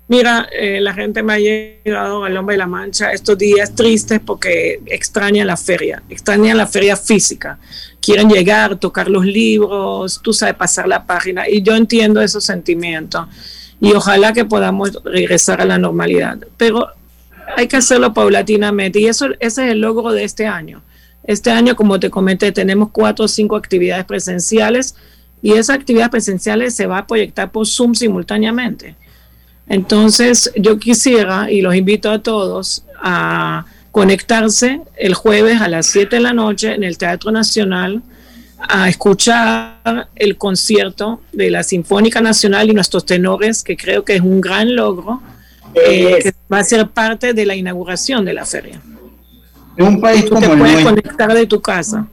Mira, 0.07 0.47
eh, 0.57 0.79
la 0.79 0.93
gente 0.93 1.21
me 1.21 1.33
ha 1.33 1.37
llegado 1.37 2.23
al 2.23 2.37
Hombre 2.37 2.53
de 2.53 2.59
la 2.59 2.67
Mancha 2.67 3.11
estos 3.11 3.37
días 3.37 3.75
tristes 3.75 4.21
porque 4.25 4.79
extrañan 4.85 5.47
la 5.47 5.57
feria, 5.57 6.01
extrañan 6.07 6.55
la 6.55 6.65
feria 6.65 6.95
física. 6.95 7.59
Quieren 7.99 8.29
llegar, 8.29 8.77
tocar 8.77 9.09
los 9.09 9.25
libros, 9.25 10.21
tú 10.23 10.31
sabes, 10.31 10.55
pasar 10.55 10.87
la 10.87 11.05
página. 11.05 11.43
Y 11.49 11.61
yo 11.61 11.75
entiendo 11.75 12.21
esos 12.21 12.45
sentimientos. 12.45 13.27
Y 13.81 13.91
ojalá 13.91 14.31
que 14.31 14.45
podamos 14.45 14.93
regresar 15.03 15.59
a 15.59 15.65
la 15.65 15.77
normalidad. 15.77 16.37
Pero 16.55 16.87
hay 17.55 17.67
que 17.67 17.77
hacerlo 17.77 18.13
paulatinamente. 18.13 18.99
Y 18.99 19.07
eso, 19.07 19.27
ese 19.39 19.65
es 19.65 19.71
el 19.71 19.81
logro 19.81 20.11
de 20.11 20.23
este 20.23 20.45
año. 20.45 20.81
Este 21.23 21.51
año, 21.51 21.75
como 21.75 21.99
te 21.99 22.09
comenté, 22.09 22.51
tenemos 22.51 22.89
cuatro 22.91 23.25
o 23.25 23.27
cinco 23.27 23.55
actividades 23.55 24.05
presenciales. 24.05 24.95
Y 25.41 25.53
esas 25.53 25.77
actividades 25.77 26.09
presenciales 26.09 26.75
se 26.75 26.87
va 26.87 26.99
a 26.99 27.07
proyectar 27.07 27.51
por 27.51 27.67
Zoom 27.67 27.93
simultáneamente. 27.93 28.95
Entonces, 29.67 30.51
yo 30.55 30.79
quisiera, 30.79 31.51
y 31.51 31.61
los 31.61 31.75
invito 31.75 32.09
a 32.09 32.19
todos, 32.19 32.83
a 33.01 33.65
conectarse 33.91 34.81
el 34.95 35.13
jueves 35.13 35.61
a 35.61 35.67
las 35.67 35.87
7 35.87 36.17
de 36.17 36.21
la 36.21 36.33
noche 36.33 36.73
en 36.73 36.83
el 36.83 36.97
Teatro 36.97 37.31
Nacional 37.31 38.01
a 38.59 38.89
escuchar 38.89 40.07
el 40.15 40.37
concierto 40.37 41.21
de 41.31 41.51
la 41.51 41.63
Sinfónica 41.63 42.21
Nacional 42.21 42.69
y 42.69 42.73
nuestros 42.73 43.05
tenores, 43.05 43.63
que 43.63 43.77
creo 43.77 44.03
que 44.03 44.15
es 44.15 44.21
un 44.21 44.41
gran 44.41 44.75
logro, 44.75 45.21
eh, 45.85 46.19
que 46.23 46.33
va 46.51 46.59
a 46.59 46.63
ser 46.63 46.87
parte 46.89 47.33
de 47.33 47.45
la 47.45 47.55
inauguración 47.55 48.25
de 48.25 48.33
la 48.33 48.45
feria. 48.45 48.81
En 49.77 49.85
un 49.85 50.01
país 50.01 50.25
Tú 50.25 50.35
te 50.35 50.47
puedes 50.47 50.83
conectar 50.83 51.33
de 51.33 51.45
tu 51.45 51.61
casa. 51.61 52.07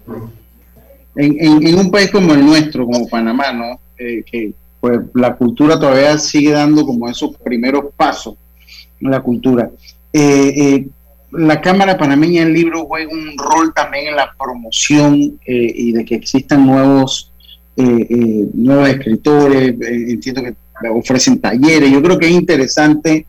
En, 1.17 1.75
un 1.79 1.91
país 1.91 2.11
como 2.11 2.35
el 2.35 2.45
nuestro, 2.45 2.85
como 2.85 3.09
Panamá, 3.09 3.53
¿no? 3.53 3.81
Eh, 3.99 4.25
que 4.25 4.53
pues 4.85 5.01
la 5.15 5.35
cultura 5.35 5.79
todavía 5.79 6.19
sigue 6.19 6.51
dando 6.51 6.85
como 6.85 7.09
esos 7.09 7.35
primeros 7.39 7.87
pasos 7.97 8.35
en 9.01 9.11
la 9.11 9.21
cultura. 9.21 9.71
Eh, 10.13 10.53
eh, 10.57 10.87
la 11.33 11.61
Cámara 11.61 11.97
Panameña 11.97 12.45
del 12.45 12.53
Libro 12.53 12.85
juega 12.85 13.11
un 13.11 13.33
rol 13.39 13.73
también 13.75 14.09
en 14.09 14.17
la 14.17 14.33
promoción 14.39 15.41
eh, 15.47 15.73
y 15.75 15.93
de 15.93 16.05
que 16.05 16.15
existan 16.17 16.67
nuevos, 16.67 17.33
nuevos 17.77 18.89
escritores, 18.91 19.75
entiendo 19.81 20.43
que 20.43 20.55
ofrecen 20.91 21.41
talleres. 21.41 21.91
Yo 21.91 22.03
creo 22.03 22.19
que 22.19 22.27
es 22.27 22.33
interesante 22.33 23.27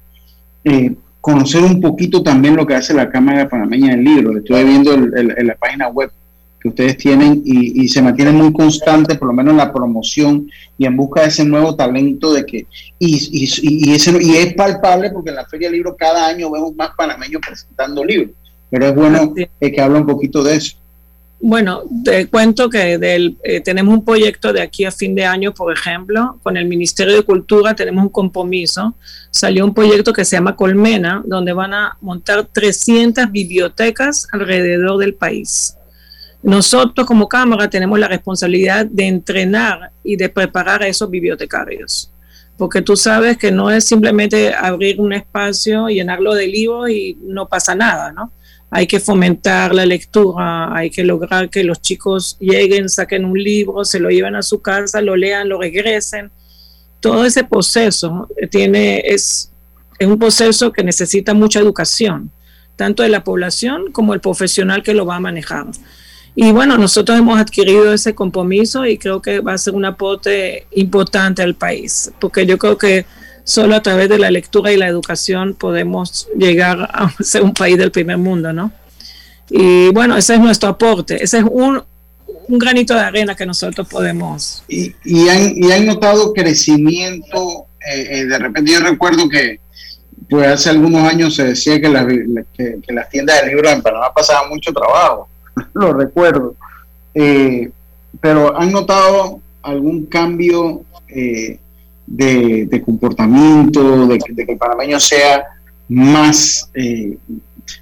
conocer 1.21 1.63
un 1.63 1.81
poquito 1.81 2.21
también 2.21 2.55
lo 2.55 2.65
que 2.65 2.75
hace 2.75 2.93
la 2.93 3.09
Cámara 3.09 3.49
Panameña 3.49 3.91
del 3.91 4.03
Libro. 4.03 4.37
Estoy 4.37 4.63
viendo 4.63 4.93
en 4.93 5.47
la 5.47 5.55
página 5.55 5.87
web 5.89 6.11
ustedes 6.67 6.97
tienen 6.97 7.41
y, 7.45 7.87
se 7.87 8.01
mantiene 8.01 8.31
muy 8.31 8.51
constante, 8.51 9.15
por 9.15 9.27
lo 9.27 9.33
menos 9.33 9.51
en 9.51 9.57
la 9.57 9.71
promoción 9.71 10.49
y 10.77 10.85
en 10.85 10.97
busca 10.97 11.21
de 11.21 11.27
ese 11.27 11.45
nuevo 11.45 11.75
talento 11.75 12.33
de 12.33 12.45
que, 12.45 12.67
y, 12.99 13.29
y, 13.31 13.93
ese, 13.93 14.17
y 14.21 14.35
es 14.37 14.53
palpable 14.55 15.11
porque 15.11 15.29
en 15.29 15.35
la 15.37 15.45
Feria 15.45 15.67
del 15.67 15.77
Libro 15.77 15.95
cada 15.95 16.27
año 16.27 16.51
vemos 16.51 16.75
más 16.75 16.89
panameños 16.97 17.41
presentando 17.45 18.03
libros, 18.03 18.31
pero 18.69 18.87
es 18.87 18.95
bueno 18.95 19.33
que 19.33 19.81
habla 19.81 19.99
un 19.99 20.05
poquito 20.05 20.43
de 20.43 20.55
eso. 20.55 20.77
Bueno, 21.47 21.83
te 22.03 22.25
cuento 22.25 22.71
que 22.71 22.97
del, 22.97 23.37
eh, 23.43 23.61
tenemos 23.61 23.93
un 23.93 24.03
proyecto 24.03 24.51
de 24.51 24.63
aquí 24.63 24.83
a 24.83 24.89
fin 24.89 25.13
de 25.13 25.25
año, 25.25 25.53
por 25.53 25.71
ejemplo, 25.71 26.39
con 26.41 26.57
el 26.57 26.65
Ministerio 26.65 27.13
de 27.13 27.21
Cultura 27.21 27.75
tenemos 27.75 28.01
un 28.05 28.09
compromiso. 28.09 28.95
Salió 29.29 29.63
un 29.63 29.71
proyecto 29.71 30.11
que 30.11 30.25
se 30.25 30.37
llama 30.37 30.55
Colmena, 30.55 31.21
donde 31.23 31.53
van 31.53 31.75
a 31.75 31.97
montar 32.01 32.47
300 32.51 33.31
bibliotecas 33.31 34.27
alrededor 34.31 34.97
del 34.97 35.13
país. 35.13 35.77
Nosotros 36.41 37.05
como 37.05 37.29
Cámara 37.29 37.69
tenemos 37.69 37.99
la 37.99 38.07
responsabilidad 38.07 38.87
de 38.87 39.05
entrenar 39.05 39.91
y 40.03 40.15
de 40.15 40.29
preparar 40.29 40.81
a 40.81 40.87
esos 40.87 41.11
bibliotecarios, 41.11 42.11
porque 42.57 42.81
tú 42.81 42.97
sabes 42.97 43.37
que 43.37 43.51
no 43.51 43.69
es 43.69 43.85
simplemente 43.85 44.51
abrir 44.51 44.99
un 44.99 45.13
espacio, 45.13 45.89
llenarlo 45.89 46.33
de 46.33 46.47
libros 46.47 46.89
y 46.89 47.15
no 47.21 47.47
pasa 47.47 47.75
nada, 47.75 48.11
¿no? 48.11 48.31
Hay 48.69 48.87
que 48.87 48.99
fomentar 48.99 49.73
la 49.73 49.85
lectura, 49.85 50.75
hay 50.75 50.89
que 50.89 51.03
lograr 51.03 51.49
que 51.49 51.63
los 51.63 51.81
chicos 51.81 52.37
lleguen, 52.39 52.89
saquen 52.89 53.23
un 53.25 53.41
libro, 53.41 53.85
se 53.85 53.99
lo 53.99 54.09
lleven 54.09 54.35
a 54.35 54.41
su 54.41 54.61
casa, 54.61 55.01
lo 55.01 55.15
lean, 55.15 55.49
lo 55.49 55.59
regresen. 55.59 56.31
Todo 56.99 57.25
ese 57.25 57.43
proceso 57.43 58.27
tiene, 58.49 59.01
es, 59.05 59.51
es 59.99 60.07
un 60.07 60.17
proceso 60.17 60.71
que 60.71 60.83
necesita 60.83 61.33
mucha 61.33 61.59
educación, 61.59 62.31
tanto 62.75 63.03
de 63.03 63.09
la 63.09 63.23
población 63.23 63.91
como 63.91 64.13
el 64.13 64.19
profesional 64.19 64.83
que 64.83 64.93
lo 64.93 65.05
va 65.05 65.17
a 65.17 65.19
manejar. 65.19 65.67
Y 66.35 66.51
bueno, 66.51 66.77
nosotros 66.77 67.17
hemos 67.17 67.39
adquirido 67.39 67.93
ese 67.93 68.13
compromiso 68.13 68.85
y 68.85 68.97
creo 68.97 69.21
que 69.21 69.39
va 69.39 69.53
a 69.53 69.57
ser 69.57 69.73
un 69.73 69.85
aporte 69.85 70.67
importante 70.71 71.41
al 71.41 71.55
país, 71.55 72.11
porque 72.19 72.45
yo 72.45 72.57
creo 72.57 72.77
que 72.77 73.05
solo 73.45 73.75
a 73.75 73.81
través 73.81 74.09
de 74.09 74.19
la 74.19 74.29
lectura 74.29 74.73
y 74.73 74.77
la 74.77 74.87
educación 74.87 75.53
podemos 75.53 76.27
llegar 76.37 76.89
a 76.91 77.13
ser 77.23 77.43
un 77.43 77.53
país 77.53 77.77
del 77.77 77.91
primer 77.91 78.17
mundo, 78.17 78.51
¿no? 78.51 78.73
Y 79.49 79.89
bueno, 79.89 80.17
ese 80.17 80.33
es 80.33 80.39
nuestro 80.41 80.69
aporte, 80.69 81.23
ese 81.23 81.37
es 81.37 81.45
un, 81.49 81.81
un 82.47 82.59
granito 82.59 82.93
de 82.93 82.99
arena 82.99 83.35
que 83.35 83.45
nosotros 83.45 83.87
podemos. 83.87 84.63
Y, 84.67 84.93
y, 85.05 85.29
han, 85.29 85.53
y 85.55 85.71
han 85.71 85.85
notado 85.85 86.33
crecimiento, 86.33 87.67
eh, 87.89 88.07
eh, 88.09 88.25
de 88.25 88.39
repente 88.39 88.73
yo 88.73 88.81
recuerdo 88.81 89.29
que 89.29 89.61
pues 90.27 90.47
hace 90.47 90.71
algunos 90.71 91.07
años 91.07 91.35
se 91.35 91.43
decía 91.43 91.79
que, 91.79 92.43
que, 92.57 92.79
que 92.85 92.93
las 92.93 93.09
tiendas 93.09 93.41
de 93.41 93.49
libros 93.49 93.71
en 93.71 93.81
Panamá 93.81 94.11
pasaban 94.13 94.49
mucho 94.49 94.73
trabajo 94.73 95.29
lo 95.73 95.93
recuerdo. 95.93 96.55
Eh, 97.13 97.71
pero 98.19 98.57
¿han 98.57 98.71
notado 98.71 99.39
algún 99.61 100.05
cambio 100.05 100.83
eh, 101.07 101.59
de, 102.07 102.81
comportamiento, 102.83 104.07
de, 104.07 104.17
que 104.17 104.51
el 104.51 104.57
panameño 104.57 104.99
sea 104.99 105.43
más, 105.89 106.69
eh, 106.73 107.17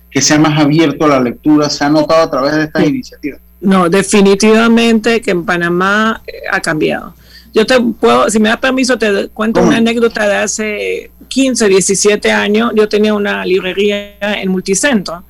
que 0.10 0.22
sea 0.22 0.40
más 0.40 0.60
abierto 0.60 1.06
a 1.06 1.10
la 1.10 1.20
lectura? 1.20 1.70
¿Se 1.70 1.84
ha 1.84 1.90
notado 1.90 2.24
a 2.24 2.32
través 2.32 2.56
de 2.56 2.64
estas 2.64 2.88
iniciativas? 2.88 3.40
No, 3.62 3.90
definitivamente 3.90 5.22
que 5.22 5.32
en 5.32 5.46
Panamá 5.46 6.22
ha 6.52 6.60
cambiado. 6.60 7.14
Yo 7.54 7.66
te 7.66 7.80
puedo, 7.80 8.30
si 8.30 8.40
me 8.40 8.50
da 8.50 8.58
permiso, 8.60 8.98
te 8.98 9.28
cuento 9.30 9.62
una 9.62 9.78
anécdota 9.78 10.28
de 10.28 10.36
hace 10.36 11.12
15, 11.28 11.70
17 11.70 12.32
años. 12.32 12.72
Yo 12.76 12.90
tenía 12.90 13.14
una 13.14 13.46
librería 13.46 14.16
en 14.20 14.50
Multicentro. 14.50 15.24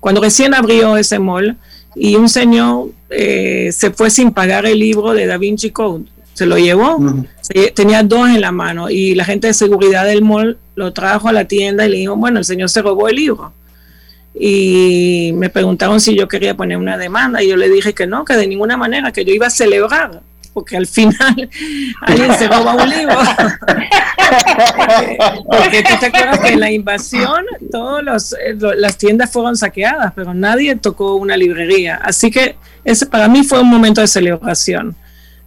Cuando 0.00 0.22
recién 0.22 0.54
abrió 0.54 0.96
ese 0.96 1.18
mall, 1.18 1.56
y 1.96 2.14
un 2.14 2.28
señor 2.28 2.90
eh, 3.08 3.70
se 3.72 3.90
fue 3.90 4.10
sin 4.10 4.30
pagar 4.30 4.66
el 4.66 4.78
libro 4.78 5.12
de 5.12 5.26
Da 5.26 5.38
Vinci 5.38 5.70
Code. 5.70 6.04
Se 6.36 6.44
lo 6.44 6.58
llevó, 6.58 6.98
tenía 7.74 8.02
dos 8.02 8.28
en 8.28 8.42
la 8.42 8.52
mano 8.52 8.90
y 8.90 9.14
la 9.14 9.24
gente 9.24 9.46
de 9.46 9.54
seguridad 9.54 10.04
del 10.04 10.20
mall 10.20 10.58
lo 10.74 10.92
trajo 10.92 11.28
a 11.28 11.32
la 11.32 11.46
tienda 11.46 11.86
y 11.86 11.88
le 11.88 11.96
dijo, 11.96 12.14
bueno, 12.14 12.38
el 12.38 12.44
señor 12.44 12.68
se 12.68 12.82
robó 12.82 13.08
el 13.08 13.16
libro. 13.16 13.54
Y 14.38 15.30
me 15.34 15.48
preguntaron 15.48 15.98
si 15.98 16.14
yo 16.14 16.28
quería 16.28 16.54
poner 16.54 16.76
una 16.76 16.98
demanda 16.98 17.42
y 17.42 17.48
yo 17.48 17.56
le 17.56 17.70
dije 17.70 17.94
que 17.94 18.06
no, 18.06 18.26
que 18.26 18.34
de 18.34 18.46
ninguna 18.46 18.76
manera, 18.76 19.12
que 19.12 19.24
yo 19.24 19.32
iba 19.32 19.46
a 19.46 19.50
celebrar 19.50 20.20
porque 20.52 20.76
al 20.78 20.86
final 20.86 21.50
alguien 22.00 22.34
se 22.38 22.48
roba 22.48 22.74
un 22.74 22.88
libro. 22.88 23.14
porque 25.50 25.82
tú 25.82 25.94
te 26.00 26.06
acuerdas 26.06 26.40
que 26.40 26.48
en 26.48 26.60
la 26.60 26.70
invasión 26.70 27.44
todas 27.70 28.32
eh, 28.32 28.56
las 28.76 28.96
tiendas 28.96 29.30
fueron 29.30 29.54
saqueadas, 29.56 30.14
pero 30.14 30.32
nadie 30.32 30.74
tocó 30.76 31.16
una 31.16 31.36
librería. 31.36 32.00
Así 32.02 32.30
que 32.30 32.56
ese 32.84 33.04
para 33.04 33.28
mí 33.28 33.44
fue 33.44 33.60
un 33.60 33.68
momento 33.68 34.00
de 34.00 34.06
celebración. 34.06 34.96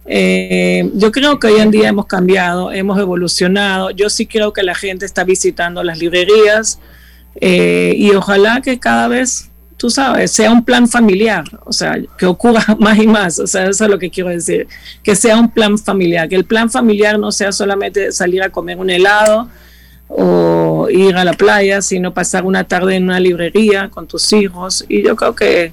Eh, 0.06 0.90
yo 0.94 1.12
creo 1.12 1.38
que 1.38 1.48
hoy 1.48 1.60
en 1.60 1.70
día 1.70 1.88
hemos 1.88 2.06
cambiado, 2.06 2.72
hemos 2.72 2.98
evolucionado. 2.98 3.90
Yo 3.90 4.10
sí 4.10 4.26
creo 4.26 4.52
que 4.52 4.62
la 4.62 4.74
gente 4.74 5.06
está 5.06 5.24
visitando 5.24 5.82
las 5.82 5.98
librerías. 5.98 6.78
Eh, 7.36 7.94
y 7.96 8.10
ojalá 8.12 8.60
que 8.60 8.78
cada 8.78 9.08
vez, 9.08 9.50
tú 9.76 9.90
sabes, 9.90 10.32
sea 10.32 10.50
un 10.50 10.64
plan 10.64 10.88
familiar, 10.88 11.44
o 11.64 11.72
sea, 11.72 11.96
que 12.18 12.26
ocurra 12.26 12.64
más 12.78 12.98
y 12.98 13.06
más, 13.06 13.38
o 13.38 13.46
sea, 13.46 13.68
eso 13.68 13.84
es 13.84 13.90
lo 13.90 13.98
que 13.98 14.10
quiero 14.10 14.30
decir, 14.30 14.66
que 15.02 15.14
sea 15.14 15.36
un 15.36 15.50
plan 15.50 15.78
familiar, 15.78 16.28
que 16.28 16.36
el 16.36 16.44
plan 16.44 16.70
familiar 16.70 17.18
no 17.18 17.30
sea 17.32 17.52
solamente 17.52 18.12
salir 18.12 18.42
a 18.42 18.50
comer 18.50 18.78
un 18.78 18.90
helado 18.90 19.48
o 20.08 20.88
ir 20.90 21.16
a 21.16 21.24
la 21.24 21.34
playa, 21.34 21.82
sino 21.82 22.12
pasar 22.12 22.44
una 22.44 22.64
tarde 22.64 22.96
en 22.96 23.04
una 23.04 23.20
librería 23.20 23.88
con 23.90 24.08
tus 24.08 24.32
hijos. 24.32 24.84
Y 24.88 25.04
yo 25.04 25.14
creo 25.14 25.36
que 25.36 25.72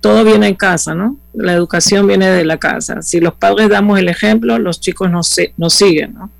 todo 0.00 0.24
viene 0.24 0.48
en 0.48 0.54
casa, 0.54 0.94
¿no? 0.94 1.16
La 1.34 1.52
educación 1.52 2.06
viene 2.06 2.28
de 2.28 2.44
la 2.44 2.58
casa. 2.58 3.02
Si 3.02 3.20
los 3.20 3.34
padres 3.34 3.68
damos 3.68 3.98
el 3.98 4.08
ejemplo, 4.08 4.58
los 4.58 4.80
chicos 4.80 5.10
nos, 5.10 5.36
nos 5.56 5.74
siguen, 5.74 6.14
¿no? 6.14 6.30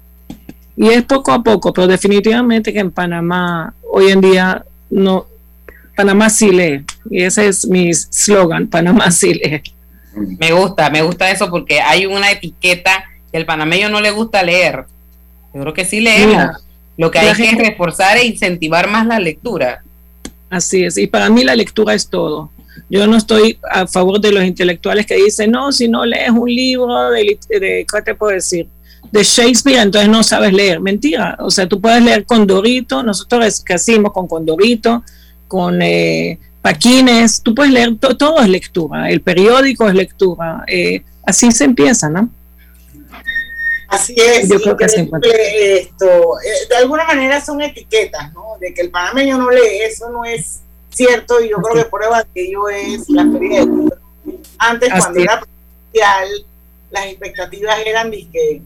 Y 0.77 0.89
es 0.91 1.03
poco 1.03 1.33
a 1.33 1.43
poco, 1.43 1.73
pero 1.73 1.89
definitivamente 1.89 2.73
que 2.73 2.79
en 2.79 2.93
Panamá 2.93 3.75
hoy 3.91 4.13
en 4.13 4.21
día 4.21 4.65
no, 4.91 5.27
Panamá 5.97 6.31
sí 6.31 6.53
lee. 6.53 6.85
Y 7.11 7.25
ese 7.25 7.49
es 7.49 7.67
mi 7.67 7.93
slogan, 7.93 8.67
Panamá 8.71 9.11
sí 9.11 9.35
lee. 9.35 9.63
Me 10.15 10.53
gusta, 10.53 10.91
me 10.91 11.03
gusta 11.03 11.31
eso 11.31 11.51
porque 11.51 11.81
hay 11.81 12.07
una 12.07 12.31
etiqueta 12.31 13.05
que 13.31 13.39
el 13.39 13.47
panameño 13.47 13.89
no 13.89 14.01
le 14.01 14.13
gusta 14.13 14.43
leer. 14.43 14.85
Yo 15.53 15.61
creo 15.61 15.75
que 15.75 15.85
sí 15.85 16.01
leemos. 16.01 16.65
Lo 16.97 17.11
que 17.11 17.19
hay 17.19 17.35
que 17.35 17.57
reforzar 17.57 18.17
e 18.17 18.27
incentivar 18.27 18.89
más 18.89 19.07
la 19.07 19.19
lectura. 19.19 19.83
Así 20.51 20.85
es, 20.85 20.97
y 20.97 21.07
para 21.07 21.29
mí 21.29 21.45
la 21.45 21.55
lectura 21.55 21.95
es 21.95 22.09
todo. 22.09 22.51
Yo 22.89 23.07
no 23.07 23.17
estoy 23.17 23.59
a 23.71 23.87
favor 23.87 24.21
de 24.21 24.33
los 24.33 24.45
intelectuales 24.45 25.05
que 25.05 25.17
dicen, 25.17 25.51
no, 25.51 25.73
si 25.73 25.89
no 25.89 26.07
lees 26.07 26.31
un 26.31 26.49
libro 26.49 27.11
de, 27.11 27.39
de 27.49 27.87
¿qué 27.91 28.03
te 28.03 28.15
puedo 28.15 28.33
decir? 28.33 28.67
De 29.13 29.23
Shakespeare, 29.23 29.81
entonces 29.81 30.09
no 30.09 30.23
sabes 30.23 30.53
leer. 30.53 30.81
Mentira, 30.81 31.37
o 31.41 31.51
sea, 31.51 31.69
tú 31.69 31.81
puedes 31.81 32.03
leer 32.03 32.25
Condorito, 32.25 33.03
nosotros 33.03 33.63
que 33.65 33.75
hacemos 33.75 34.13
con 34.13 34.27
Condorito, 34.27 35.03
con 35.47 35.81
eh, 35.83 36.39
Paquines, 36.63 37.43
tú 37.43 37.55
puedes 37.55 37.73
leer, 37.73 37.97
todo 37.97 38.41
es 38.41 38.49
lectura, 38.49 39.11
el 39.11 39.21
periódico 39.21 39.89
es 39.89 39.95
lectura, 39.95 40.65
eh, 40.67 41.03
así 41.25 41.51
se 41.53 41.65
empieza, 41.65 42.09
¿no? 42.11 42.29
Así 43.89 44.14
es. 44.16 44.49
Yo 44.49 44.61
creo 44.61 44.76
que 44.76 44.84
esto, 44.84 46.41
eh, 46.41 46.68
de 46.68 46.76
alguna 46.76 47.05
manera 47.05 47.41
son 47.41 47.62
etiquetas, 47.62 48.32
¿no? 48.34 48.59
De 48.61 48.74
que 48.74 48.82
el 48.82 48.91
panameño 48.91 49.39
no 49.39 49.51
lee, 49.51 49.80
eso 49.82 50.11
no 50.11 50.24
es 50.24 50.61
cierto 50.91 51.41
y 51.41 51.49
yo 51.49 51.57
creo 51.57 51.84
que 51.84 51.91
prueba 51.91 52.22
de 52.22 52.41
ello 52.43 52.68
es 52.68 53.09
la 53.09 53.22
feria 53.30 53.64
de 53.64 53.91
Antes, 54.59 54.91
cuando 54.91 55.20
era 55.20 55.41
presencial, 55.41 56.47
las 56.91 57.07
expectativas 57.07 57.78
eran 57.86 58.11
de 58.11 58.28
que 58.30 58.62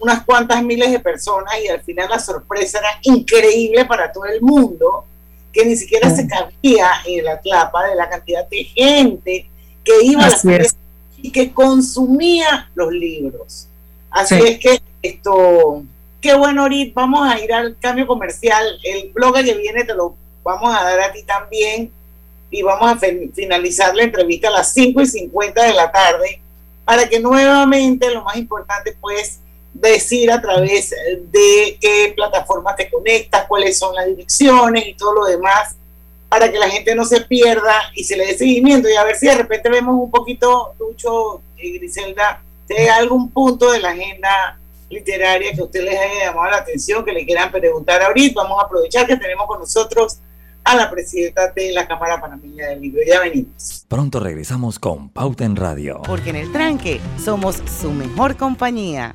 unas 0.00 0.24
cuantas 0.24 0.62
miles 0.62 0.92
de 0.92 1.00
personas 1.00 1.54
y 1.62 1.68
al 1.68 1.82
final 1.82 2.10
la 2.10 2.18
sorpresa 2.18 2.78
era 2.78 2.98
increíble 3.02 3.86
para 3.86 4.12
todo 4.12 4.26
el 4.26 4.40
mundo, 4.40 5.04
que 5.52 5.64
ni 5.64 5.74
siquiera 5.74 6.14
se 6.14 6.28
cabía 6.28 6.90
en 7.06 7.24
la 7.24 7.40
clapa 7.40 7.86
de 7.88 7.96
la 7.96 8.08
cantidad 8.08 8.46
de 8.48 8.64
gente 8.64 9.48
que 9.82 10.04
iba 10.04 10.26
a 10.26 10.28
la 10.28 10.66
y 11.16 11.32
que 11.32 11.52
consumía 11.52 12.70
los 12.74 12.92
libros. 12.92 13.68
Así 14.10 14.34
es 14.34 14.58
que 14.58 14.80
esto, 15.02 15.82
qué 16.20 16.34
bueno, 16.34 16.62
ahorita 16.62 17.00
vamos 17.00 17.28
a 17.28 17.38
ir 17.38 17.52
al 17.52 17.76
cambio 17.78 18.06
comercial. 18.06 18.78
El 18.82 19.10
blog 19.12 19.34
que 19.36 19.54
viene 19.54 19.84
te 19.84 19.94
lo 19.94 20.14
vamos 20.42 20.74
a 20.74 20.84
dar 20.84 21.00
a 21.00 21.12
ti 21.12 21.22
también 21.24 21.92
y 22.50 22.62
vamos 22.62 22.90
a 22.90 22.96
finalizar 22.96 23.94
la 23.94 24.04
entrevista 24.04 24.48
a 24.48 24.52
las 24.52 24.72
5 24.72 25.00
y 25.02 25.06
50 25.06 25.62
de 25.64 25.74
la 25.74 25.90
tarde 25.90 26.40
para 26.84 27.08
que 27.08 27.18
nuevamente 27.18 28.10
lo 28.10 28.22
más 28.22 28.36
importante 28.36 28.96
pues 29.00 29.40
decir 29.74 30.30
a 30.30 30.40
través 30.40 30.90
de 30.90 31.76
qué 31.80 32.12
plataforma 32.14 32.74
te 32.74 32.88
conectas, 32.88 33.46
cuáles 33.46 33.78
son 33.78 33.94
las 33.94 34.06
direcciones 34.06 34.86
y 34.86 34.94
todo 34.94 35.12
lo 35.14 35.24
demás 35.26 35.76
para 36.28 36.50
que 36.50 36.58
la 36.58 36.68
gente 36.68 36.94
no 36.94 37.04
se 37.04 37.20
pierda 37.22 37.74
y 37.94 38.04
se 38.04 38.16
le 38.16 38.26
dé 38.26 38.38
seguimiento 38.38 38.88
y 38.88 38.94
a 38.94 39.04
ver 39.04 39.16
si 39.16 39.26
de 39.26 39.34
repente 39.34 39.68
vemos 39.68 39.94
un 39.98 40.10
poquito, 40.10 40.74
Lucho 40.78 41.40
y 41.58 41.78
Griselda, 41.78 42.42
de 42.68 42.90
algún 42.90 43.30
punto 43.30 43.70
de 43.70 43.80
la 43.80 43.90
agenda 43.90 44.58
literaria 44.88 45.52
que 45.52 45.60
a 45.60 45.64
usted 45.64 45.84
les 45.84 45.98
haya 45.98 46.26
llamado 46.26 46.50
la 46.50 46.58
atención, 46.58 47.04
que 47.04 47.12
le 47.12 47.24
quieran 47.24 47.50
preguntar 47.50 48.02
ahorita. 48.02 48.42
Vamos 48.42 48.62
a 48.62 48.66
aprovechar 48.66 49.06
que 49.06 49.16
tenemos 49.16 49.46
con 49.46 49.60
nosotros 49.60 50.18
a 50.64 50.74
la 50.74 50.90
presidenta 50.90 51.52
de 51.52 51.72
la 51.72 51.86
Cámara 51.86 52.20
Panameña 52.20 52.68
del 52.68 52.80
Libro. 52.80 53.00
Ya 53.06 53.20
venimos. 53.20 53.84
Pronto 53.88 54.18
regresamos 54.18 54.78
con 54.78 55.08
Pauta 55.10 55.44
en 55.44 55.54
Radio. 55.54 56.02
Porque 56.04 56.30
en 56.30 56.36
el 56.36 56.52
tranque 56.52 57.00
somos 57.22 57.62
su 57.80 57.92
mejor 57.92 58.36
compañía. 58.36 59.14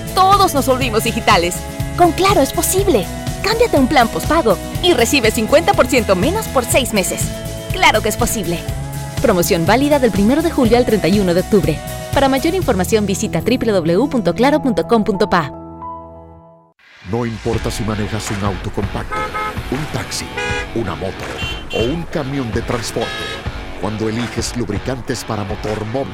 todos 0.13 0.53
nos 0.53 0.67
volvimos 0.67 1.03
digitales. 1.03 1.55
Con 1.97 2.11
Claro 2.11 2.41
es 2.41 2.53
posible. 2.53 3.07
Cámbiate 3.43 3.77
a 3.77 3.79
un 3.79 3.87
plan 3.87 4.07
postpago 4.07 4.55
y 4.83 4.93
recibe 4.93 5.31
50% 5.31 6.15
menos 6.15 6.47
por 6.47 6.63
seis 6.65 6.93
meses. 6.93 7.23
Claro 7.71 8.01
que 8.01 8.09
es 8.09 8.17
posible. 8.17 8.59
Promoción 9.21 9.65
válida 9.65 9.99
del 9.99 10.11
1 10.17 10.41
de 10.41 10.51
julio 10.51 10.77
al 10.77 10.85
31 10.85 11.33
de 11.33 11.41
octubre. 11.41 11.77
Para 12.13 12.29
mayor 12.29 12.55
información 12.55 13.05
visita 13.05 13.41
www.claro.com.pa. 13.41 15.51
No 17.09 17.25
importa 17.25 17.71
si 17.71 17.83
manejas 17.83 18.29
un 18.31 18.43
auto 18.45 18.71
compacto, 18.71 19.15
un 19.71 19.83
taxi, 19.91 20.25
una 20.75 20.95
moto 20.95 21.25
o 21.73 21.83
un 21.83 22.03
camión 22.03 22.49
de 22.51 22.61
transporte. 22.61 23.09
Cuando 23.81 24.07
eliges 24.07 24.55
lubricantes 24.55 25.23
para 25.23 25.43
motor 25.43 25.83
móvil 25.87 26.13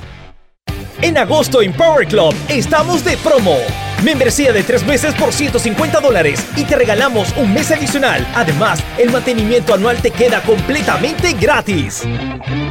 En 1.03 1.17
agosto 1.17 1.63
en 1.63 1.73
Power 1.73 2.07
Club 2.07 2.35
estamos 2.47 3.03
de 3.03 3.17
promo. 3.17 3.55
Membresía 4.03 4.53
de 4.53 4.61
tres 4.61 4.85
meses 4.85 5.15
por 5.15 5.33
150 5.33 5.99
dólares 5.99 6.45
y 6.55 6.63
te 6.63 6.75
regalamos 6.75 7.33
un 7.37 7.51
mes 7.51 7.71
adicional. 7.71 8.27
Además, 8.35 8.83
el 8.99 9.09
mantenimiento 9.09 9.73
anual 9.73 9.97
te 9.99 10.11
queda 10.11 10.43
completamente 10.43 11.33
gratis. 11.33 12.03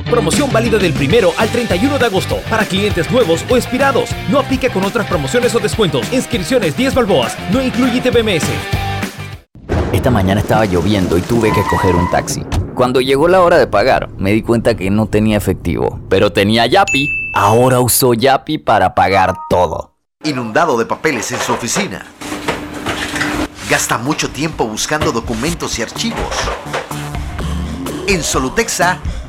Promoción 0.08 0.52
válida 0.52 0.78
del 0.78 0.92
primero 0.92 1.32
al 1.38 1.48
31 1.48 1.98
de 1.98 2.06
agosto 2.06 2.38
para 2.48 2.64
clientes 2.64 3.10
nuevos 3.10 3.44
o 3.50 3.56
expirados. 3.56 4.10
No 4.28 4.38
aplica 4.38 4.70
con 4.70 4.84
otras 4.84 5.08
promociones 5.08 5.52
o 5.56 5.58
descuentos. 5.58 6.12
Inscripciones 6.12 6.76
10 6.76 6.94
balboas. 6.94 7.36
No 7.52 7.60
incluye 7.60 8.00
TBMS. 8.00 8.44
Esta 9.92 10.10
mañana 10.10 10.40
estaba 10.40 10.66
lloviendo 10.66 11.18
y 11.18 11.22
tuve 11.22 11.50
que 11.52 11.62
coger 11.68 11.96
un 11.96 12.08
taxi. 12.10 12.44
Cuando 12.76 13.00
llegó 13.00 13.26
la 13.26 13.42
hora 13.42 13.58
de 13.58 13.66
pagar, 13.66 14.08
me 14.18 14.30
di 14.30 14.42
cuenta 14.42 14.76
que 14.76 14.88
no 14.88 15.06
tenía 15.06 15.36
efectivo, 15.36 15.98
pero 16.08 16.32
tenía 16.32 16.66
Yapi. 16.66 17.19
Ahora 17.32 17.78
uso 17.80 18.12
Yapi 18.12 18.58
para 18.58 18.94
pagar 18.94 19.34
todo. 19.48 19.94
Inundado 20.24 20.76
de 20.76 20.84
papeles 20.84 21.30
en 21.30 21.38
su 21.38 21.52
oficina. 21.52 22.04
Gasta 23.68 23.98
mucho 23.98 24.30
tiempo 24.30 24.66
buscando 24.66 25.12
documentos 25.12 25.78
y 25.78 25.82
archivos. 25.82 26.34
En 28.08 28.24
Solutexa 28.24 28.98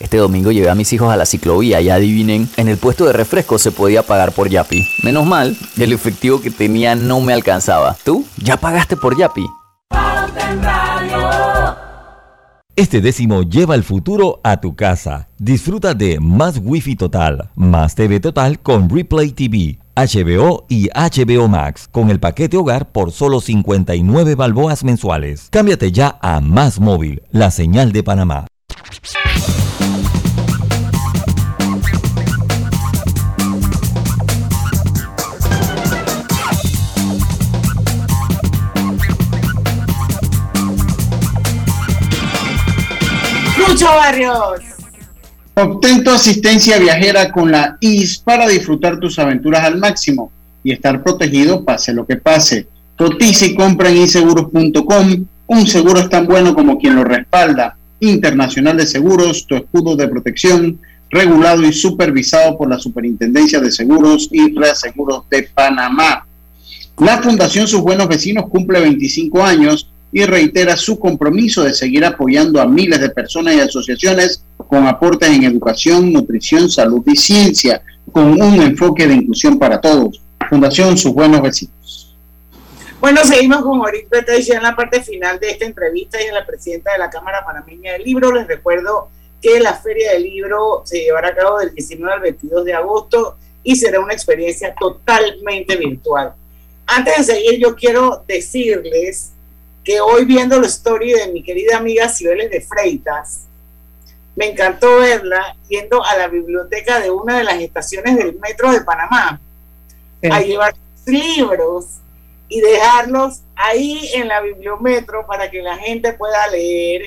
Este 0.00 0.16
domingo 0.16 0.52
llevé 0.52 0.70
a 0.70 0.76
mis 0.76 0.92
hijos 0.92 1.12
a 1.12 1.16
la 1.16 1.26
ciclovía 1.26 1.80
y 1.80 1.90
adivinen, 1.90 2.48
en 2.56 2.68
el 2.68 2.76
puesto 2.76 3.04
de 3.04 3.12
refresco 3.12 3.58
se 3.58 3.72
podía 3.72 4.04
pagar 4.04 4.32
por 4.32 4.48
Yapi. 4.48 4.86
Menos 5.02 5.26
mal, 5.26 5.56
el 5.76 5.92
efectivo 5.92 6.40
que 6.40 6.52
tenía 6.52 6.94
no 6.94 7.20
me 7.20 7.32
alcanzaba. 7.32 7.96
¿Tú? 8.04 8.24
¿Ya 8.36 8.56
pagaste 8.56 8.96
por 8.96 9.18
Yapi? 9.18 9.46
Este 12.76 13.00
décimo 13.00 13.42
lleva 13.42 13.74
el 13.74 13.82
futuro 13.82 14.40
a 14.44 14.60
tu 14.60 14.76
casa. 14.76 15.26
Disfruta 15.36 15.94
de 15.94 16.20
más 16.20 16.60
Wi-Fi 16.62 16.94
total, 16.94 17.50
más 17.56 17.96
TV 17.96 18.20
total 18.20 18.60
con 18.60 18.88
Replay 18.88 19.32
TV, 19.32 19.80
HBO 19.96 20.64
y 20.68 20.88
HBO 20.90 21.48
Max 21.48 21.88
con 21.90 22.10
el 22.10 22.20
paquete 22.20 22.56
hogar 22.56 22.92
por 22.92 23.10
solo 23.10 23.40
59 23.40 24.36
balboas 24.36 24.84
mensuales. 24.84 25.48
Cámbiate 25.50 25.90
ya 25.90 26.20
a 26.22 26.40
Más 26.40 26.78
Móvil, 26.78 27.22
la 27.32 27.50
señal 27.50 27.90
de 27.90 28.04
Panamá. 28.04 28.46
Lucho 43.68 43.86
Barrios. 43.86 44.60
Obtén 45.54 46.02
tu 46.02 46.10
asistencia 46.10 46.78
viajera 46.78 47.30
con 47.30 47.50
la 47.50 47.76
IS 47.80 48.18
para 48.18 48.48
disfrutar 48.48 48.98
tus 48.98 49.18
aventuras 49.18 49.62
al 49.64 49.76
máximo 49.76 50.32
y 50.64 50.72
estar 50.72 51.02
protegido 51.02 51.64
pase 51.64 51.92
lo 51.92 52.06
que 52.06 52.16
pase. 52.16 52.66
Cotiza 52.96 53.44
y 53.44 53.54
compra 53.54 53.90
en 53.90 53.98
inseguros.com. 53.98 55.26
Un 55.48 55.66
seguro 55.66 56.00
es 56.00 56.08
tan 56.08 56.26
bueno 56.26 56.54
como 56.54 56.78
quien 56.78 56.96
lo 56.96 57.04
respalda. 57.04 57.76
Internacional 58.00 58.76
de 58.76 58.86
Seguros, 58.86 59.46
tu 59.46 59.56
escudo 59.56 59.96
de 59.96 60.08
protección, 60.08 60.78
regulado 61.10 61.62
y 61.62 61.72
supervisado 61.72 62.56
por 62.56 62.70
la 62.70 62.78
Superintendencia 62.78 63.60
de 63.60 63.70
Seguros 63.70 64.28
y 64.32 64.54
Reaseguros 64.54 65.28
de 65.28 65.42
Panamá. 65.42 66.24
La 66.98 67.18
Fundación 67.22 67.66
Sus 67.66 67.82
Buenos 67.82 68.08
Vecinos 68.08 68.48
cumple 68.48 68.80
25 68.80 69.42
años 69.42 69.90
y 70.12 70.24
reitera 70.24 70.76
su 70.76 70.98
compromiso 70.98 71.64
de 71.64 71.74
seguir 71.74 72.04
apoyando 72.04 72.60
a 72.60 72.66
miles 72.66 73.00
de 73.00 73.10
personas 73.10 73.54
y 73.54 73.60
asociaciones 73.60 74.42
con 74.56 74.86
aportes 74.86 75.28
en 75.30 75.44
educación, 75.44 76.12
nutrición, 76.12 76.70
salud 76.70 77.02
y 77.06 77.16
ciencia, 77.16 77.82
con 78.10 78.40
un 78.40 78.62
enfoque 78.62 79.06
de 79.06 79.14
inclusión 79.14 79.58
para 79.58 79.80
todos. 79.80 80.20
Fundación 80.48 80.96
Sus 80.96 81.12
Buenos 81.12 81.42
Vecinos. 81.42 82.16
Bueno, 83.00 83.22
seguimos 83.24 83.62
con 83.62 83.80
Orit 83.80 84.08
Petech 84.08 84.48
en 84.50 84.62
la 84.62 84.74
parte 84.74 85.02
final 85.02 85.38
de 85.38 85.50
esta 85.50 85.64
entrevista 85.64 86.20
y 86.20 86.26
en 86.26 86.34
la 86.34 86.44
presidenta 86.44 86.92
de 86.92 86.98
la 86.98 87.10
Cámara 87.10 87.44
Panameña 87.44 87.92
del 87.92 88.02
Libro. 88.02 88.32
Les 88.32 88.48
recuerdo 88.48 89.10
que 89.40 89.60
la 89.60 89.74
Feria 89.74 90.12
del 90.12 90.24
Libro 90.24 90.82
se 90.84 91.00
llevará 91.00 91.28
a 91.28 91.34
cabo 91.34 91.58
del 91.58 91.72
19 91.74 92.12
al 92.12 92.20
22 92.20 92.64
de 92.64 92.74
agosto 92.74 93.36
y 93.62 93.76
será 93.76 94.00
una 94.00 94.14
experiencia 94.14 94.74
totalmente 94.74 95.76
virtual. 95.76 96.32
Antes 96.86 97.18
de 97.18 97.34
seguir, 97.34 97.60
yo 97.60 97.76
quiero 97.76 98.24
decirles 98.26 99.32
que 99.88 100.02
hoy 100.02 100.26
viendo 100.26 100.60
la 100.60 100.66
story 100.66 101.12
de 101.12 101.32
mi 101.32 101.42
querida 101.42 101.78
amiga 101.78 102.10
Cibeles 102.10 102.50
de 102.50 102.60
Freitas, 102.60 103.46
me 104.36 104.50
encantó 104.50 104.98
verla 104.98 105.56
yendo 105.66 106.04
a 106.04 106.14
la 106.14 106.28
biblioteca 106.28 107.00
de 107.00 107.10
una 107.10 107.38
de 107.38 107.44
las 107.44 107.54
estaciones 107.54 108.18
del 108.18 108.38
metro 108.38 108.70
de 108.70 108.82
Panamá 108.82 109.40
a 110.30 110.40
llevar 110.42 110.74
libros 111.06 111.86
y 112.50 112.60
dejarlos 112.60 113.40
ahí 113.56 114.10
en 114.12 114.28
la 114.28 114.42
bibliometro 114.42 115.26
para 115.26 115.50
que 115.50 115.62
la 115.62 115.78
gente 115.78 116.12
pueda 116.12 116.46
leer 116.48 117.04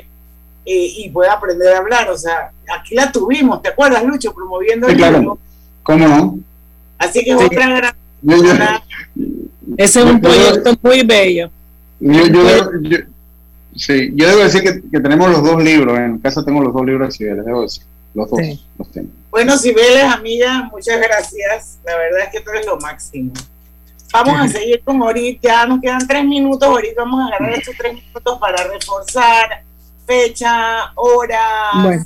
eh, 0.66 0.94
y 0.98 1.08
pueda 1.12 1.34
aprender 1.34 1.76
a 1.76 1.78
hablar. 1.78 2.10
O 2.10 2.18
sea, 2.18 2.52
aquí 2.80 2.96
la 2.96 3.12
tuvimos, 3.12 3.62
¿te 3.62 3.70
acuerdas, 3.70 4.04
Lucho? 4.04 4.34
Promoviendo 4.34 4.88
el 4.88 4.98
libro. 4.98 5.38
¿Cómo 5.84 6.08
no? 6.08 6.40
Así 6.98 7.24
que 7.24 7.30
es 7.30 7.42
otra 7.44 7.70
gran... 7.70 8.82
Ese 9.78 10.00
es 10.00 10.06
un 10.08 10.20
proyecto 10.20 10.76
muy 10.82 11.04
bello. 11.04 11.52
Yo, 12.02 12.26
yo, 12.26 12.44
debo, 12.44 12.72
yo, 12.82 12.98
sí, 13.76 14.12
yo 14.16 14.28
debo 14.28 14.42
decir 14.42 14.64
que, 14.64 14.82
que, 14.90 15.00
tenemos 15.00 15.30
los 15.30 15.44
dos 15.44 15.64
libros, 15.64 15.98
en 16.00 16.18
casa 16.18 16.44
tengo 16.44 16.62
los 16.62 16.74
dos 16.74 16.84
libros 16.84 17.10
de 17.10 17.12
Cibeles, 17.14 17.46
debo 17.46 17.62
decir, 17.62 17.84
los 18.16 18.30
dos 18.30 18.40
sí. 18.42 18.66
los 18.78 18.92
tengo. 18.92 19.10
Bueno, 19.30 19.56
Cibeles, 19.56 20.04
amiga, 20.04 20.68
muchas 20.72 21.00
gracias, 21.00 21.80
la 21.86 21.96
verdad 21.96 22.22
es 22.24 22.30
que 22.32 22.42
tú 22.42 22.50
eres 22.50 22.66
lo 22.66 22.78
máximo. 22.78 23.34
Vamos 24.12 24.42
a 24.42 24.48
seguir 24.48 24.82
con 24.84 25.02
Orit, 25.02 25.40
ya 25.42 25.66
nos 25.68 25.80
quedan 25.80 26.06
tres 26.08 26.26
minutos, 26.26 26.68
ahorita 26.68 27.04
vamos 27.04 27.22
a 27.22 27.28
agarrar 27.28 27.54
estos 27.54 27.76
tres 27.78 27.94
minutos 27.94 28.40
para 28.40 28.64
reforzar 28.68 29.64
fecha, 30.06 30.92
hora, 30.96 31.70
bueno. 31.84 32.06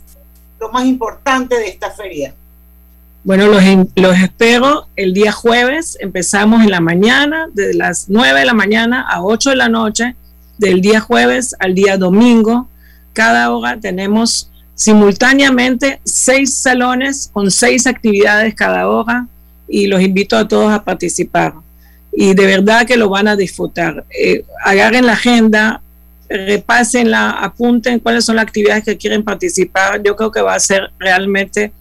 lo 0.60 0.72
más 0.72 0.86
importante 0.86 1.56
de 1.56 1.70
esta 1.70 1.90
feria. 1.90 2.36
Bueno, 3.26 3.48
los, 3.48 3.64
los 3.96 4.18
espero 4.20 4.88
el 4.96 5.16
día 5.16 5.32
jueves. 5.32 5.98
Empezamos 6.00 6.64
en 6.64 6.70
la 6.70 6.80
mañana, 6.80 7.48
de 7.52 7.74
las 7.74 8.06
9 8.08 8.42
de 8.42 8.46
la 8.46 8.54
mañana 8.54 9.02
a 9.02 9.24
8 9.24 9.50
de 9.50 9.56
la 9.56 9.68
noche, 9.68 10.16
del 10.60 10.80
día 10.80 11.00
jueves 11.00 11.56
al 11.58 11.74
día 11.74 11.98
domingo. 11.98 12.70
Cada 13.14 13.50
hora 13.50 13.80
tenemos 13.80 14.52
simultáneamente 14.76 16.02
seis 16.04 16.54
salones 16.54 17.32
con 17.34 17.50
seis 17.50 17.88
actividades 17.88 18.54
cada 18.54 18.88
hora 18.88 19.26
y 19.68 19.88
los 19.88 20.02
invito 20.02 20.38
a 20.38 20.48
todos 20.48 20.72
a 20.72 20.84
participar. 20.84 21.56
Y 22.12 22.36
de 22.36 22.46
verdad 22.46 22.86
que 22.86 22.96
lo 22.96 23.10
van 23.10 23.28
a 23.28 23.36
disfrutar. 23.36 24.06
Eh, 24.16 24.46
agarren 24.64 25.08
la 25.08 25.14
agenda, 25.14 25.82
repásenla, 26.30 27.32
apunten 27.32 28.00
cuáles 28.00 28.24
son 28.24 28.36
las 28.36 28.46
actividades 28.46 28.84
que 28.84 28.98
quieren 28.98 29.24
participar. 29.24 30.04
Yo 30.04 30.16
creo 30.16 30.30
que 30.30 30.42
va 30.42 30.54
a 30.54 30.60
ser 30.60 30.92
realmente 31.00 31.74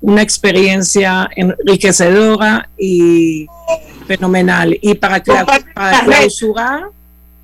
una 0.00 0.22
experiencia 0.22 1.28
enriquecedora 1.34 2.68
y 2.78 3.46
fenomenal. 4.06 4.78
Y 4.80 4.94
para, 4.94 5.22
para 5.22 6.04
clausurar, 6.04 6.84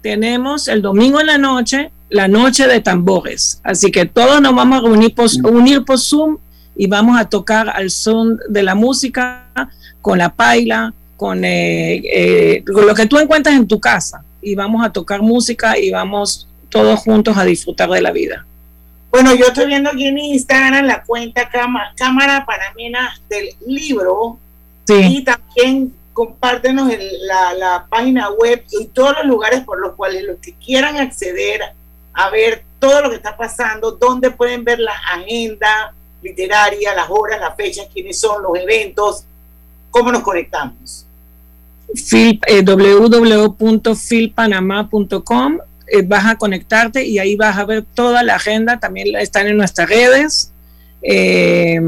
tenemos 0.02 0.68
el 0.68 0.82
domingo 0.82 1.20
en 1.20 1.26
la 1.26 1.38
noche, 1.38 1.90
la 2.11 2.28
noche 2.28 2.66
de 2.66 2.80
tambores. 2.80 3.61
Así 3.64 3.90
que 3.90 4.07
todos 4.07 4.40
nos 4.40 4.55
vamos 4.55 4.78
a 4.78 4.82
reunir 4.82 5.14
por, 5.14 5.28
unir 5.50 5.84
por 5.84 5.98
Zoom 5.98 6.38
y 6.76 6.86
vamos 6.86 7.18
a 7.18 7.24
tocar 7.24 7.68
al 7.70 7.90
son 7.90 8.38
de 8.48 8.62
la 8.62 8.74
música, 8.74 9.46
con 10.02 10.18
la 10.18 10.34
paila, 10.34 10.92
con, 11.16 11.44
eh, 11.44 12.02
eh, 12.05 12.64
con 12.64 12.86
lo 12.86 12.94
que 12.94 13.07
tú 13.07 13.18
encuentras 13.18 13.55
en 13.55 13.66
tu 13.66 13.80
casa. 13.80 14.22
Y 14.42 14.55
vamos 14.55 14.84
a 14.84 14.92
tocar 14.92 15.22
música 15.22 15.78
y 15.78 15.90
vamos 15.90 16.48
todos 16.68 17.00
juntos 17.00 17.36
a 17.36 17.44
disfrutar 17.44 17.88
de 17.88 18.02
la 18.02 18.11
vida. 18.11 18.44
Bueno, 19.14 19.32
yo 19.36 19.46
estoy 19.46 19.66
viendo 19.66 19.90
aquí 19.90 20.08
en 20.08 20.18
Instagram 20.18 20.86
la 20.86 21.04
cuenta 21.04 21.48
Cámara 21.48 22.44
Panamena 22.44 23.16
del 23.28 23.50
Libro. 23.64 24.40
Sí. 24.88 24.94
Y 24.94 25.22
también 25.22 25.94
compártenos 26.12 26.90
el, 26.90 27.24
la, 27.24 27.54
la, 27.54 27.86
página 27.88 28.30
web 28.30 28.64
y 28.72 28.86
todos 28.86 29.12
los 29.18 29.26
lugares 29.26 29.60
por 29.60 29.78
los 29.78 29.94
cuales 29.94 30.24
los 30.24 30.38
que 30.38 30.54
quieran 30.54 30.96
acceder 30.96 31.60
a 32.12 32.30
ver 32.30 32.64
todo 32.80 33.02
lo 33.02 33.10
que 33.10 33.14
está 33.14 33.36
pasando, 33.36 33.92
dónde 33.92 34.32
pueden 34.32 34.64
ver 34.64 34.80
la 34.80 34.94
agenda 35.12 35.94
literaria, 36.20 36.92
las 36.92 37.08
horas, 37.08 37.38
las 37.38 37.54
fechas, 37.54 37.86
quiénes 37.94 38.18
son 38.18 38.42
los 38.42 38.58
eventos, 38.58 39.26
cómo 39.92 40.10
nos 40.10 40.24
conectamos. 40.24 41.06
eh, 42.48 42.64
www.filpanamá.com. 42.64 45.58
Eh, 45.87 46.03
vas 46.03 46.26
a 46.26 46.37
conectarte 46.37 47.05
y 47.05 47.18
ahí 47.18 47.37
vas 47.37 47.57
a 47.59 47.64
ver 47.64 47.85
toda 47.95 48.22
la 48.22 48.37
agenda. 48.37 48.78
También 48.80 49.14
están 49.16 49.47
en 49.47 49.57
nuestras 49.57 49.89
redes. 49.89 50.51
Eh, 51.03 51.80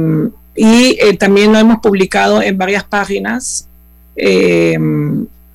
y 0.55 0.99
eh, 1.01 1.17
también 1.19 1.53
lo 1.53 1.59
hemos 1.59 1.79
publicado 1.81 2.43
en 2.43 2.57
varias 2.59 2.85
páginas. 2.85 3.69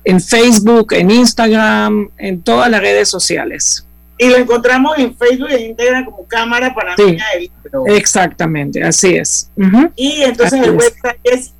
en 0.04 0.20
Facebook, 0.20 0.92
en 0.94 1.10
Instagram, 1.10 2.08
en 2.18 2.42
todas 2.42 2.70
las 2.70 2.80
redes 2.80 3.08
sociales. 3.08 3.84
Y 4.18 4.28
lo 4.28 4.36
encontramos 4.36 4.96
en 4.98 5.16
Facebook 5.16 5.48
en 5.50 5.70
Instagram 5.70 6.04
como 6.04 6.24
Cámara 6.26 6.74
del 6.96 7.18
Libro. 7.40 7.86
Exactamente, 7.86 8.82
así 8.82 9.14
es. 9.16 9.48
Y 9.96 10.22
entonces 10.22 10.60
Así 10.60 10.68
el 10.68 10.76
es. 10.76 10.84
website 10.84 11.18
es 11.24 11.52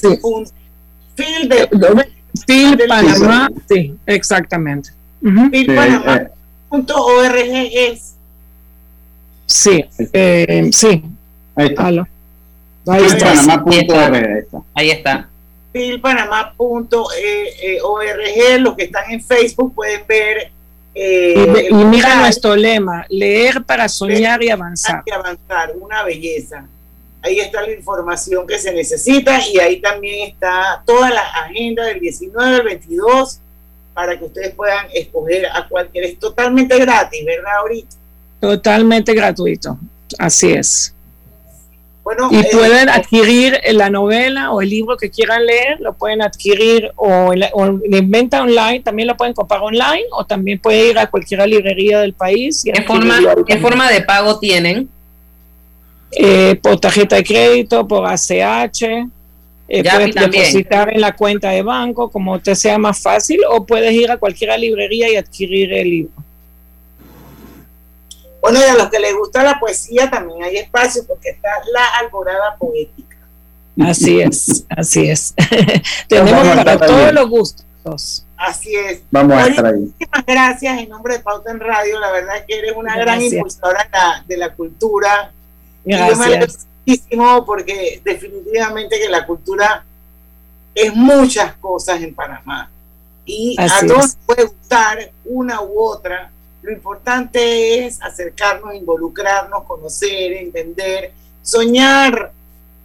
fil. 0.00 0.18
punto- 0.20 0.52
fil 1.14 1.48
de 1.48 1.68
Phil 2.46 2.76
del 2.76 2.88
Panamá, 2.88 3.50
sí, 3.68 3.94
exactamente. 4.06 4.90
Ujú. 5.22 5.50
filpanamá.org 5.50 7.36
es. 7.36 8.14
Sí, 9.46 9.84
eh, 10.12 10.68
sí. 10.72 11.02
Aló. 11.76 12.06
Ahí 12.86 13.02
Ahí 13.02 13.06
está. 13.06 13.32
está. 13.34 13.64
Ahí 14.74 14.90
está. 14.90 15.28
filpanamá.org. 15.72 18.60
Los 18.60 18.76
que 18.76 18.84
están 18.84 19.10
en 19.10 19.22
Facebook 19.22 19.74
pueden 19.74 20.02
ver. 20.08 20.50
eh, 20.94 21.68
Y, 21.70 21.74
y 21.74 21.84
mira 21.84 22.08
canal 22.08 22.22
nuestro 22.24 22.56
lema, 22.56 23.04
leer 23.08 23.62
para 23.64 23.88
soñar 23.88 24.42
y 24.42 24.50
avanzar. 24.50 25.02
y 25.06 25.10
avanzar, 25.12 25.72
una 25.78 26.02
belleza. 26.04 26.66
Ahí 27.22 27.38
está 27.38 27.60
la 27.62 27.72
información 27.72 28.46
que 28.46 28.58
se 28.58 28.72
necesita 28.72 29.46
y 29.46 29.58
ahí 29.58 29.80
también 29.80 30.30
está 30.30 30.82
toda 30.86 31.10
la 31.10 31.20
agenda 31.20 31.84
del 31.84 32.00
19 32.00 32.56
al 32.56 32.62
22 32.62 33.40
para 34.00 34.18
que 34.18 34.24
ustedes 34.24 34.54
puedan 34.54 34.86
escoger 34.94 35.44
a 35.52 35.68
cualquier. 35.68 36.04
Es 36.06 36.18
totalmente 36.18 36.78
gratis, 36.78 37.22
¿verdad, 37.22 37.52
ahorita? 37.58 37.96
Totalmente 38.40 39.12
gratuito. 39.12 39.76
Así 40.18 40.52
es. 40.52 40.94
Bueno, 42.02 42.30
Y 42.30 42.38
eh, 42.38 42.48
pueden 42.50 42.88
adquirir 42.88 43.60
la 43.72 43.90
novela 43.90 44.52
o 44.52 44.62
el 44.62 44.70
libro 44.70 44.96
que 44.96 45.10
quieran 45.10 45.44
leer, 45.44 45.80
lo 45.80 45.92
pueden 45.92 46.22
adquirir 46.22 46.90
o 46.96 47.34
en 47.34 47.40
la, 47.40 47.50
o 47.52 47.66
en 47.66 48.10
venta 48.10 48.40
online, 48.42 48.80
también 48.80 49.06
lo 49.06 49.18
pueden 49.18 49.34
comprar 49.34 49.60
online 49.60 50.04
o 50.12 50.24
también 50.24 50.58
puede 50.58 50.88
ir 50.88 50.98
a 50.98 51.10
cualquier 51.10 51.46
librería 51.46 52.00
del 52.00 52.14
país. 52.14 52.64
y 52.64 52.72
¿Qué 52.72 52.80
forma, 52.82 53.18
¿Qué 53.46 53.58
forma 53.58 53.90
de 53.90 54.00
pago 54.00 54.38
tienen? 54.38 54.88
eh, 56.12 56.58
por 56.62 56.80
tarjeta 56.80 57.16
de 57.16 57.24
crédito, 57.24 57.86
por 57.86 58.06
ACH, 58.06 58.82
eh, 59.70 59.84
puedes 59.84 60.14
también. 60.14 60.42
depositar 60.42 60.92
en 60.92 61.00
la 61.00 61.14
cuenta 61.14 61.50
de 61.50 61.62
banco, 61.62 62.10
como 62.10 62.40
te 62.40 62.56
sea 62.56 62.76
más 62.76 63.00
fácil, 63.00 63.40
o 63.48 63.64
puedes 63.64 63.92
ir 63.92 64.10
a 64.10 64.18
cualquier 64.18 64.58
librería 64.58 65.08
y 65.08 65.16
adquirir 65.16 65.72
el 65.72 65.88
libro. 65.88 66.12
Bueno, 68.40 68.58
y 68.58 68.62
a 68.68 68.74
los 68.74 68.88
que 68.88 68.98
les 68.98 69.14
gusta 69.14 69.44
la 69.44 69.60
poesía 69.60 70.10
también 70.10 70.42
hay 70.42 70.56
espacio 70.56 71.04
porque 71.06 71.30
está 71.30 71.50
la 71.72 72.00
alborada 72.00 72.56
poética. 72.58 73.16
Así 73.80 74.20
es, 74.20 74.64
así 74.70 75.08
es. 75.08 75.34
Tenemos 76.08 76.48
para 76.56 76.76
todos 76.76 77.12
los 77.12 77.30
gustos. 77.30 78.26
Así 78.36 78.74
es. 78.74 79.02
Vamos 79.10 79.36
a 79.36 79.46
estar 79.46 79.66
ahí. 79.66 79.78
Muchísimas 79.78 80.26
gracias 80.26 80.78
en 80.80 80.88
nombre 80.88 81.14
de 81.14 81.20
Pauta 81.20 81.52
en 81.52 81.60
Radio. 81.60 82.00
La 82.00 82.10
verdad 82.10 82.38
es 82.38 82.44
que 82.46 82.58
eres 82.58 82.72
una 82.74 82.96
gran 82.96 83.22
impulsora 83.22 83.84
de 83.84 83.90
la, 83.92 84.24
de 84.26 84.36
la 84.36 84.54
cultura. 84.54 85.32
Y 85.84 85.92
yo 85.92 86.16
me 86.16 86.24
alegro 86.24 86.46
Gracias. 86.46 86.66
Muchísimo 86.90 87.44
porque 87.44 88.00
definitivamente 88.04 88.98
que 88.98 89.08
la 89.08 89.26
cultura 89.26 89.84
es 90.74 90.94
muchas 90.94 91.54
cosas 91.56 92.00
en 92.02 92.14
Panamá. 92.14 92.70
Y 93.24 93.54
Así 93.58 93.84
a 93.84 93.88
todos 93.88 94.04
es. 94.06 94.18
puede 94.26 94.44
gustar 94.44 95.10
una 95.24 95.60
u 95.62 95.78
otra. 95.80 96.30
Lo 96.62 96.72
importante 96.72 97.86
es 97.86 98.00
acercarnos, 98.02 98.74
involucrarnos, 98.74 99.64
conocer, 99.64 100.32
entender, 100.32 101.12
soñar 101.42 102.32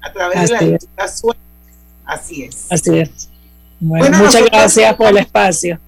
a 0.02 0.14
través 0.14 0.50
de 0.50 0.54
la 0.54 0.58
Así 0.58 0.70
cultura 0.70 1.08
sueña. 1.08 1.40
Así 2.06 2.44
es. 2.44 2.68
Así 2.70 3.00
es. 3.00 3.30
Bueno, 3.80 4.06
Bueno, 4.08 4.26
muchas 4.26 4.46
gracias 4.46 4.96
por 4.96 5.08
el 5.08 5.18
espacio. 5.18 5.80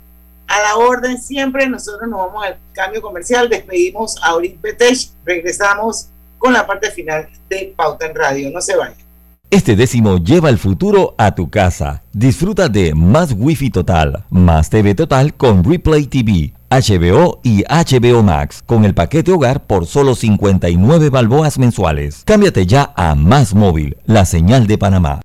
a 0.48 0.62
la 0.62 0.78
orden 0.78 1.22
siempre. 1.22 1.68
Nosotros 1.68 2.10
nos 2.10 2.20
vamos 2.20 2.46
al 2.46 2.58
cambio 2.74 3.02
comercial. 3.02 3.50
Despedimos 3.50 4.16
a 4.24 4.30
Aurín 4.30 4.58
Petech. 4.60 5.10
Regresamos 5.26 6.08
con 6.38 6.54
la 6.54 6.66
parte 6.66 6.92
final 6.92 7.28
de 7.50 7.74
Pauta 7.76 8.06
en 8.06 8.16
Radio. 8.16 8.52
No 8.52 8.62
se 8.62 8.76
vayan. 8.76 9.08
Este 9.50 9.78
décimo 9.78 10.18
lleva 10.18 10.50
el 10.50 10.58
futuro 10.58 11.16
a 11.18 11.34
tu 11.34 11.50
casa. 11.50 12.04
Disfruta 12.12 12.68
de 12.68 12.94
más 12.94 13.34
Wi-Fi 13.38 13.70
total, 13.70 14.26
más 14.30 14.70
TV 14.70 14.94
total 14.94 15.36
con 15.36 15.64
Replay 15.64 16.06
TV, 16.06 16.52
HBO 16.70 17.40
y 17.44 17.64
HBO 17.64 18.24
Max 18.24 18.62
con 18.66 18.84
el 18.84 18.94
paquete 18.94 19.32
hogar 19.32 19.66
por 19.66 19.86
solo 19.86 20.16
59 20.16 21.10
balboas 21.10 21.60
mensuales. 21.60 22.24
Cámbiate 22.26 22.66
ya 22.66 22.92
a 22.98 23.16
Más 23.16 23.56
Móvil, 23.56 23.96
la 24.06 24.26
señal 24.26 24.68
de 24.68 24.78
Panamá. 24.78 25.22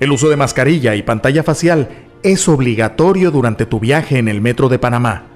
El 0.00 0.10
uso 0.10 0.30
de 0.30 0.36
mascarilla 0.36 0.94
y 0.94 1.02
pantalla 1.02 1.42
facial 1.42 1.88
es 2.22 2.48
obligatorio 2.48 3.30
durante 3.30 3.66
tu 3.66 3.78
viaje 3.78 4.18
en 4.18 4.28
el 4.28 4.40
metro 4.40 4.70
de 4.70 4.78
Panamá. 4.78 5.35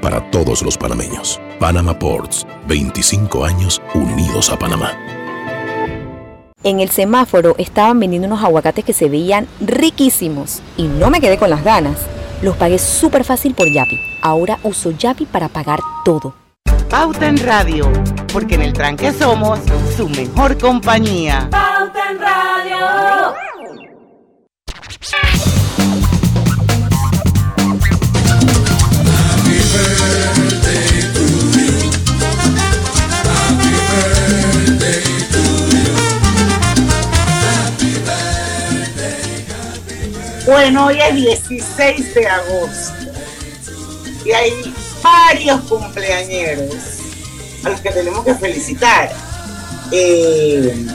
para 0.00 0.30
todos 0.30 0.62
los 0.62 0.76
panameños. 0.76 1.40
Panama 1.58 1.98
Ports, 1.98 2.46
25 2.66 3.44
años 3.44 3.82
unidos 3.94 4.50
a 4.50 4.58
Panamá. 4.58 4.92
En 6.64 6.80
el 6.80 6.90
semáforo 6.90 7.54
estaban 7.56 8.00
vendiendo 8.00 8.26
unos 8.26 8.42
aguacates 8.42 8.84
que 8.84 8.92
se 8.92 9.08
veían 9.08 9.46
riquísimos 9.60 10.60
y 10.76 10.84
no 10.84 11.08
me 11.08 11.20
quedé 11.20 11.38
con 11.38 11.50
las 11.50 11.62
ganas. 11.62 11.96
Los 12.42 12.56
pagué 12.56 12.78
súper 12.78 13.24
fácil 13.24 13.54
por 13.54 13.72
Yapi. 13.72 13.98
Ahora 14.22 14.58
uso 14.62 14.90
Yapi 14.90 15.26
para 15.26 15.48
pagar 15.48 15.80
todo. 16.04 16.34
Pauta 16.90 17.28
en 17.28 17.36
Radio, 17.38 17.90
porque 18.32 18.54
en 18.56 18.62
el 18.62 18.72
tranque 18.72 19.12
somos 19.12 19.60
su 19.96 20.08
mejor 20.08 20.58
compañía. 20.58 21.48
Pauta 21.50 22.10
en 22.10 22.18
Radio. 22.18 23.34
Bueno, 40.48 40.86
hoy 40.86 40.98
es 40.98 41.14
16 41.14 42.14
de 42.14 42.26
agosto 42.26 42.94
y 44.24 44.32
hay 44.32 44.74
varios 45.02 45.60
cumpleañeros 45.68 46.74
a 47.64 47.68
los 47.68 47.80
que 47.82 47.90
tenemos 47.90 48.24
que 48.24 48.34
felicitar. 48.34 49.12
Eh, 49.92 50.86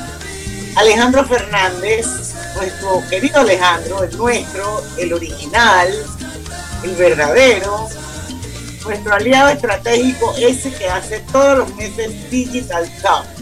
Alejandro 0.75 1.23
Fernández, 1.25 2.33
nuestro 2.55 3.03
querido 3.11 3.41
Alejandro, 3.41 4.01
el 4.01 4.17
nuestro, 4.17 4.83
el 4.97 5.13
original, 5.13 5.87
el 6.83 6.95
verdadero, 6.95 7.87
nuestro 8.83 9.13
aliado 9.13 9.49
estratégico, 9.49 10.33
ese 10.35 10.73
que 10.73 10.89
hace 10.89 11.19
todos 11.31 11.59
los 11.59 11.75
meses 11.75 12.27
Digital 12.31 12.89
Cup. 13.03 13.32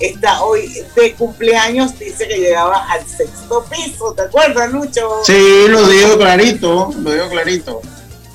Está 0.00 0.42
hoy 0.42 0.84
de 0.96 1.14
cumpleaños, 1.14 1.98
dice 1.98 2.26
que 2.26 2.38
llegaba 2.38 2.84
al 2.90 3.06
sexto 3.06 3.64
piso, 3.64 4.12
¿te 4.12 4.22
acuerdas, 4.22 4.72
Lucho? 4.72 5.22
Sí, 5.24 5.66
lo 5.68 5.86
digo 5.86 6.18
clarito, 6.18 6.92
lo 7.00 7.10
digo 7.12 7.28
clarito. 7.28 7.80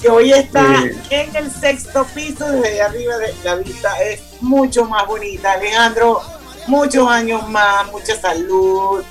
Que 0.01 0.09
hoy 0.09 0.31
está 0.31 0.83
en 1.09 1.35
el 1.35 1.51
sexto 1.51 2.05
piso, 2.15 2.49
desde 2.49 2.81
arriba 2.81 3.17
de 3.17 3.35
la 3.43 3.55
vista 3.55 4.01
es 4.01 4.21
mucho 4.39 4.85
más 4.85 5.05
bonita. 5.05 5.51
Alejandro, 5.51 6.21
muchos 6.67 7.05
años 7.09 7.47
más, 7.49 7.91
mucha 7.91 8.19
salud, 8.19 9.03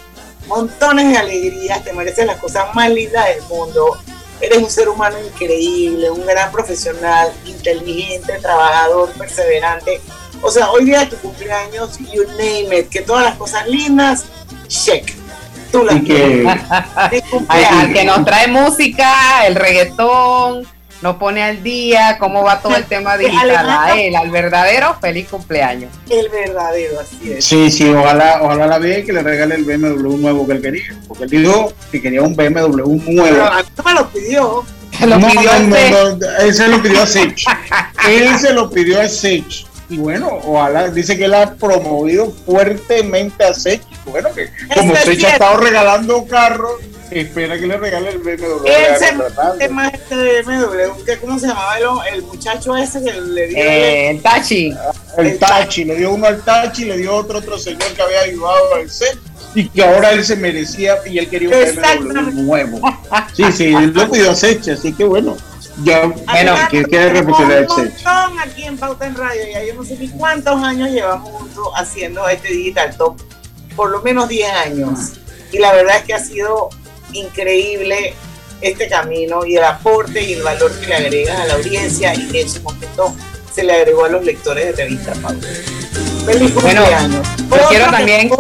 montones 0.47 1.11
de 1.11 1.19
alegrías, 1.19 1.85
te 1.85 1.93
mereces 1.93 2.25
las 2.25 2.39
cosas 2.39 2.75
más 2.75 2.91
lindas 2.91 3.27
del 3.29 3.43
mundo. 3.43 3.99
Eres 4.41 4.59
un 4.59 4.71
ser 4.71 4.89
humano 4.89 5.17
increíble, 5.23 6.11
un 6.11 6.25
gran 6.25 6.51
profesional, 6.51 7.33
inteligente, 7.45 8.39
trabajador, 8.41 9.11
perseverante. 9.11 10.01
O 10.43 10.51
sea, 10.51 10.71
hoy 10.71 10.85
día 10.85 11.09
tu 11.09 11.17
cumpleaños, 11.17 11.99
you 11.99 12.25
name 12.31 12.79
it, 12.79 12.89
que 12.89 13.01
todas 13.01 13.25
las 13.25 13.37
cosas 13.37 13.67
lindas, 13.69 14.25
check. 14.69 15.15
Tú 15.73 15.85
las 15.85 16.01
que, 16.01 16.47
al 17.49 17.93
que 17.93 18.05
nos 18.05 18.25
trae 18.25 18.49
música, 18.49 19.47
el 19.47 19.55
reggaetón, 19.55 20.67
nos 21.03 21.17
pone 21.17 21.43
al 21.43 21.63
día 21.63 22.17
cómo 22.19 22.43
va 22.43 22.61
todo 22.61 22.77
el 22.77 22.85
tema 22.85 23.17
digital. 23.19 23.69
A 23.69 24.01
él, 24.01 24.17
al 24.17 24.31
verdadero, 24.31 24.97
feliz 25.01 25.29
cumpleaños. 25.29 25.93
El 26.09 26.29
verdadero, 26.29 27.01
así 27.01 27.33
es. 27.33 27.45
Sí, 27.45 27.71
sí, 27.71 27.89
ojalá, 27.89 28.41
ojalá 28.43 28.67
la 28.67 28.79
vea 28.79 29.01
y 29.01 29.05
que 29.05 29.13
le 29.13 29.23
regale 29.23 29.55
el 29.55 29.65
BMW 29.65 30.17
nuevo 30.17 30.47
que 30.47 30.55
él 30.55 30.63
quería. 30.63 30.97
Porque 31.07 31.25
él 31.25 31.31
dijo 31.31 31.73
que 31.93 32.01
quería 32.01 32.23
un 32.23 32.35
BMW 32.35 33.01
nuevo. 33.13 33.23
Pero 33.23 33.47
a 33.47 33.63
mí 33.63 33.69
no 33.77 33.85
me 33.85 33.95
lo 33.95 34.09
pidió. 34.09 34.65
Lo 35.01 35.19
no, 35.19 35.29
pidió 35.29 35.53
no, 35.61 36.17
no, 36.17 36.27
él 36.41 36.55
se 36.55 36.67
lo 36.67 36.83
pidió 36.83 37.03
a 37.03 37.07
Sech. 37.07 37.45
él 38.09 38.39
se 38.39 38.53
lo 38.53 38.69
pidió 38.69 39.01
a 39.01 39.09
Sech. 39.09 39.68
Y 39.91 39.97
bueno, 39.99 40.41
ojalá, 40.45 40.89
dice 40.89 41.17
que 41.17 41.25
él 41.25 41.35
ha 41.35 41.55
promovido 41.55 42.31
fuertemente 42.45 43.43
a 43.45 43.55
Sech. 43.55 43.83
Bueno, 44.05 44.29
que 44.35 44.51
como 44.75 44.95
Sech 44.97 45.25
ha 45.25 45.31
estado 45.31 45.57
regalando 45.59 46.27
carros 46.27 46.73
espera 47.11 47.59
que 47.59 47.67
le 47.67 47.77
regale 47.77 48.11
el 48.11 48.19
BMW. 48.19 48.67
Ese 48.67 49.15
este 49.93 50.43
BMW, 50.43 51.05
¿qué, 51.05 51.17
¿cómo 51.19 51.39
se 51.39 51.47
llamaba 51.47 51.79
el, 51.79 52.15
el, 52.15 52.23
muchacho 52.23 52.77
ese 52.77 53.03
que 53.03 53.13
le 53.13 53.47
dio? 53.49 53.59
Eh, 53.59 54.11
el 54.11 54.23
Tachi. 54.23 54.75
El, 55.17 55.27
el 55.27 55.39
Tachi, 55.39 55.85
le 55.85 55.97
dio 55.97 56.13
uno 56.13 56.27
al 56.27 56.43
Tachi, 56.43 56.85
le 56.85 56.97
dio 56.99 57.15
otro 57.15 57.39
otro 57.39 57.59
señor 57.59 57.93
que 57.95 58.03
había 58.03 58.21
ayudado 58.21 58.75
al 58.75 58.91
set 58.91 59.19
y 59.55 59.69
que 59.69 59.83
ahora 59.83 60.13
él 60.13 60.25
se 60.25 60.37
merecía 60.37 60.97
y 61.07 61.19
él 61.19 61.29
quería 61.29 61.49
un 61.49 61.55
BMW 61.55 62.43
nuevo. 62.43 62.81
Sí, 63.35 63.45
sí, 63.53 63.65
él 63.75 63.93
lo 63.95 64.11
pidió 64.11 64.31
a 64.31 64.35
Secha, 64.35 64.75
así 64.75 64.93
que 64.93 65.05
bueno. 65.05 65.37
Ya, 65.85 66.07
bueno, 66.07 66.57
que 66.71 66.85
quede 66.85 67.11
responsabilidad 67.11 67.61
del 67.61 67.91
Secha. 67.91 68.27
aquí 68.43 68.65
en 68.65 68.77
Pauta 68.77 69.07
en 69.07 69.15
Radio, 69.15 69.43
ya 69.53 69.65
yo 69.65 69.75
no 69.75 69.85
sé 69.85 69.97
ni 69.97 70.09
cuántos 70.09 70.63
años 70.63 70.91
llevamos 70.91 71.31
juntos 71.31 71.69
haciendo 71.77 72.29
este 72.29 72.49
Digital 72.49 72.97
Top, 72.97 73.21
por 73.77 73.91
lo 73.91 74.03
menos 74.03 74.29
10 74.29 74.51
años. 74.51 74.99
Y 75.53 75.59
la 75.59 75.73
verdad 75.73 75.99
es 75.99 76.03
que 76.05 76.15
ha 76.15 76.19
sido 76.19 76.71
increíble 77.13 78.15
este 78.61 78.89
camino 78.89 79.45
y 79.47 79.57
el 79.57 79.65
aporte 79.65 80.21
y 80.23 80.35
el 80.35 80.43
valor 80.43 80.73
que 80.81 80.87
le 80.87 80.95
agregas 80.97 81.39
a 81.39 81.47
la 81.47 81.55
audiencia 81.55 82.15
y 82.15 82.29
que 82.29 82.43
en 82.43 82.51
su 82.51 82.61
momento 82.63 83.15
se 83.55 83.63
le 83.63 83.73
agregó 83.73 84.05
a 84.05 84.09
los 84.09 84.25
lectores 84.25 84.67
de 84.67 84.85
revista 84.85 85.13
Pauta. 85.23 85.47
Feliz 86.27 86.55
bueno, 86.55 86.83
yo 86.91 87.69
quiero 87.69 87.91
también, 87.91 88.31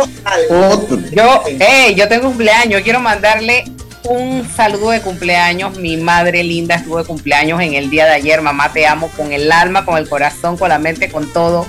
yo, 1.13 1.43
hey, 1.59 1.95
yo 1.97 2.09
tengo 2.09 2.29
cumpleaños, 2.29 2.83
quiero 2.83 3.01
mandarle 3.01 3.65
un 4.09 4.49
saludo 4.55 4.91
de 4.91 5.01
cumpleaños. 5.01 5.79
Mi 5.79 5.97
madre 5.97 6.43
linda 6.43 6.77
estuvo 6.77 6.99
de 6.99 7.05
cumpleaños 7.05 7.61
en 7.61 7.75
el 7.75 7.91
día 7.91 8.07
de 8.07 8.13
ayer. 8.13 8.41
Mamá, 8.43 8.73
te 8.73 8.87
amo 8.87 9.11
con 9.17 9.33
el 9.33 9.51
alma, 9.53 9.85
con 9.85 9.99
el 9.99 10.09
corazón, 10.09 10.57
con 10.57 10.69
la 10.69 10.79
mente, 10.79 11.11
con 11.11 11.33
todo. 11.33 11.67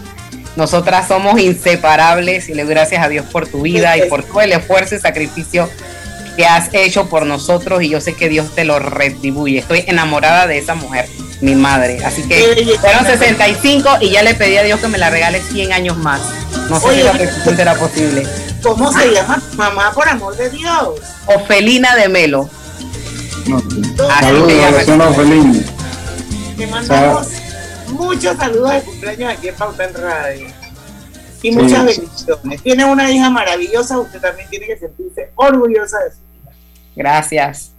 Nosotras 0.56 1.08
somos 1.08 1.40
inseparables 1.40 2.50
y 2.50 2.54
le 2.54 2.64
doy 2.64 2.74
gracias 2.74 3.04
a 3.04 3.10
Dios 3.10 3.26
por 3.26 3.48
tu 3.48 3.62
vida 3.62 3.98
y 3.98 4.10
por 4.10 4.24
todo 4.24 4.42
el 4.42 4.52
esfuerzo 4.52 4.96
y 4.96 5.00
sacrificio 5.00 5.70
que 6.36 6.46
has 6.46 6.74
hecho 6.74 7.10
por 7.10 7.26
nosotros 7.26 7.84
y 7.84 7.90
yo 7.90 8.02
sé 8.02 8.14
que 8.14 8.30
Dios 8.30 8.56
te 8.56 8.66
lo 8.66 8.80
retribuye. 8.80 9.60
Estoy 9.60 9.84
enamorada 9.88 10.48
de 10.48 10.58
esa 10.58 10.76
mujer 10.76 11.08
mi 11.42 11.56
madre. 11.56 12.00
Así 12.04 12.24
que 12.28 12.78
fueron 12.80 13.06
65 13.06 13.98
y 14.02 14.10
ya 14.10 14.24
le 14.24 14.34
pedí 14.34 14.58
a 14.58 14.64
Dios 14.64 14.80
que 14.80 14.88
me 14.88 14.98
la 14.98 15.10
regale 15.10 15.42
100 15.42 15.74
años 15.74 15.98
más. 15.98 16.22
No 16.70 16.80
sé 16.80 16.96
si 16.96 17.04
la 17.04 17.56
será 17.56 17.76
posible. 17.76 18.24
¿Cómo 18.62 18.92
se 18.92 19.12
llama 19.14 19.42
mamá, 19.56 19.92
por 19.94 20.08
amor 20.08 20.36
de 20.36 20.50
Dios? 20.50 21.00
Ofelina 21.28 21.96
de 21.96 22.10
Melo. 22.10 22.50
Saludos, 24.20 24.90
Ofelina. 25.08 25.60
Te 26.58 26.68
mandamos 26.68 27.28
muchos 27.88 28.38
saludos 28.38 28.74
de 28.74 28.82
cumpleaños 28.82 29.34
aquí 29.34 29.48
en 29.48 29.56
Pauta 29.56 29.86
en 29.86 29.94
Radio. 29.94 30.48
Y 31.42 31.52
muchas 31.52 31.86
bendiciones. 31.86 32.62
Tiene 32.62 32.86
una 32.86 33.10
hija 33.10 33.30
maravillosa, 33.30 33.98
usted 33.98 34.20
también 34.20 34.50
tiene 34.50 34.68
que 34.68 34.78
sentirse 34.78 35.32
orgullosa 35.36 36.00
de 36.00 36.12
su 36.12 36.18
hija. 36.18 36.52
Gracias. 36.96 37.72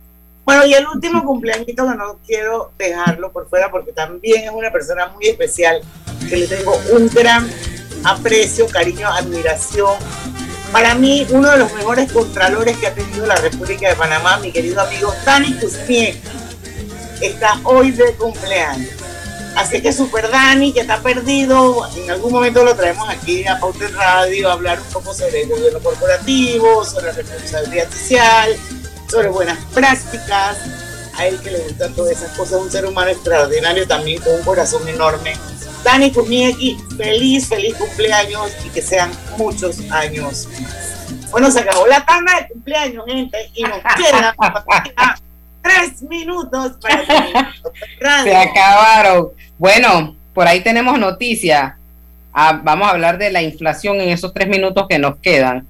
Bueno, 0.47 0.65
y 0.65 0.73
el 0.73 0.87
último 0.87 1.25
cumpleañito 1.25 1.87
que 1.87 1.95
no 1.95 2.19
quiero 2.27 2.73
dejarlo 2.79 3.31
por 3.31 3.49
fuera 3.49 3.71
porque 3.71 3.93
también 3.93 4.45
es 4.45 4.51
una 4.51 4.73
persona 4.73 5.09
muy 5.09 5.27
especial, 5.27 5.83
que 6.29 6.39
le 6.39 6.47
tengo 6.47 6.75
un 6.93 7.09
gran 7.09 7.49
aprecio, 8.05 8.67
cariño, 8.67 9.09
admiración. 9.09 9.95
Para 10.73 10.95
mí, 10.95 11.27
uno 11.31 11.51
de 11.51 11.59
los 11.59 11.73
mejores 11.73 12.13
contralores 12.13 12.77
que 12.79 12.87
ha 12.87 12.95
tenido 12.95 13.27
la 13.27 13.35
República 13.37 13.89
de 13.89 13.97
Panamá, 13.97 14.39
mi 14.39 14.53
querido 14.53 14.81
amigo 14.81 15.13
Dani 15.25 15.55
Kuzmie, 15.55 16.21
está 17.21 17.61
hoy 17.65 17.91
de 17.91 18.15
cumpleaños. 18.15 18.91
Así 19.57 19.83
que 19.83 19.93
Super 19.93 20.31
Dani, 20.31 20.73
que 20.73 20.81
está 20.81 21.03
perdido, 21.03 21.85
en 21.97 22.11
algún 22.11 22.33
momento 22.33 22.65
lo 22.65 22.77
traemos 22.77 23.09
aquí 23.09 23.45
a 23.49 23.59
Pauta 23.59 23.89
Radio 23.89 24.49
a 24.49 24.53
hablar 24.53 24.81
un 24.81 24.87
poco 24.93 25.13
sobre 25.13 25.43
el 25.43 25.49
gobierno 25.49 25.81
corporativo, 25.81 26.85
sobre 26.85 27.07
la 27.07 27.13
responsabilidad 27.13 27.91
social, 27.91 28.57
sobre 29.11 29.29
buenas 29.29 29.59
prácticas, 29.75 30.57
a 31.17 31.27
él 31.27 31.41
que 31.41 31.51
le 31.51 31.59
gustan 31.59 31.93
todas 31.95 32.13
esas 32.13 32.31
cosas, 32.37 32.61
un 32.61 32.71
ser 32.71 32.87
humano 32.87 33.11
extraordinario 33.11 33.89
también 33.89 34.23
con 34.23 34.35
un 34.35 34.43
corazón 34.43 34.87
enorme. 34.89 35.35
Dani 35.85 36.13
Kumieki, 36.13 36.79
feliz, 36.97 37.49
feliz 37.49 37.75
cumpleaños 37.75 38.53
y 38.67 38.69
que 38.71 38.83
sean 38.83 39.11
muchos 39.39 39.81
años 39.91 40.49
más. 40.61 41.31
Bueno, 41.31 41.51
se 41.51 41.61
acabó 41.61 41.87
la 41.87 42.05
tanda 42.05 42.41
de 42.41 42.49
cumpleaños, 42.49 43.05
gente, 43.07 43.39
y 43.55 43.63
nos 43.63 43.79
quedan 43.97 44.35
tres 45.63 46.03
minutos 46.03 46.73
para 46.81 47.05
Se 48.25 48.37
acabaron. 48.37 49.29
Bueno, 49.59 50.17
por 50.35 50.47
ahí 50.47 50.63
tenemos 50.63 50.99
noticias. 50.99 51.75
Ah, 52.33 52.61
vamos 52.63 52.89
a 52.89 52.93
hablar 52.93 53.19
de 53.19 53.31
la 53.31 53.43
inflación 53.43 54.01
en 54.01 54.11
esos 54.11 54.33
tres 54.33 54.49
minutos 54.49 54.87
que 54.89 54.99
nos 54.99 55.19
quedan. 55.19 55.67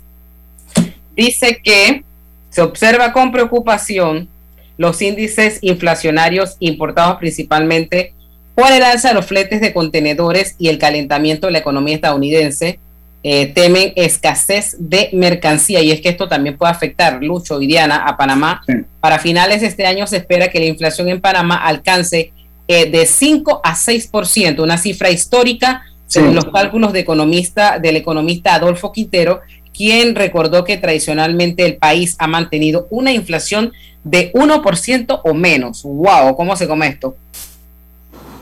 Dice 1.14 1.60
que 1.62 2.04
se 2.50 2.62
observa 2.62 3.12
con 3.12 3.32
preocupación 3.32 4.28
los 4.76 5.00
índices 5.02 5.58
inflacionarios 5.62 6.56
importados 6.58 7.18
principalmente 7.18 8.14
por 8.54 8.70
el 8.72 8.82
alza 8.82 9.08
de 9.08 9.14
los 9.14 9.26
fletes 9.26 9.60
de 9.60 9.72
contenedores 9.72 10.56
y 10.58 10.68
el 10.68 10.78
calentamiento 10.78 11.46
de 11.46 11.52
la 11.52 11.58
economía 11.58 11.94
estadounidense. 11.94 12.80
Eh, 13.22 13.48
temen 13.48 13.92
escasez 13.96 14.76
de 14.78 15.10
mercancía 15.12 15.82
y 15.82 15.90
es 15.90 16.00
que 16.00 16.08
esto 16.08 16.26
también 16.26 16.56
puede 16.56 16.72
afectar, 16.72 17.22
Lucho 17.22 17.60
y 17.60 17.66
Diana, 17.66 18.06
a 18.06 18.16
Panamá. 18.16 18.62
Para 19.00 19.18
finales 19.18 19.60
de 19.60 19.66
este 19.66 19.86
año 19.86 20.06
se 20.06 20.16
espera 20.18 20.48
que 20.48 20.58
la 20.58 20.66
inflación 20.66 21.08
en 21.10 21.20
Panamá 21.20 21.56
alcance 21.56 22.32
eh, 22.66 22.90
de 22.90 23.04
5 23.04 23.60
a 23.62 23.74
6%, 23.74 24.62
una 24.62 24.78
cifra 24.78 25.10
histórica 25.10 25.82
según 26.10 26.34
los 26.34 26.46
cálculos 26.46 26.92
de 26.92 26.98
economista, 26.98 27.78
del 27.78 27.94
economista 27.94 28.54
Adolfo 28.54 28.90
Quintero, 28.90 29.42
quien 29.72 30.16
recordó 30.16 30.64
que 30.64 30.76
tradicionalmente 30.76 31.64
el 31.64 31.76
país 31.76 32.16
ha 32.18 32.26
mantenido 32.26 32.88
una 32.90 33.12
inflación 33.12 33.72
de 34.02 34.32
1% 34.32 35.20
o 35.22 35.34
menos. 35.34 35.84
¡Wow! 35.84 36.34
¿Cómo 36.34 36.56
se 36.56 36.66
come 36.66 36.88
esto? 36.88 37.14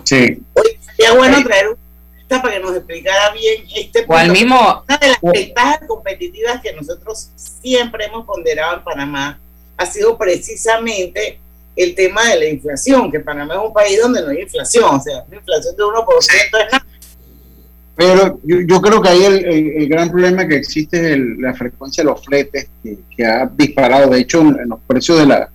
Sí. 0.09 0.43
sería 0.97 1.13
bueno 1.15 1.43
traer 1.45 1.69
una 1.69 2.43
para 2.43 2.55
que 2.55 2.61
nos 2.61 2.77
explicara 2.77 3.33
bien 3.33 3.65
este 3.75 4.03
punto. 4.03 4.23
O 4.23 4.33
mismo, 4.33 4.85
una 4.87 4.99
de 4.99 5.09
las 5.09 5.19
ventajas 5.23 5.81
competitivas 5.87 6.61
que 6.63 6.73
nosotros 6.73 7.31
siempre 7.37 8.07
hemos 8.07 8.27
ponderado 8.27 8.77
en 8.77 8.85
Panamá 8.85 9.41
ha 9.77 9.87
sido 9.87 10.17
precisamente 10.19 11.41
el 11.77 11.95
tema 11.95 12.29
de 12.31 12.39
la 12.39 12.47
inflación, 12.47 13.11
que 13.11 13.21
Panamá 13.21 13.55
es 13.55 13.61
un 13.61 13.73
país 13.73 14.01
donde 14.01 14.21
no 14.23 14.29
hay 14.29 14.41
inflación, 14.41 14.97
o 14.97 15.01
sea, 15.01 15.25
una 15.29 15.37
inflación 15.37 15.77
de 15.77 15.83
1% 15.83 16.07
es 16.19 16.73
nada 16.73 16.85
pero 17.99 18.39
yo, 18.45 18.81
creo 18.81 19.03
que 19.03 19.09
ahí 19.09 19.25
el, 19.25 19.89
gran 19.89 20.09
problema 20.09 20.47
que 20.47 20.55
existe 20.55 21.15
es 21.15 21.19
la 21.41 21.53
frecuencia 21.53 22.05
de 22.05 22.11
los 22.11 22.25
fletes 22.25 22.69
que, 22.85 23.27
ha 23.27 23.45
disparado. 23.47 24.11
De 24.11 24.21
hecho, 24.21 24.41
en, 24.41 24.69
los 24.69 24.79
precios 24.87 25.19
de 25.19 25.27
la, 25.27 25.51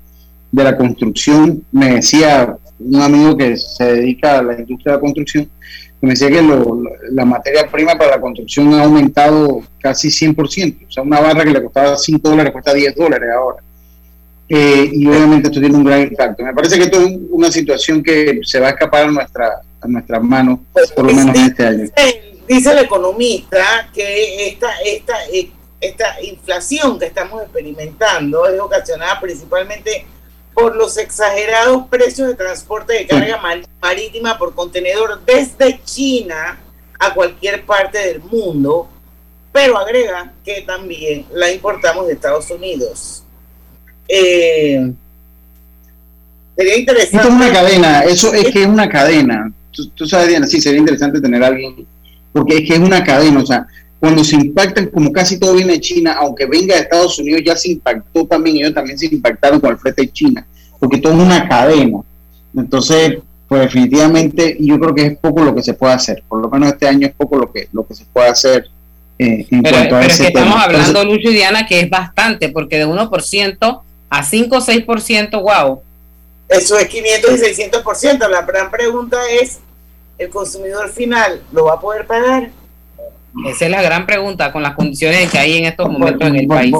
de 0.51 0.63
la 0.65 0.75
construcción, 0.75 1.63
me 1.71 1.95
decía 1.95 2.57
un 2.83 3.01
amigo 3.01 3.37
que 3.37 3.57
se 3.57 3.83
dedica 3.83 4.39
a 4.39 4.43
la 4.43 4.59
industria 4.59 4.93
de 4.93 4.97
la 4.97 5.01
construcción, 5.01 5.45
que 5.45 6.07
me 6.07 6.09
decía 6.11 6.29
que 6.29 6.41
la 7.11 7.25
materia 7.25 7.69
prima 7.69 7.95
para 7.95 8.11
la 8.11 8.21
construcción 8.21 8.73
ha 8.73 8.83
aumentado 8.83 9.61
casi 9.79 10.09
100%. 10.09 10.87
O 10.87 10.91
sea, 10.91 11.03
una 11.03 11.19
barra 11.19 11.43
que 11.43 11.51
le 11.51 11.63
costaba 11.63 11.97
5 11.97 12.29
dólares 12.29 12.51
cuesta 12.51 12.73
10 12.73 12.95
dólares 12.95 13.29
ahora. 13.35 13.63
Eh, 14.49 14.89
y 14.91 15.07
obviamente 15.07 15.47
esto 15.47 15.59
tiene 15.59 15.75
un 15.75 15.83
gran 15.83 16.01
impacto. 16.01 16.43
Me 16.43 16.53
parece 16.53 16.77
que 16.77 16.83
esto 16.83 17.01
es 17.01 17.17
una 17.29 17.51
situación 17.51 18.03
que 18.03 18.39
se 18.43 18.59
va 18.59 18.67
a 18.67 18.71
escapar 18.71 19.05
a, 19.05 19.11
nuestra, 19.11 19.61
a 19.81 19.87
nuestras 19.87 20.21
manos, 20.21 20.59
pues, 20.73 20.91
por 20.91 21.05
lo 21.05 21.13
menos 21.13 21.35
en 21.35 21.43
este 21.43 21.65
año. 21.65 21.89
Dice 22.47 22.71
el 22.71 22.79
economista 22.79 23.89
que 23.93 24.47
esta, 24.49 24.69
esta, 24.85 25.15
esta 25.79 26.21
inflación 26.21 26.99
que 26.99 27.05
estamos 27.05 27.41
experimentando 27.41 28.47
es 28.47 28.59
ocasionada 28.59 29.19
principalmente 29.21 30.05
por 30.53 30.75
los 30.75 30.97
exagerados 30.97 31.87
precios 31.87 32.27
de 32.27 32.35
transporte 32.35 32.93
de 32.93 33.07
carga 33.07 33.41
marítima 33.81 34.37
por 34.37 34.53
contenedor 34.53 35.21
desde 35.25 35.81
China 35.83 36.59
a 36.99 37.13
cualquier 37.13 37.65
parte 37.65 37.97
del 37.97 38.21
mundo, 38.21 38.87
pero 39.51 39.77
agrega 39.77 40.31
que 40.45 40.61
también 40.61 41.25
la 41.33 41.51
importamos 41.51 42.07
de 42.07 42.13
Estados 42.13 42.49
Unidos. 42.51 43.23
Eh, 44.07 44.91
sería 46.55 46.77
interesante. 46.77 47.17
Esto 47.17 47.29
es 47.29 47.35
una 47.35 47.51
cadena, 47.53 48.03
eso 48.03 48.33
es 48.33 48.51
que 48.51 48.61
es 48.61 48.67
una 48.67 48.89
cadena. 48.89 49.51
Tú, 49.95 50.07
sabes, 50.07 50.27
Diana, 50.27 50.45
sí, 50.45 50.61
sería 50.61 50.79
interesante 50.79 51.19
tener 51.19 51.43
a 51.43 51.47
alguien, 51.47 51.87
porque 52.31 52.57
es 52.57 52.67
que 52.67 52.75
es 52.75 52.79
una 52.79 53.03
cadena, 53.03 53.39
o 53.41 53.45
sea, 53.45 53.65
cuando 54.03 54.21
se 54.21 54.35
impactan, 54.35 54.87
como 54.87 55.13
casi 55.13 55.39
todo 55.39 55.53
viene 55.53 55.71
de 55.71 55.79
China, 55.79 56.17
aunque 56.19 56.45
venga 56.45 56.75
de 56.75 56.81
Estados 56.81 57.17
Unidos, 57.19 57.41
ya 57.45 57.55
se 57.55 57.71
impactó 57.71 58.25
también, 58.25 58.57
ellos 58.57 58.73
también 58.73 58.99
se 58.99 59.05
impactaron 59.05 59.61
con 59.61 59.71
el 59.71 59.77
flete 59.77 60.01
de 60.01 60.11
China, 60.11 60.45
porque 60.77 60.97
todo 60.97 61.13
es 61.13 61.19
una 61.19 61.47
cadena. 61.47 61.99
Entonces, 62.53 63.19
pues 63.47 63.61
definitivamente 63.61 64.57
yo 64.59 64.77
creo 64.77 64.93
que 64.93 65.05
es 65.05 65.17
poco 65.19 65.45
lo 65.45 65.55
que 65.55 65.63
se 65.63 65.73
puede 65.73 65.93
hacer, 65.93 66.21
por 66.27 66.41
lo 66.41 66.49
menos 66.49 66.73
este 66.73 66.85
año 66.85 67.07
es 67.07 67.13
poco 67.13 67.37
lo 67.37 67.49
que, 67.49 67.69
lo 67.71 67.87
que 67.87 67.93
se 67.93 68.03
puede 68.11 68.27
hacer 68.27 68.65
eh, 69.19 69.47
en 69.49 69.63
pero, 69.63 69.77
cuanto 69.77 69.95
a 69.95 69.99
pero 70.01 70.11
es 70.11 70.19
que 70.19 70.27
estamos 70.27 70.61
hablando, 70.61 71.05
Lucho 71.05 71.29
y 71.29 71.33
Diana, 71.35 71.65
que 71.65 71.79
es 71.79 71.89
bastante, 71.89 72.49
porque 72.49 72.79
de 72.79 72.85
1% 72.85 73.81
a 74.09 74.23
5 74.23 74.57
o 74.57 74.59
6%, 74.59 75.41
wow. 75.41 75.81
Eso 76.49 76.77
es 76.77 76.89
500 76.89 77.31
y 77.31 77.35
600%. 77.37 78.29
La 78.29 78.41
gran 78.41 78.69
pregunta 78.69 79.17
es, 79.41 79.59
¿el 80.17 80.27
consumidor 80.27 80.89
final 80.89 81.41
lo 81.53 81.67
va 81.67 81.75
a 81.75 81.79
poder 81.79 82.05
pagar? 82.05 82.51
Esa 83.47 83.65
es 83.65 83.71
la 83.71 83.81
gran 83.81 84.05
pregunta 84.05 84.51
con 84.51 84.61
las 84.61 84.75
condiciones 84.75 85.29
que 85.29 85.39
hay 85.39 85.57
en 85.57 85.65
estos 85.65 85.89
momentos 85.89 86.27
en 86.27 86.35
el 86.35 86.47
país. 86.47 86.71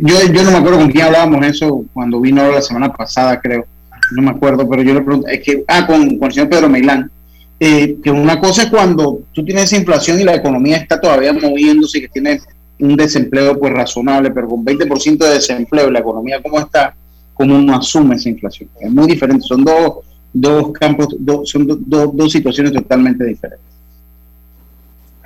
yo, 0.00 0.32
yo 0.32 0.42
no 0.42 0.50
me 0.50 0.56
acuerdo 0.58 0.78
con 0.78 0.90
quién 0.90 1.04
hablábamos 1.04 1.46
eso 1.46 1.84
cuando 1.92 2.20
vino 2.20 2.50
la 2.50 2.62
semana 2.62 2.92
pasada, 2.92 3.40
creo. 3.40 3.66
No 4.12 4.22
me 4.22 4.30
acuerdo, 4.30 4.68
pero 4.68 4.82
yo 4.82 4.94
le 4.94 5.02
pregunto, 5.02 5.28
es 5.28 5.40
que, 5.40 5.64
ah, 5.66 5.86
con, 5.86 6.18
con 6.18 6.28
el 6.28 6.32
señor 6.32 6.48
Pedro 6.48 6.68
Milán, 6.68 7.10
eh, 7.58 7.96
que 8.02 8.10
una 8.10 8.38
cosa 8.38 8.64
es 8.64 8.70
cuando 8.70 9.20
tú 9.32 9.44
tienes 9.44 9.64
esa 9.64 9.76
inflación 9.76 10.20
y 10.20 10.24
la 10.24 10.34
economía 10.34 10.76
está 10.76 11.00
todavía 11.00 11.32
moviéndose 11.32 11.98
y 11.98 12.00
que 12.02 12.08
tienes 12.08 12.46
un 12.78 12.96
desempleo 12.96 13.58
pues 13.58 13.72
razonable, 13.72 14.30
pero 14.30 14.48
con 14.48 14.64
20% 14.64 15.18
de 15.18 15.30
desempleo, 15.30 15.90
la 15.90 16.00
economía 16.00 16.42
como 16.42 16.58
está, 16.58 16.94
¿cómo 17.34 17.56
uno 17.56 17.76
asume 17.76 18.16
esa 18.16 18.28
inflación? 18.28 18.68
Es 18.80 18.90
muy 18.90 19.06
diferente, 19.06 19.42
son 19.46 19.64
dos, 19.64 19.98
dos 20.32 20.72
campos, 20.72 21.16
dos, 21.18 21.48
son 21.48 21.66
dos 21.86 22.32
situaciones 22.32 22.72
totalmente 22.72 23.24
diferentes. 23.24 23.75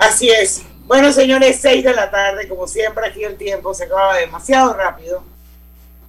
Así 0.00 0.30
es. 0.30 0.62
Bueno, 0.86 1.12
señores, 1.12 1.58
6 1.60 1.84
de 1.84 1.92
la 1.92 2.10
tarde, 2.10 2.48
como 2.48 2.66
siempre, 2.66 3.06
aquí 3.06 3.22
el 3.22 3.36
tiempo 3.36 3.74
se 3.74 3.84
acaba 3.84 4.16
demasiado 4.16 4.72
rápido 4.72 5.22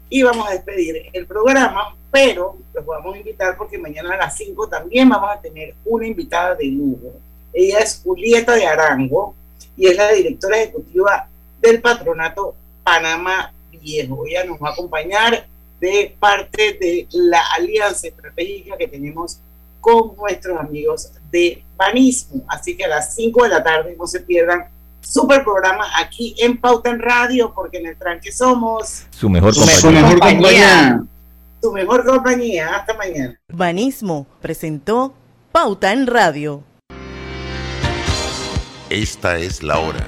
y 0.09 0.23
vamos 0.23 0.47
a 0.47 0.51
despedir 0.53 1.09
el 1.11 1.27
programa, 1.27 1.93
pero 2.09 2.55
los 2.73 2.85
vamos 2.85 3.13
a 3.13 3.17
invitar 3.17 3.57
porque 3.57 3.77
mañana 3.77 4.13
a 4.13 4.17
las 4.17 4.37
5 4.37 4.69
también 4.69 5.09
vamos 5.09 5.29
a 5.29 5.41
tener 5.41 5.75
una 5.83 6.07
invitada 6.07 6.55
de 6.55 6.67
lujo. 6.67 7.11
Ella 7.51 7.79
es 7.79 7.99
Julieta 8.01 8.55
de 8.55 8.65
Arango 8.65 9.35
y 9.75 9.87
es 9.87 9.97
la 9.97 10.09
directora 10.13 10.61
ejecutiva 10.61 11.27
del 11.59 11.81
patronato 11.81 12.55
Panamá 12.85 13.51
Viejo. 13.73 14.25
Ella 14.25 14.45
nos 14.45 14.57
va 14.57 14.69
a 14.69 14.71
acompañar 14.71 15.47
de 15.81 16.15
parte 16.17 16.77
de 16.79 17.07
la 17.11 17.41
alianza 17.57 18.07
estratégica 18.07 18.77
que 18.77 18.87
tenemos 18.87 19.41
con 19.81 20.15
nuestros 20.15 20.57
amigos 20.57 21.11
de 21.31 21.65
Banismo. 21.75 22.43
Así 22.47 22.77
que 22.77 22.85
a 22.85 22.87
las 22.87 23.15
5 23.15 23.43
de 23.43 23.49
la 23.49 23.63
tarde 23.63 23.95
no 23.97 24.07
se 24.07 24.21
pierdan 24.21 24.69
super 25.01 25.43
programa 25.43 25.85
aquí 25.97 26.35
en 26.37 26.59
Pauta 26.59 26.91
en 26.91 26.99
Radio, 26.99 27.51
porque 27.53 27.79
en 27.79 27.87
el 27.87 27.97
tranque 27.97 28.31
somos 28.31 29.07
su 29.09 29.29
mejor 29.29 29.53
compañía. 29.53 29.81
Su 29.81 29.91
mejor 29.91 30.19
compañía. 30.19 31.03
Su 31.61 31.71
mejor 31.71 32.05
compañía. 32.05 32.75
Hasta 32.75 32.93
mañana. 32.95 33.39
Banismo 33.49 34.27
presentó 34.41 35.13
Pauta 35.51 35.91
en 35.91 36.07
Radio. 36.07 36.63
Esta 38.89 39.37
es 39.37 39.63
la 39.63 39.79
hora. 39.79 40.05